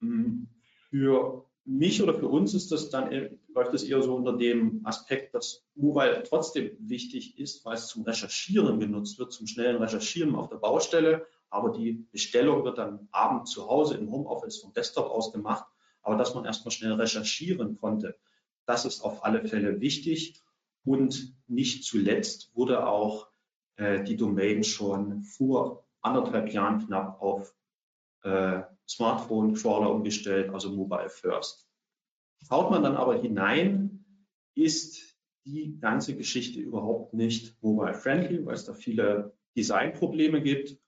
Hm, 0.00 0.48
für 0.90 1.46
mich 1.64 2.02
oder 2.02 2.14
für 2.14 2.26
uns 2.26 2.52
ist 2.52 2.72
das 2.72 2.90
dann, 2.90 3.38
läuft 3.54 3.74
das 3.74 3.82
eher 3.82 4.02
so 4.02 4.14
unter 4.14 4.36
dem 4.36 4.80
Aspekt, 4.84 5.34
dass 5.34 5.64
Mobile 5.74 6.22
trotzdem 6.28 6.76
wichtig 6.78 7.38
ist, 7.38 7.64
weil 7.64 7.74
es 7.74 7.88
zum 7.88 8.02
Recherchieren 8.02 8.80
genutzt 8.80 9.18
wird, 9.18 9.32
zum 9.32 9.46
schnellen 9.46 9.76
Recherchieren 9.76 10.34
auf 10.34 10.48
der 10.48 10.56
Baustelle. 10.56 11.26
Aber 11.50 11.70
die 11.70 12.06
Bestellung 12.12 12.64
wird 12.64 12.78
dann 12.78 13.08
abends 13.10 13.50
zu 13.50 13.68
Hause 13.68 13.96
im 13.96 14.10
Homeoffice 14.10 14.60
vom 14.60 14.72
Desktop 14.72 15.06
aus 15.06 15.32
gemacht. 15.32 15.66
Aber 16.02 16.16
dass 16.16 16.34
man 16.34 16.44
erstmal 16.44 16.72
schnell 16.72 16.92
recherchieren 16.92 17.78
konnte, 17.78 18.16
das 18.66 18.84
ist 18.84 19.02
auf 19.02 19.24
alle 19.24 19.46
Fälle 19.46 19.80
wichtig. 19.80 20.40
Und 20.84 21.36
nicht 21.46 21.84
zuletzt 21.84 22.50
wurde 22.54 22.86
auch 22.86 23.28
äh, 23.76 24.02
die 24.02 24.16
Domain 24.16 24.64
schon 24.64 25.22
vor 25.22 25.84
anderthalb 26.00 26.52
Jahren 26.52 26.86
knapp 26.86 27.20
auf 27.20 27.54
äh, 28.22 28.62
Smartphone-Crawler 28.88 29.90
umgestellt, 29.90 30.50
also 30.50 30.70
Mobile 30.70 31.08
First. 31.08 31.68
Schaut 32.46 32.70
man 32.70 32.82
dann 32.82 32.96
aber 32.96 33.20
hinein, 33.20 34.04
ist 34.54 35.16
die 35.44 35.78
ganze 35.80 36.16
Geschichte 36.16 36.60
überhaupt 36.60 37.14
nicht 37.14 37.60
mobile-friendly, 37.62 38.44
weil 38.44 38.54
es 38.54 38.64
da 38.64 38.74
viele 38.74 39.36
Designprobleme 39.56 40.42
gibt. 40.42 40.78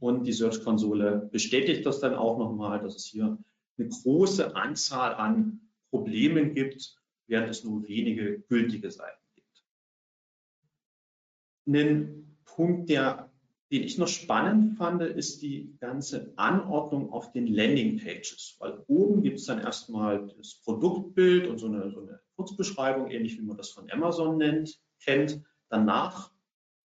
Und 0.00 0.24
die 0.24 0.32
Search-Konsole 0.32 1.28
bestätigt 1.32 1.86
das 1.86 2.00
dann 2.00 2.14
auch 2.14 2.38
nochmal, 2.38 2.80
dass 2.80 2.96
es 2.96 3.06
hier 3.06 3.38
eine 3.78 3.88
große 3.88 4.54
Anzahl 4.54 5.14
an 5.14 5.60
Problemen 5.90 6.52
gibt, 6.54 6.96
während 7.26 7.50
es 7.50 7.64
nur 7.64 7.86
wenige 7.86 8.40
gültige 8.48 8.90
Seiten 8.90 9.24
gibt. 9.34 9.64
Ein 11.66 12.36
Punkt, 12.44 12.90
der, 12.90 13.32
den 13.70 13.82
ich 13.82 13.98
noch 13.98 14.08
spannend 14.08 14.76
fand, 14.76 15.02
ist 15.02 15.42
die 15.42 15.76
ganze 15.80 16.32
Anordnung 16.36 17.12
auf 17.12 17.32
den 17.32 17.46
Landingpages. 17.46 18.56
Weil 18.58 18.84
oben 18.86 19.22
gibt 19.22 19.38
es 19.38 19.46
dann 19.46 19.60
erstmal 19.60 20.26
das 20.36 20.60
Produktbild 20.62 21.46
und 21.48 21.58
so 21.58 21.66
eine, 21.66 21.90
so 21.90 22.00
eine 22.00 22.20
Kurzbeschreibung, 22.36 23.10
ähnlich 23.10 23.38
wie 23.38 23.42
man 23.42 23.56
das 23.56 23.70
von 23.70 23.90
Amazon 23.90 24.36
nennt, 24.36 24.78
kennt. 25.02 25.42
Danach 25.70 26.30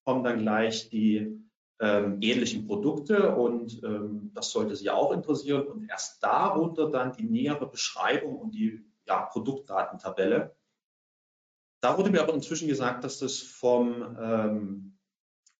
kommen 0.06 0.24
dann 0.24 0.40
gleich 0.40 0.90
die 0.90 1.40
ähm, 1.82 2.18
ähnlichen 2.22 2.66
Produkte 2.66 3.36
und 3.36 3.82
ähm, 3.84 4.32
das 4.34 4.52
sollte 4.52 4.76
Sie 4.76 4.90
auch 4.90 5.12
interessieren. 5.12 5.68
Und 5.68 5.90
erst 5.90 6.24
darunter 6.24 6.90
dann 6.90 7.14
die 7.14 7.24
nähere 7.24 7.70
Beschreibung 7.70 8.38
und 8.38 8.52
die 8.52 8.86
ja, 9.06 9.22
Produktdatentabelle. 9.26 10.56
Da 11.82 11.98
wurde 11.98 12.10
mir 12.10 12.22
aber 12.22 12.34
inzwischen 12.34 12.68
gesagt, 12.68 13.04
dass 13.04 13.20
das 13.20 13.40
vom 13.40 14.18
ähm, 14.20 14.89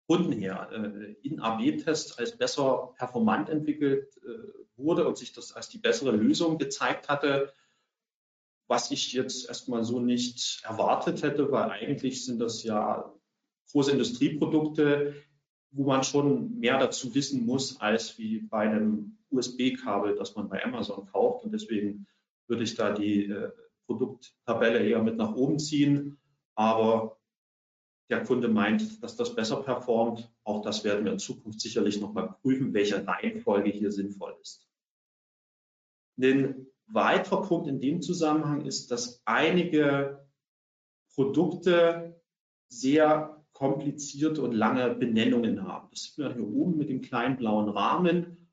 Kunden 0.10 0.32
her 0.32 0.70
äh, 0.72 1.14
in 1.22 1.40
AB-Tests 1.40 2.18
als 2.18 2.36
besser 2.36 2.96
performant 2.98 3.48
entwickelt 3.48 4.18
äh, 4.18 4.76
wurde 4.76 5.08
und 5.08 5.16
sich 5.20 5.34
das 5.34 5.54
als 5.54 5.70
die 5.70 5.78
bessere 5.78 6.10
Lösung 6.10 6.58
gezeigt 6.58 7.10
hatte, 7.10 7.54
was 8.68 8.90
ich 8.90 9.14
jetzt 9.14 9.48
erstmal 9.48 9.84
so 9.84 10.00
nicht 10.00 10.64
erwartet 10.64 11.22
hätte, 11.22 11.52
weil 11.52 11.70
eigentlich 11.70 12.26
sind 12.26 12.40
das 12.40 12.64
ja 12.64 13.14
große 13.72 13.92
Industrieprodukte, 13.92 15.14
wo 15.70 15.86
man 15.86 16.04
schon 16.04 16.58
mehr 16.58 16.80
dazu 16.80 17.14
wissen 17.14 17.46
muss, 17.46 17.80
als 17.80 18.18
wie 18.18 18.40
bei 18.40 18.62
einem 18.62 19.20
USB-Kabel, 19.30 20.16
das 20.16 20.36
man 20.36 20.50
bei 20.50 20.66
Amazon 20.66 21.06
kauft. 21.06 21.46
Und 21.46 21.52
deswegen 21.52 22.08
würde 22.48 22.64
ich 22.64 22.74
da 22.74 22.94
die 22.94 23.26
äh, 23.26 23.52
Produkttabelle 23.86 24.80
eher 24.80 25.04
mit 25.04 25.18
nach 25.18 25.36
oben 25.36 25.60
ziehen. 25.60 26.18
Aber 26.56 27.19
der 28.10 28.24
Kunde 28.24 28.48
meint, 28.48 29.04
dass 29.04 29.16
das 29.16 29.36
besser 29.36 29.58
performt. 29.62 30.32
Auch 30.44 30.62
das 30.62 30.84
werden 30.84 31.06
wir 31.06 31.12
in 31.12 31.20
Zukunft 31.20 31.62
sicherlich 31.62 32.02
nochmal 32.02 32.36
prüfen, 32.42 32.74
welche 32.74 33.06
Reihenfolge 33.06 33.70
hier 33.70 33.92
sinnvoll 33.92 34.36
ist. 34.42 34.68
Ein 36.20 36.68
weiterer 36.88 37.44
Punkt 37.44 37.68
in 37.68 37.80
dem 37.80 38.02
Zusammenhang 38.02 38.66
ist, 38.66 38.92
dass 38.92 39.22
einige 39.26 40.28
Produkte 41.14 42.20
sehr 42.68 43.46
komplizierte 43.54 44.42
und 44.42 44.54
lange 44.54 44.96
Benennungen 44.96 45.68
haben. 45.68 45.90
Das 45.92 46.04
sieht 46.04 46.18
man 46.18 46.34
hier 46.34 46.48
oben 46.48 46.78
mit 46.78 46.90
dem 46.90 47.02
kleinen 47.02 47.38
blauen 47.38 47.70
Rahmen. 47.70 48.49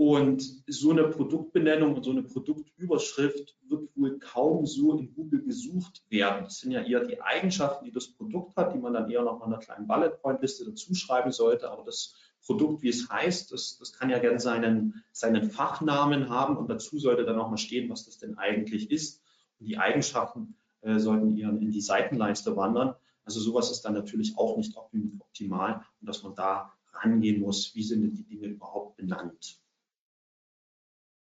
Und 0.00 0.64
so 0.66 0.92
eine 0.92 1.04
Produktbenennung 1.08 1.94
und 1.94 2.02
so 2.02 2.10
eine 2.10 2.22
Produktüberschrift 2.22 3.54
wird 3.68 3.90
wohl 3.94 4.18
kaum 4.18 4.64
so 4.64 4.96
in 4.96 5.12
Google 5.12 5.42
gesucht 5.42 6.02
werden. 6.08 6.44
Das 6.44 6.60
sind 6.60 6.70
ja 6.70 6.80
eher 6.80 7.04
die 7.04 7.20
Eigenschaften, 7.20 7.84
die 7.84 7.92
das 7.92 8.08
Produkt 8.08 8.56
hat, 8.56 8.72
die 8.72 8.78
man 8.78 8.94
dann 8.94 9.10
eher 9.10 9.22
noch 9.22 9.40
mal 9.40 9.44
einer 9.44 9.58
kleinen 9.58 9.86
Bullet 9.86 10.16
Point 10.22 10.40
Liste 10.40 10.64
dazu 10.64 10.94
schreiben 10.94 11.32
sollte. 11.32 11.70
Aber 11.70 11.84
das 11.84 12.14
Produkt, 12.46 12.80
wie 12.82 12.88
es 12.88 13.10
heißt, 13.10 13.52
das, 13.52 13.76
das 13.76 13.92
kann 13.92 14.08
ja 14.08 14.18
gerne 14.18 14.40
seinen, 14.40 15.04
seinen 15.12 15.50
Fachnamen 15.50 16.30
haben 16.30 16.56
und 16.56 16.70
dazu 16.70 16.98
sollte 16.98 17.26
dann 17.26 17.38
auch 17.38 17.50
mal 17.50 17.58
stehen, 17.58 17.90
was 17.90 18.06
das 18.06 18.16
denn 18.16 18.38
eigentlich 18.38 18.90
ist. 18.90 19.22
Und 19.58 19.66
die 19.66 19.76
Eigenschaften 19.76 20.56
äh, 20.80 20.98
sollten 20.98 21.36
eher 21.36 21.50
in 21.50 21.72
die 21.72 21.82
Seitenleiste 21.82 22.56
wandern. 22.56 22.94
Also 23.26 23.38
sowas 23.38 23.70
ist 23.70 23.82
dann 23.82 23.92
natürlich 23.92 24.38
auch 24.38 24.56
nicht 24.56 24.74
optimal 24.78 25.84
und 26.00 26.08
dass 26.08 26.22
man 26.22 26.34
da 26.34 26.72
rangehen 26.94 27.42
muss, 27.42 27.74
wie 27.74 27.82
sind 27.82 28.16
die 28.16 28.24
Dinge 28.24 28.46
überhaupt 28.46 28.96
benannt. 28.96 29.60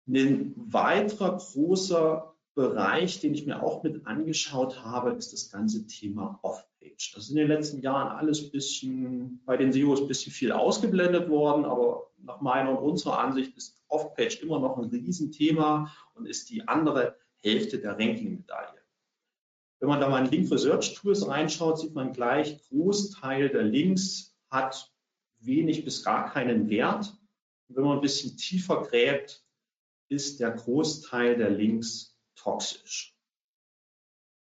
Ein 0.07 0.53
weiterer 0.55 1.37
großer 1.37 2.33
Bereich, 2.55 3.19
den 3.19 3.33
ich 3.33 3.45
mir 3.45 3.61
auch 3.61 3.83
mit 3.83 4.07
angeschaut 4.07 4.83
habe, 4.83 5.11
ist 5.11 5.33
das 5.33 5.51
ganze 5.51 5.85
Thema 5.85 6.39
Off-Page. 6.41 7.13
Das 7.13 7.25
ist 7.25 7.29
in 7.29 7.35
den 7.35 7.49
letzten 7.49 7.81
Jahren 7.81 8.17
alles 8.17 8.43
ein 8.43 8.51
bisschen 8.51 9.41
bei 9.45 9.57
den 9.57 9.71
SEOs 9.71 10.01
ein 10.01 10.07
bisschen 10.07 10.31
viel 10.31 10.51
ausgeblendet 10.51 11.29
worden, 11.29 11.65
aber 11.65 12.09
nach 12.17 12.41
meiner 12.41 12.71
und 12.71 12.89
unserer 12.89 13.19
Ansicht 13.19 13.55
ist 13.57 13.77
Off-Page 13.89 14.41
immer 14.41 14.59
noch 14.59 14.77
ein 14.77 14.85
Riesenthema 14.85 15.93
und 16.15 16.25
ist 16.25 16.49
die 16.49 16.67
andere 16.67 17.15
Hälfte 17.43 17.79
der 17.79 17.91
Ranking-Medaille. 17.91 18.81
Wenn 19.79 19.89
man 19.89 19.99
da 19.99 20.09
mal 20.09 20.25
in 20.25 20.31
Link 20.31 20.51
Research 20.51 20.95
Tools 20.95 21.27
reinschaut, 21.27 21.79
sieht 21.79 21.93
man 21.93 22.13
gleich, 22.13 22.59
Großteil 22.69 23.49
der 23.49 23.63
Links 23.63 24.35
hat 24.49 24.91
wenig 25.39 25.85
bis 25.85 26.03
gar 26.03 26.31
keinen 26.31 26.69
Wert. 26.69 27.15
Wenn 27.67 27.83
man 27.83 27.97
ein 27.97 28.01
bisschen 28.01 28.35
tiefer 28.37 28.81
gräbt, 28.81 29.45
ist 30.09 30.39
der 30.39 30.51
Großteil 30.51 31.37
der 31.37 31.49
Links 31.49 32.17
toxisch. 32.35 33.15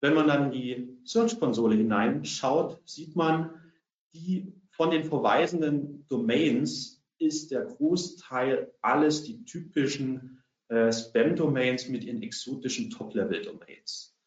Wenn 0.01 0.15
man 0.15 0.27
dann 0.27 0.51
die 0.51 0.99
Search-Konsole 1.05 1.75
hineinschaut, 1.75 2.81
sieht 2.85 3.15
man, 3.15 3.51
die 4.13 4.53
von 4.71 4.91
den 4.91 5.05
verweisenden 5.05 6.05
Domains 6.09 7.03
ist 7.19 7.51
der 7.51 7.63
Großteil 7.63 8.73
alles 8.81 9.23
die 9.23 9.45
typischen 9.45 10.43
äh, 10.67 10.91
Spam-Domains 10.91 11.87
mit 11.87 12.03
ihren 12.03 12.21
exotischen 12.21 12.89
Top-Level-Domains. 12.89 14.17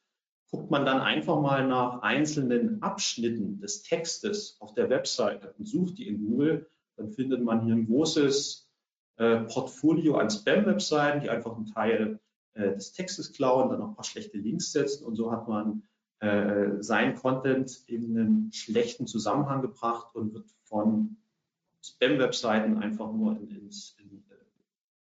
Guckt 0.51 0.71
man 0.71 0.87
dann 0.87 1.01
einfach 1.01 1.41
mal 1.41 1.67
nach 1.67 2.03
einzelnen 2.03 2.83
Abschnitten 2.83 3.61
des 3.61 3.83
Textes 3.83 4.57
auf 4.61 4.75
der 4.75 4.89
Webseite 4.89 5.53
und 5.59 5.67
sucht 5.67 5.99
die 5.99 6.07
in 6.07 6.25
Google, 6.25 6.71
dann 6.97 7.11
findet 7.11 7.43
man 7.43 7.65
hier 7.65 7.75
ein 7.75 7.87
großes 7.87 8.66
äh, 9.17 9.41
Portfolio 9.41 10.17
an 10.17 10.31
Spam-Webseiten, 10.31 11.21
die 11.21 11.31
einfach 11.31 11.57
einen 11.57 11.67
Teil 11.67 12.21
äh, 12.55 12.73
des 12.73 12.93
Textes 12.93 13.33
klauen, 13.33 13.71
dann 13.71 13.81
noch 13.81 13.89
ein 13.89 13.95
paar 13.95 14.05
schlechte 14.05 14.39
Links 14.39 14.73
setzen 14.73 15.05
und 15.05 15.17
so 15.17 15.33
hat 15.33 15.49
man 15.49 15.83
äh, 16.21 16.83
sein 16.83 17.15
Content 17.15 17.83
in 17.87 18.19
einen 18.19 18.53
schlechten 18.53 19.07
Zusammenhang 19.07 19.63
gebracht 19.63 20.15
und 20.15 20.35
wird 20.35 20.51
von 20.63 21.17
Spam-Webseiten 21.83 22.79
einfach 22.79 23.13
nur 23.13 23.37
in, 23.37 23.51
ins, 23.51 23.97
in, 23.99 24.25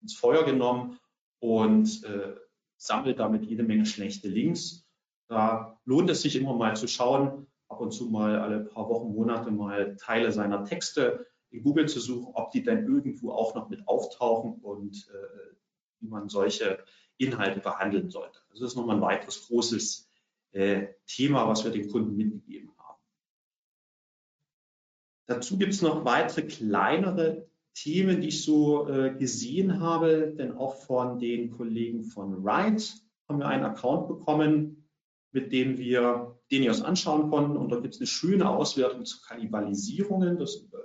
ins, 0.03 0.15
Feuer 0.15 0.45
genommen 0.45 0.99
und 1.41 2.05
äh, 2.05 2.35
sammelt 2.77 3.19
damit 3.19 3.45
jede 3.45 3.63
Menge 3.63 3.87
schlechte 3.87 4.29
Links. 4.29 4.87
Da 5.29 5.79
lohnt 5.85 6.11
es 6.11 6.23
sich 6.23 6.37
immer 6.37 6.55
mal 6.55 6.77
zu 6.77 6.87
schauen, 6.87 7.47
ab 7.69 7.81
und 7.81 7.93
zu 7.93 8.07
mal 8.07 8.39
alle 8.39 8.61
paar 8.61 8.89
Wochen, 8.89 9.13
Monate 9.15 9.51
mal 9.51 9.97
Teile 9.97 10.33
seiner 10.33 10.65
Texte 10.65 11.27
in 11.51 11.63
Google 11.63 11.89
zu 11.89 12.01
suchen, 12.01 12.33
ob 12.35 12.51
die 12.51 12.63
dann 12.63 12.87
irgendwo 12.87 13.33
auch 13.33 13.55
noch 13.55 13.69
mit 13.69 13.87
auftauchen 13.87 14.55
und 14.61 15.09
äh, 15.09 15.55
wie 16.01 16.09
man 16.09 16.29
solche 16.29 16.85
Inhalte 17.17 17.61
behandeln 17.61 18.11
sollte. 18.11 18.39
Also 18.51 18.65
das 18.65 18.73
ist 18.73 18.77
nochmal 18.77 18.97
ein 18.97 19.03
weiteres 19.03 19.47
großes 19.47 20.09
äh, 20.53 20.89
Thema, 21.07 21.49
was 21.49 21.65
wir 21.65 21.71
den 21.71 21.91
Kunden 21.91 22.17
mitgegeben 22.17 22.71
haben. 22.79 22.99
Dazu 25.27 25.59
gibt 25.59 25.75
es 25.75 25.83
noch 25.83 26.05
weitere 26.05 26.43
kleinere 26.43 27.49
Themen, 27.75 28.21
die 28.21 28.29
ich 28.29 28.45
so 28.45 28.89
äh, 28.89 29.15
gesehen 29.15 29.81
habe, 29.81 30.35
denn 30.37 30.57
auch 30.57 30.77
von 30.77 31.19
den 31.19 31.51
Kollegen 31.51 32.05
von 32.05 32.45
Wright 32.45 32.95
haben 33.29 33.39
wir 33.39 33.47
einen 33.47 33.65
Account 33.65 34.09
bekommen, 34.09 34.89
mit 35.33 35.53
dem 35.53 35.79
wir 35.79 36.39
den 36.51 36.63
wir 36.63 36.71
uns 36.71 36.83
anschauen 36.83 37.31
konnten. 37.31 37.57
Und 37.57 37.71
da 37.71 37.81
gibt 37.81 37.95
es 37.95 38.01
eine 38.01 38.07
schöne 38.07 38.49
Auswertung 38.49 39.05
zu 39.05 39.21
Kannibalisierungen. 39.23 40.39
Das 40.39 40.57
äh, 40.57 40.77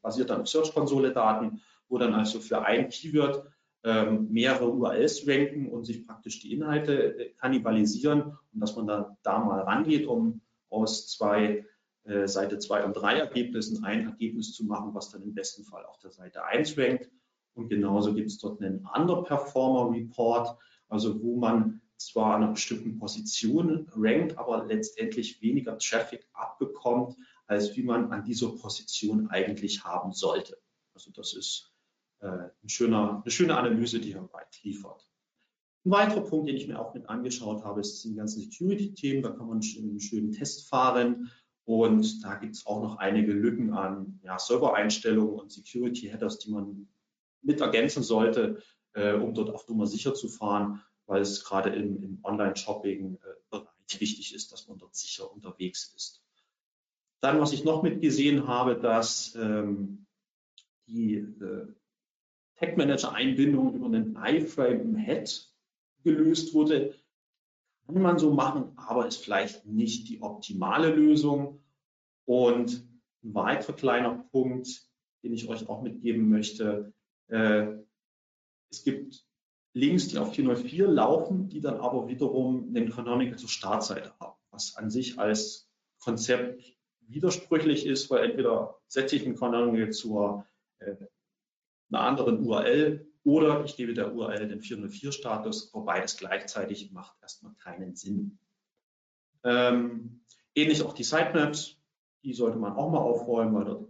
basiert 0.00 0.30
dann 0.30 0.42
auf 0.42 0.48
Search-Konsole-Daten, 0.48 1.60
wo 1.88 1.98
dann 1.98 2.14
also 2.14 2.40
für 2.40 2.64
ein 2.64 2.88
Keyword 2.88 3.44
ähm, 3.84 4.28
mehrere 4.30 4.70
URLs 4.70 5.26
ranken 5.26 5.68
und 5.68 5.84
sich 5.84 6.06
praktisch 6.06 6.40
die 6.40 6.52
Inhalte 6.52 7.18
äh, 7.18 7.30
kannibalisieren 7.34 8.38
und 8.52 8.60
dass 8.60 8.76
man 8.76 8.86
da, 8.86 9.16
da 9.22 9.40
mal 9.40 9.60
rangeht, 9.60 10.06
um 10.06 10.40
aus 10.70 11.08
zwei 11.08 11.66
äh, 12.04 12.26
Seite 12.26 12.58
2 12.58 12.84
und 12.84 12.94
3 12.94 13.18
Ergebnissen 13.18 13.84
ein 13.84 14.06
Ergebnis 14.06 14.52
zu 14.52 14.64
machen, 14.64 14.94
was 14.94 15.10
dann 15.10 15.22
im 15.22 15.34
besten 15.34 15.64
Fall 15.64 15.84
auf 15.84 15.98
der 15.98 16.10
Seite 16.10 16.44
1 16.44 16.76
rankt. 16.78 17.10
Und 17.54 17.68
genauso 17.68 18.14
gibt 18.14 18.30
es 18.30 18.38
dort 18.38 18.60
einen 18.60 18.86
Underperformer 18.94 19.94
Report, 19.94 20.56
also 20.88 21.22
wo 21.22 21.36
man 21.36 21.80
zwar 21.96 22.34
an 22.34 22.42
einer 22.42 22.52
bestimmten 22.52 22.98
Position 22.98 23.88
rankt, 23.94 24.36
aber 24.36 24.64
letztendlich 24.64 25.40
weniger 25.42 25.78
Traffic 25.78 26.26
abbekommt, 26.32 27.16
als 27.52 27.76
wie 27.76 27.82
man 27.82 28.10
an 28.12 28.24
dieser 28.24 28.50
Position 28.50 29.28
eigentlich 29.28 29.84
haben 29.84 30.12
sollte. 30.12 30.58
Also 30.94 31.10
das 31.10 31.34
ist 31.34 31.72
äh, 32.20 32.26
ein 32.26 32.68
schöner, 32.68 33.20
eine 33.22 33.30
schöne 33.30 33.56
Analyse, 33.56 34.00
die 34.00 34.14
Herr 34.14 34.22
White 34.32 34.58
liefert. 34.62 35.08
Ein 35.84 35.90
weiterer 35.90 36.22
Punkt, 36.22 36.48
den 36.48 36.56
ich 36.56 36.68
mir 36.68 36.80
auch 36.80 36.94
mit 36.94 37.08
angeschaut 37.08 37.64
habe, 37.64 37.80
ist 37.80 38.02
die 38.04 38.14
ganzen 38.14 38.40
Security-Themen. 38.40 39.22
Da 39.22 39.30
kann 39.30 39.48
man 39.48 39.60
einen 39.60 40.00
schönen 40.00 40.32
Test 40.32 40.68
fahren. 40.68 41.30
Und 41.64 42.24
da 42.24 42.36
gibt 42.36 42.54
es 42.54 42.66
auch 42.66 42.82
noch 42.82 42.96
einige 42.96 43.32
Lücken 43.32 43.72
an 43.72 44.20
ja, 44.22 44.38
Server-Einstellungen 44.38 45.34
und 45.34 45.52
Security-Headers, 45.52 46.38
die 46.38 46.50
man 46.50 46.88
mit 47.42 47.60
ergänzen 47.60 48.02
sollte, 48.02 48.62
äh, 48.94 49.12
um 49.14 49.34
dort 49.34 49.50
auf 49.50 49.68
Nummer 49.68 49.86
sicher 49.86 50.14
zu 50.14 50.28
fahren, 50.28 50.80
weil 51.06 51.22
es 51.22 51.44
gerade 51.44 51.70
im, 51.70 52.02
im 52.02 52.20
Online-Shopping-Bereich 52.22 53.66
äh, 53.94 54.00
wichtig 54.00 54.34
ist, 54.34 54.52
dass 54.52 54.68
man 54.68 54.78
dort 54.78 54.94
sicher 54.94 55.30
unterwegs 55.30 55.92
ist. 55.96 56.21
Dann, 57.22 57.40
was 57.40 57.52
ich 57.52 57.62
noch 57.62 57.84
mitgesehen 57.84 58.48
habe, 58.48 58.74
dass 58.76 59.36
ähm, 59.36 60.06
die 60.88 61.14
äh, 61.14 61.68
Tech 62.56 62.76
Manager 62.76 63.12
Einbindung 63.12 63.74
über 63.74 63.86
einen 63.86 64.16
iFrame 64.16 64.96
Head 64.96 65.48
gelöst 66.02 66.52
wurde. 66.52 66.94
Kann 67.86 68.02
man 68.02 68.18
so 68.18 68.32
machen, 68.34 68.72
aber 68.76 69.06
ist 69.06 69.24
vielleicht 69.24 69.64
nicht 69.66 70.08
die 70.08 70.20
optimale 70.20 70.92
Lösung. 70.92 71.62
Und 72.24 72.88
ein 73.22 73.34
weiterer 73.34 73.74
kleiner 73.74 74.24
Punkt, 74.32 74.88
den 75.22 75.32
ich 75.32 75.48
euch 75.48 75.68
auch 75.68 75.82
mitgeben 75.82 76.28
möchte. 76.28 76.92
Äh, 77.28 77.68
es 78.68 78.82
gibt 78.82 79.24
Links, 79.74 80.08
die 80.08 80.18
auf 80.18 80.34
404 80.34 80.88
laufen, 80.88 81.48
die 81.48 81.60
dann 81.60 81.78
aber 81.78 82.08
wiederum 82.08 82.74
einen 82.74 82.90
Canonical 82.90 83.38
zur 83.38 83.48
Startseite 83.48 84.12
haben, 84.18 84.36
was 84.50 84.76
an 84.76 84.90
sich 84.90 85.20
als 85.20 85.70
Konzept 86.00 86.76
widersprüchlich 87.08 87.86
ist, 87.86 88.10
weil 88.10 88.24
entweder 88.24 88.78
setze 88.88 89.16
ich 89.16 89.24
einen 89.24 89.36
Canonical 89.36 89.90
zu 89.90 90.44
äh, 90.78 90.94
einer 91.90 92.02
anderen 92.02 92.44
URL 92.44 93.06
oder 93.24 93.64
ich 93.64 93.76
gebe 93.76 93.94
der 93.94 94.14
URL 94.14 94.48
den 94.48 94.60
404-Status, 94.60 95.72
wobei 95.72 96.00
das 96.00 96.16
gleichzeitig 96.16 96.90
macht 96.92 97.16
erstmal 97.20 97.54
keinen 97.54 97.94
Sinn. 97.94 98.38
Ähm, 99.44 100.24
ähnlich 100.54 100.82
auch 100.82 100.94
die 100.94 101.04
Sitemaps, 101.04 101.78
die 102.24 102.32
sollte 102.32 102.58
man 102.58 102.74
auch 102.74 102.90
mal 102.90 102.98
aufräumen, 102.98 103.54
weil 103.54 103.64
dort 103.64 103.88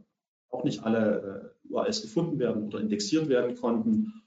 auch 0.50 0.64
nicht 0.64 0.82
alle 0.84 1.54
äh, 1.64 1.72
URLs 1.72 2.02
gefunden 2.02 2.38
werden 2.38 2.64
oder 2.64 2.80
indexiert 2.80 3.28
werden 3.28 3.56
konnten. 3.56 4.22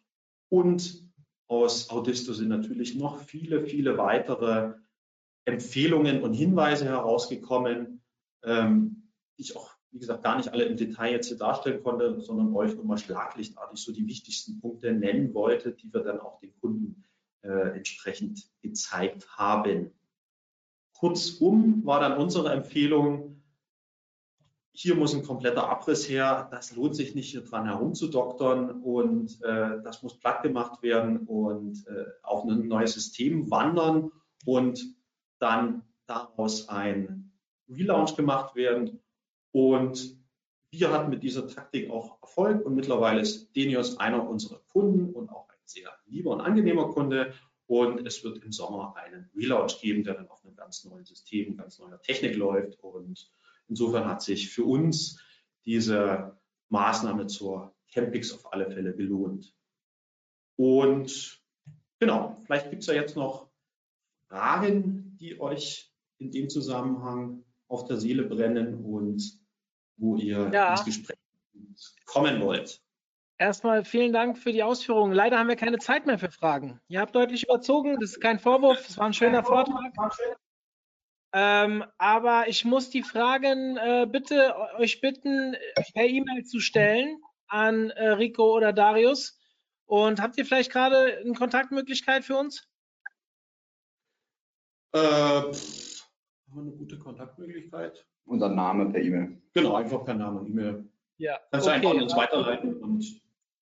Und 0.50 1.06
aus 1.48 1.90
Audisto 1.90 2.34
sind 2.34 2.50
natürlich 2.50 2.96
noch 2.96 3.20
viele, 3.20 3.62
viele 3.62 3.98
weitere 3.98 4.74
Empfehlungen 5.46 6.24
und 6.24 6.34
Hinweise 6.34 6.86
herausgekommen, 6.86 8.02
ähm, 8.46 9.10
die 9.38 9.44
ich 9.44 9.56
auch, 9.56 9.72
wie 9.92 10.00
gesagt, 10.00 10.24
gar 10.24 10.38
nicht 10.38 10.52
alle 10.52 10.66
im 10.66 10.78
Detail 10.78 11.12
jetzt 11.12 11.28
hier 11.28 11.38
darstellen 11.38 11.84
konnte, 11.84 12.20
sondern 12.22 12.54
euch 12.56 12.76
nur 12.76 12.86
mal 12.86 12.98
schlaglichtartig 12.98 13.80
so 13.80 13.92
die 13.92 14.08
wichtigsten 14.08 14.60
Punkte 14.60 14.94
nennen 14.94 15.34
wollte, 15.34 15.72
die 15.72 15.94
wir 15.94 16.02
dann 16.02 16.20
auch 16.20 16.40
den 16.40 16.56
Kunden 16.60 17.04
äh, 17.42 17.76
entsprechend 17.76 18.46
gezeigt 18.62 19.28
haben. 19.38 19.92
Kurzum 20.94 21.86
war 21.86 22.00
dann 22.00 22.18
unsere 22.18 22.52
Empfehlung, 22.52 23.44
hier 24.72 24.96
muss 24.96 25.14
ein 25.14 25.24
kompletter 25.24 25.70
Abriss 25.70 26.10
her, 26.10 26.50
das 26.52 26.76
lohnt 26.76 26.96
sich 26.96 27.16
nicht 27.16 27.32
hier 27.32 27.44
dran 27.44 27.66
herumzudoktern 27.66 28.82
und 28.82 29.42
äh, 29.42 29.82
das 29.84 30.04
muss 30.04 30.20
platt 30.20 30.44
gemacht 30.44 30.84
werden 30.84 31.20
und 31.28 31.88
äh, 31.88 32.06
auf 32.24 32.44
ein 32.44 32.68
neues 32.68 32.94
System 32.94 33.50
wandern 33.50 34.12
und 34.46 34.84
dann 35.40 35.84
daraus 36.08 36.68
ein 36.68 37.25
Relaunch 37.70 38.16
gemacht 38.16 38.56
werden. 38.56 39.02
Und 39.52 40.18
wir 40.72 40.92
hatten 40.92 41.10
mit 41.10 41.24
dieser 41.24 41.48
Taktik 41.48 41.90
auch 41.90 42.22
Erfolg 42.22 42.66
und 42.66 42.76
mittlerweile 42.76 43.22
ist 43.22 43.56
Denios 43.56 43.98
einer 43.98 44.28
unserer 44.28 44.60
Kunden 44.72 45.14
und 45.14 45.30
auch 45.30 45.48
ein 45.50 45.60
sehr 45.64 45.90
lieber 46.06 46.32
und 46.32 46.42
angenehmer 46.42 46.90
Kunde. 46.90 47.34
Und 47.68 48.06
es 48.06 48.24
wird 48.24 48.44
im 48.44 48.52
Sommer 48.52 48.96
einen 48.96 49.30
Relaunch 49.36 49.80
geben, 49.82 50.04
der 50.04 50.16
dann 50.16 50.28
auf 50.28 50.44
einem 50.46 50.56
ganz 50.56 50.84
neuen 50.84 51.06
System, 51.06 51.58
ganz 51.58 51.80
neuer 51.80 52.02
Technik 52.02 52.36
läuft. 52.36 52.78
Und 52.84 53.32
insofern 53.68 54.06
hat 54.06 54.22
sich 54.22 54.50
für 54.50 54.66
uns 54.66 55.20
diese 55.66 56.38
Maßnahme 56.70 57.28
zur 57.28 57.74
Campix 57.92 58.34
auf 58.34 58.52
alle 58.54 58.70
Fälle 58.70 58.94
gelohnt. 58.94 59.56
Und 60.58 61.42
genau, 62.00 62.42
vielleicht 62.46 62.70
gibt 62.70 62.82
es 62.82 62.88
ja 62.88 62.94
jetzt 62.94 63.16
noch 63.16 63.50
Fragen, 64.28 65.18
die 65.18 65.40
euch 65.40 65.92
in 66.18 66.32
dem 66.32 66.50
Zusammenhang 66.50 67.45
auf 67.68 67.86
der 67.86 67.98
Seele 67.98 68.24
brennen 68.24 68.84
und 68.86 69.40
wo 69.98 70.16
ihr 70.18 70.50
ja. 70.54 70.72
ins 70.72 70.86
Gespräch 70.86 71.18
kommen 72.06 72.42
wollt. 72.42 72.82
Erstmal 73.38 73.84
vielen 73.84 74.14
Dank 74.14 74.38
für 74.38 74.54
die 74.54 74.64
Ausführungen. 74.64 75.14
Leider 75.14 75.38
haben 75.38 75.50
wir 75.50 75.58
keine 75.58 75.78
Zeit 75.78 76.06
mehr 76.06 76.18
für 76.18 76.32
Fragen. 76.32 76.80
Ihr 76.88 77.02
habt 77.02 77.16
deutlich 77.16 77.44
überzogen, 77.44 78.00
das 78.00 78.12
ist 78.12 78.22
kein 78.22 78.40
Vorwurf, 78.40 78.88
es 78.88 78.98
war 78.98 79.08
ein 79.08 79.14
schöner 79.14 79.44
Vortrag. 79.44 79.92
Ähm, 81.34 81.84
aber 81.98 82.48
ich 82.48 82.64
muss 82.64 82.90
die 82.90 83.04
Fragen 83.04 83.76
äh, 83.76 84.08
bitte 84.10 84.56
euch 84.78 85.02
bitten, 85.02 85.54
per 85.94 86.06
E-Mail 86.06 86.46
zu 86.46 86.62
stellen 86.62 87.22
an 87.48 87.90
äh, 87.90 88.08
Rico 88.12 88.56
oder 88.56 88.72
Darius. 88.72 89.38
Und 89.86 90.22
habt 90.22 90.38
ihr 90.38 90.46
vielleicht 90.46 90.72
gerade 90.72 91.18
eine 91.18 91.34
Kontaktmöglichkeit 91.34 92.24
für 92.24 92.38
uns? 92.38 92.70
Äh, 94.94 95.42
haben 96.56 96.66
wir 96.66 96.72
eine 96.72 96.78
gute 96.78 96.98
Kontaktmöglichkeit? 96.98 98.06
Unser 98.26 98.50
Name 98.50 98.90
per 98.92 99.02
E-Mail. 99.02 99.42
Genau, 99.54 99.76
einfach 99.76 100.04
per 100.06 100.14
Name 100.14 100.40
und 100.40 100.48
E-Mail. 100.48 100.90
Ja. 101.18 101.40
Kannst 101.52 101.68
okay. 101.68 101.82
du 101.82 101.88
einfach 101.88 101.98
an 101.98 102.04
uns 102.04 102.16
weiterleiten 102.16 102.76
und 102.78 103.22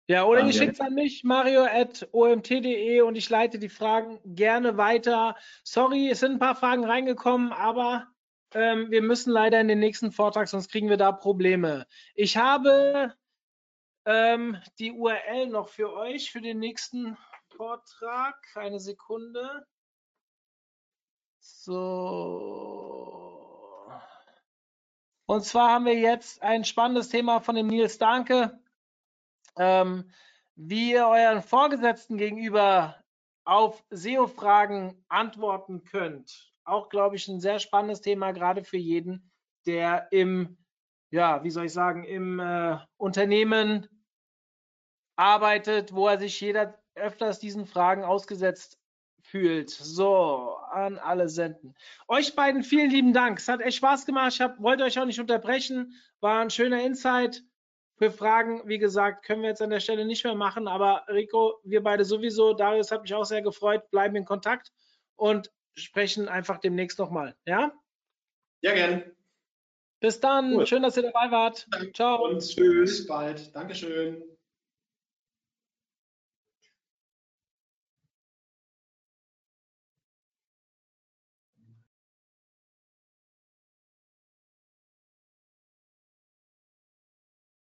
ja, 0.07 0.25
oder 0.25 0.45
ihr 0.45 0.53
schickt 0.53 0.73
es 0.73 0.81
an 0.81 0.95
mich, 0.95 1.23
mario.omt.de 1.23 3.01
und 3.03 3.15
ich 3.15 3.31
leite 3.31 3.61
die 3.61 3.69
Fragen 3.69 4.19
gerne 4.25 4.77
weiter. 4.77 5.37
Sorry, 5.63 6.09
es 6.11 6.19
sind 6.19 6.33
ein 6.33 6.39
paar 6.41 6.57
Fragen 6.57 6.85
reingekommen, 6.85 7.53
aber 7.53 8.09
ähm, 8.53 8.91
wir 8.91 9.03
müssen 9.03 9.31
leider 9.31 9.61
in 9.61 9.69
den 9.69 9.79
nächsten 9.79 10.11
Vortrag, 10.11 10.49
sonst 10.49 10.69
kriegen 10.73 10.89
wir 10.89 10.97
da 10.97 11.13
Probleme. 11.13 11.87
Ich 12.17 12.37
habe 12.37 13.15
ähm, 14.05 14.57
die 14.81 14.91
URL 14.91 15.47
noch 15.47 15.69
für 15.69 15.93
euch 15.93 16.33
für 16.33 16.41
den 16.41 16.59
nächsten 16.59 17.17
Vortrag. 17.57 18.35
Eine 18.57 18.81
Sekunde. 18.81 19.65
So. 21.59 23.11
Und 25.27 25.45
zwar 25.45 25.71
haben 25.71 25.85
wir 25.85 25.95
jetzt 25.95 26.43
ein 26.43 26.65
spannendes 26.65 27.09
Thema 27.09 27.41
von 27.41 27.55
dem 27.55 27.69
Nils 27.69 27.99
Danke, 27.99 28.59
ähm, 29.57 30.11
wie 30.57 30.93
ihr 30.93 31.07
euren 31.07 31.43
Vorgesetzten 31.43 32.17
gegenüber 32.17 32.97
auf 33.45 33.85
SEO-Fragen 33.91 35.05
antworten 35.09 35.85
könnt. 35.85 36.53
Auch, 36.65 36.89
glaube 36.89 37.17
ich, 37.17 37.29
ein 37.29 37.41
sehr 37.41 37.59
spannendes 37.59 38.01
Thema, 38.01 38.33
gerade 38.33 38.65
für 38.65 38.77
jeden, 38.77 39.31
der 39.67 40.09
im, 40.11 40.59
ja, 41.11 41.45
wie 41.45 41.51
soll 41.51 41.67
ich 41.67 41.73
sagen, 41.73 42.05
im 42.05 42.41
äh, 42.41 42.79
Unternehmen 42.97 43.89
arbeitet, 45.17 45.95
wo 45.95 46.09
er 46.09 46.19
sich 46.19 46.41
jeder 46.41 46.79
öfters 46.95 47.39
diesen 47.39 47.67
Fragen 47.67 48.03
ausgesetzt 48.05 48.80
fühlt. 49.31 49.71
So, 49.71 50.57
an 50.71 50.99
alle 50.99 51.29
senden. 51.29 51.75
Euch 52.09 52.35
beiden 52.35 52.63
vielen 52.63 52.91
lieben 52.91 53.13
Dank. 53.13 53.39
Es 53.39 53.49
hat 53.49 53.61
echt 53.61 53.79
Spaß 53.79 54.07
gemacht. 54.07 54.33
Ich 54.35 54.41
hab, 54.41 54.61
wollte 54.61 54.85
euch 54.85 54.99
auch 54.99 55.05
nicht 55.05 55.21
unterbrechen. 55.21 55.95
War 56.21 56.41
ein 56.41 56.51
schöner 56.51 56.83
Insight. 56.83 57.43
Für 57.97 58.11
Fragen, 58.11 58.63
wie 58.65 58.79
gesagt, 58.79 59.25
können 59.25 59.43
wir 59.43 59.51
jetzt 59.51 59.63
an 59.63 59.71
der 59.71 59.81
Stelle 59.81 60.05
nicht 60.05 60.25
mehr 60.25 60.35
machen. 60.35 60.69
Aber 60.69 61.05
Rico, 61.09 61.61
wir 61.65 61.83
beide 61.83 62.05
sowieso. 62.05 62.55
Darius 62.55 62.91
hat 62.91 63.03
mich 63.03 63.15
auch 63.15 63.25
sehr 63.25 63.43
gefreut. 63.43 63.91
Bleiben 63.91 64.17
in 64.17 64.25
Kontakt 64.25 64.73
und 65.17 65.53
sprechen 65.75 66.29
einfach 66.29 66.59
demnächst 66.59 66.99
nochmal. 66.99 67.37
Ja? 67.47 67.73
Ja, 68.63 68.75
gern. 68.75 69.05
Bis 70.01 70.19
dann. 70.19 70.55
Cool. 70.55 70.67
Schön, 70.67 70.83
dass 70.83 70.97
ihr 70.97 71.03
dabei 71.03 71.31
wart. 71.31 71.69
Ciao. 71.95 72.27
Und 72.27 72.41
tschüss. 72.41 72.99
Bis 72.99 73.07
bald. 73.07 73.55
Dankeschön. 73.55 74.30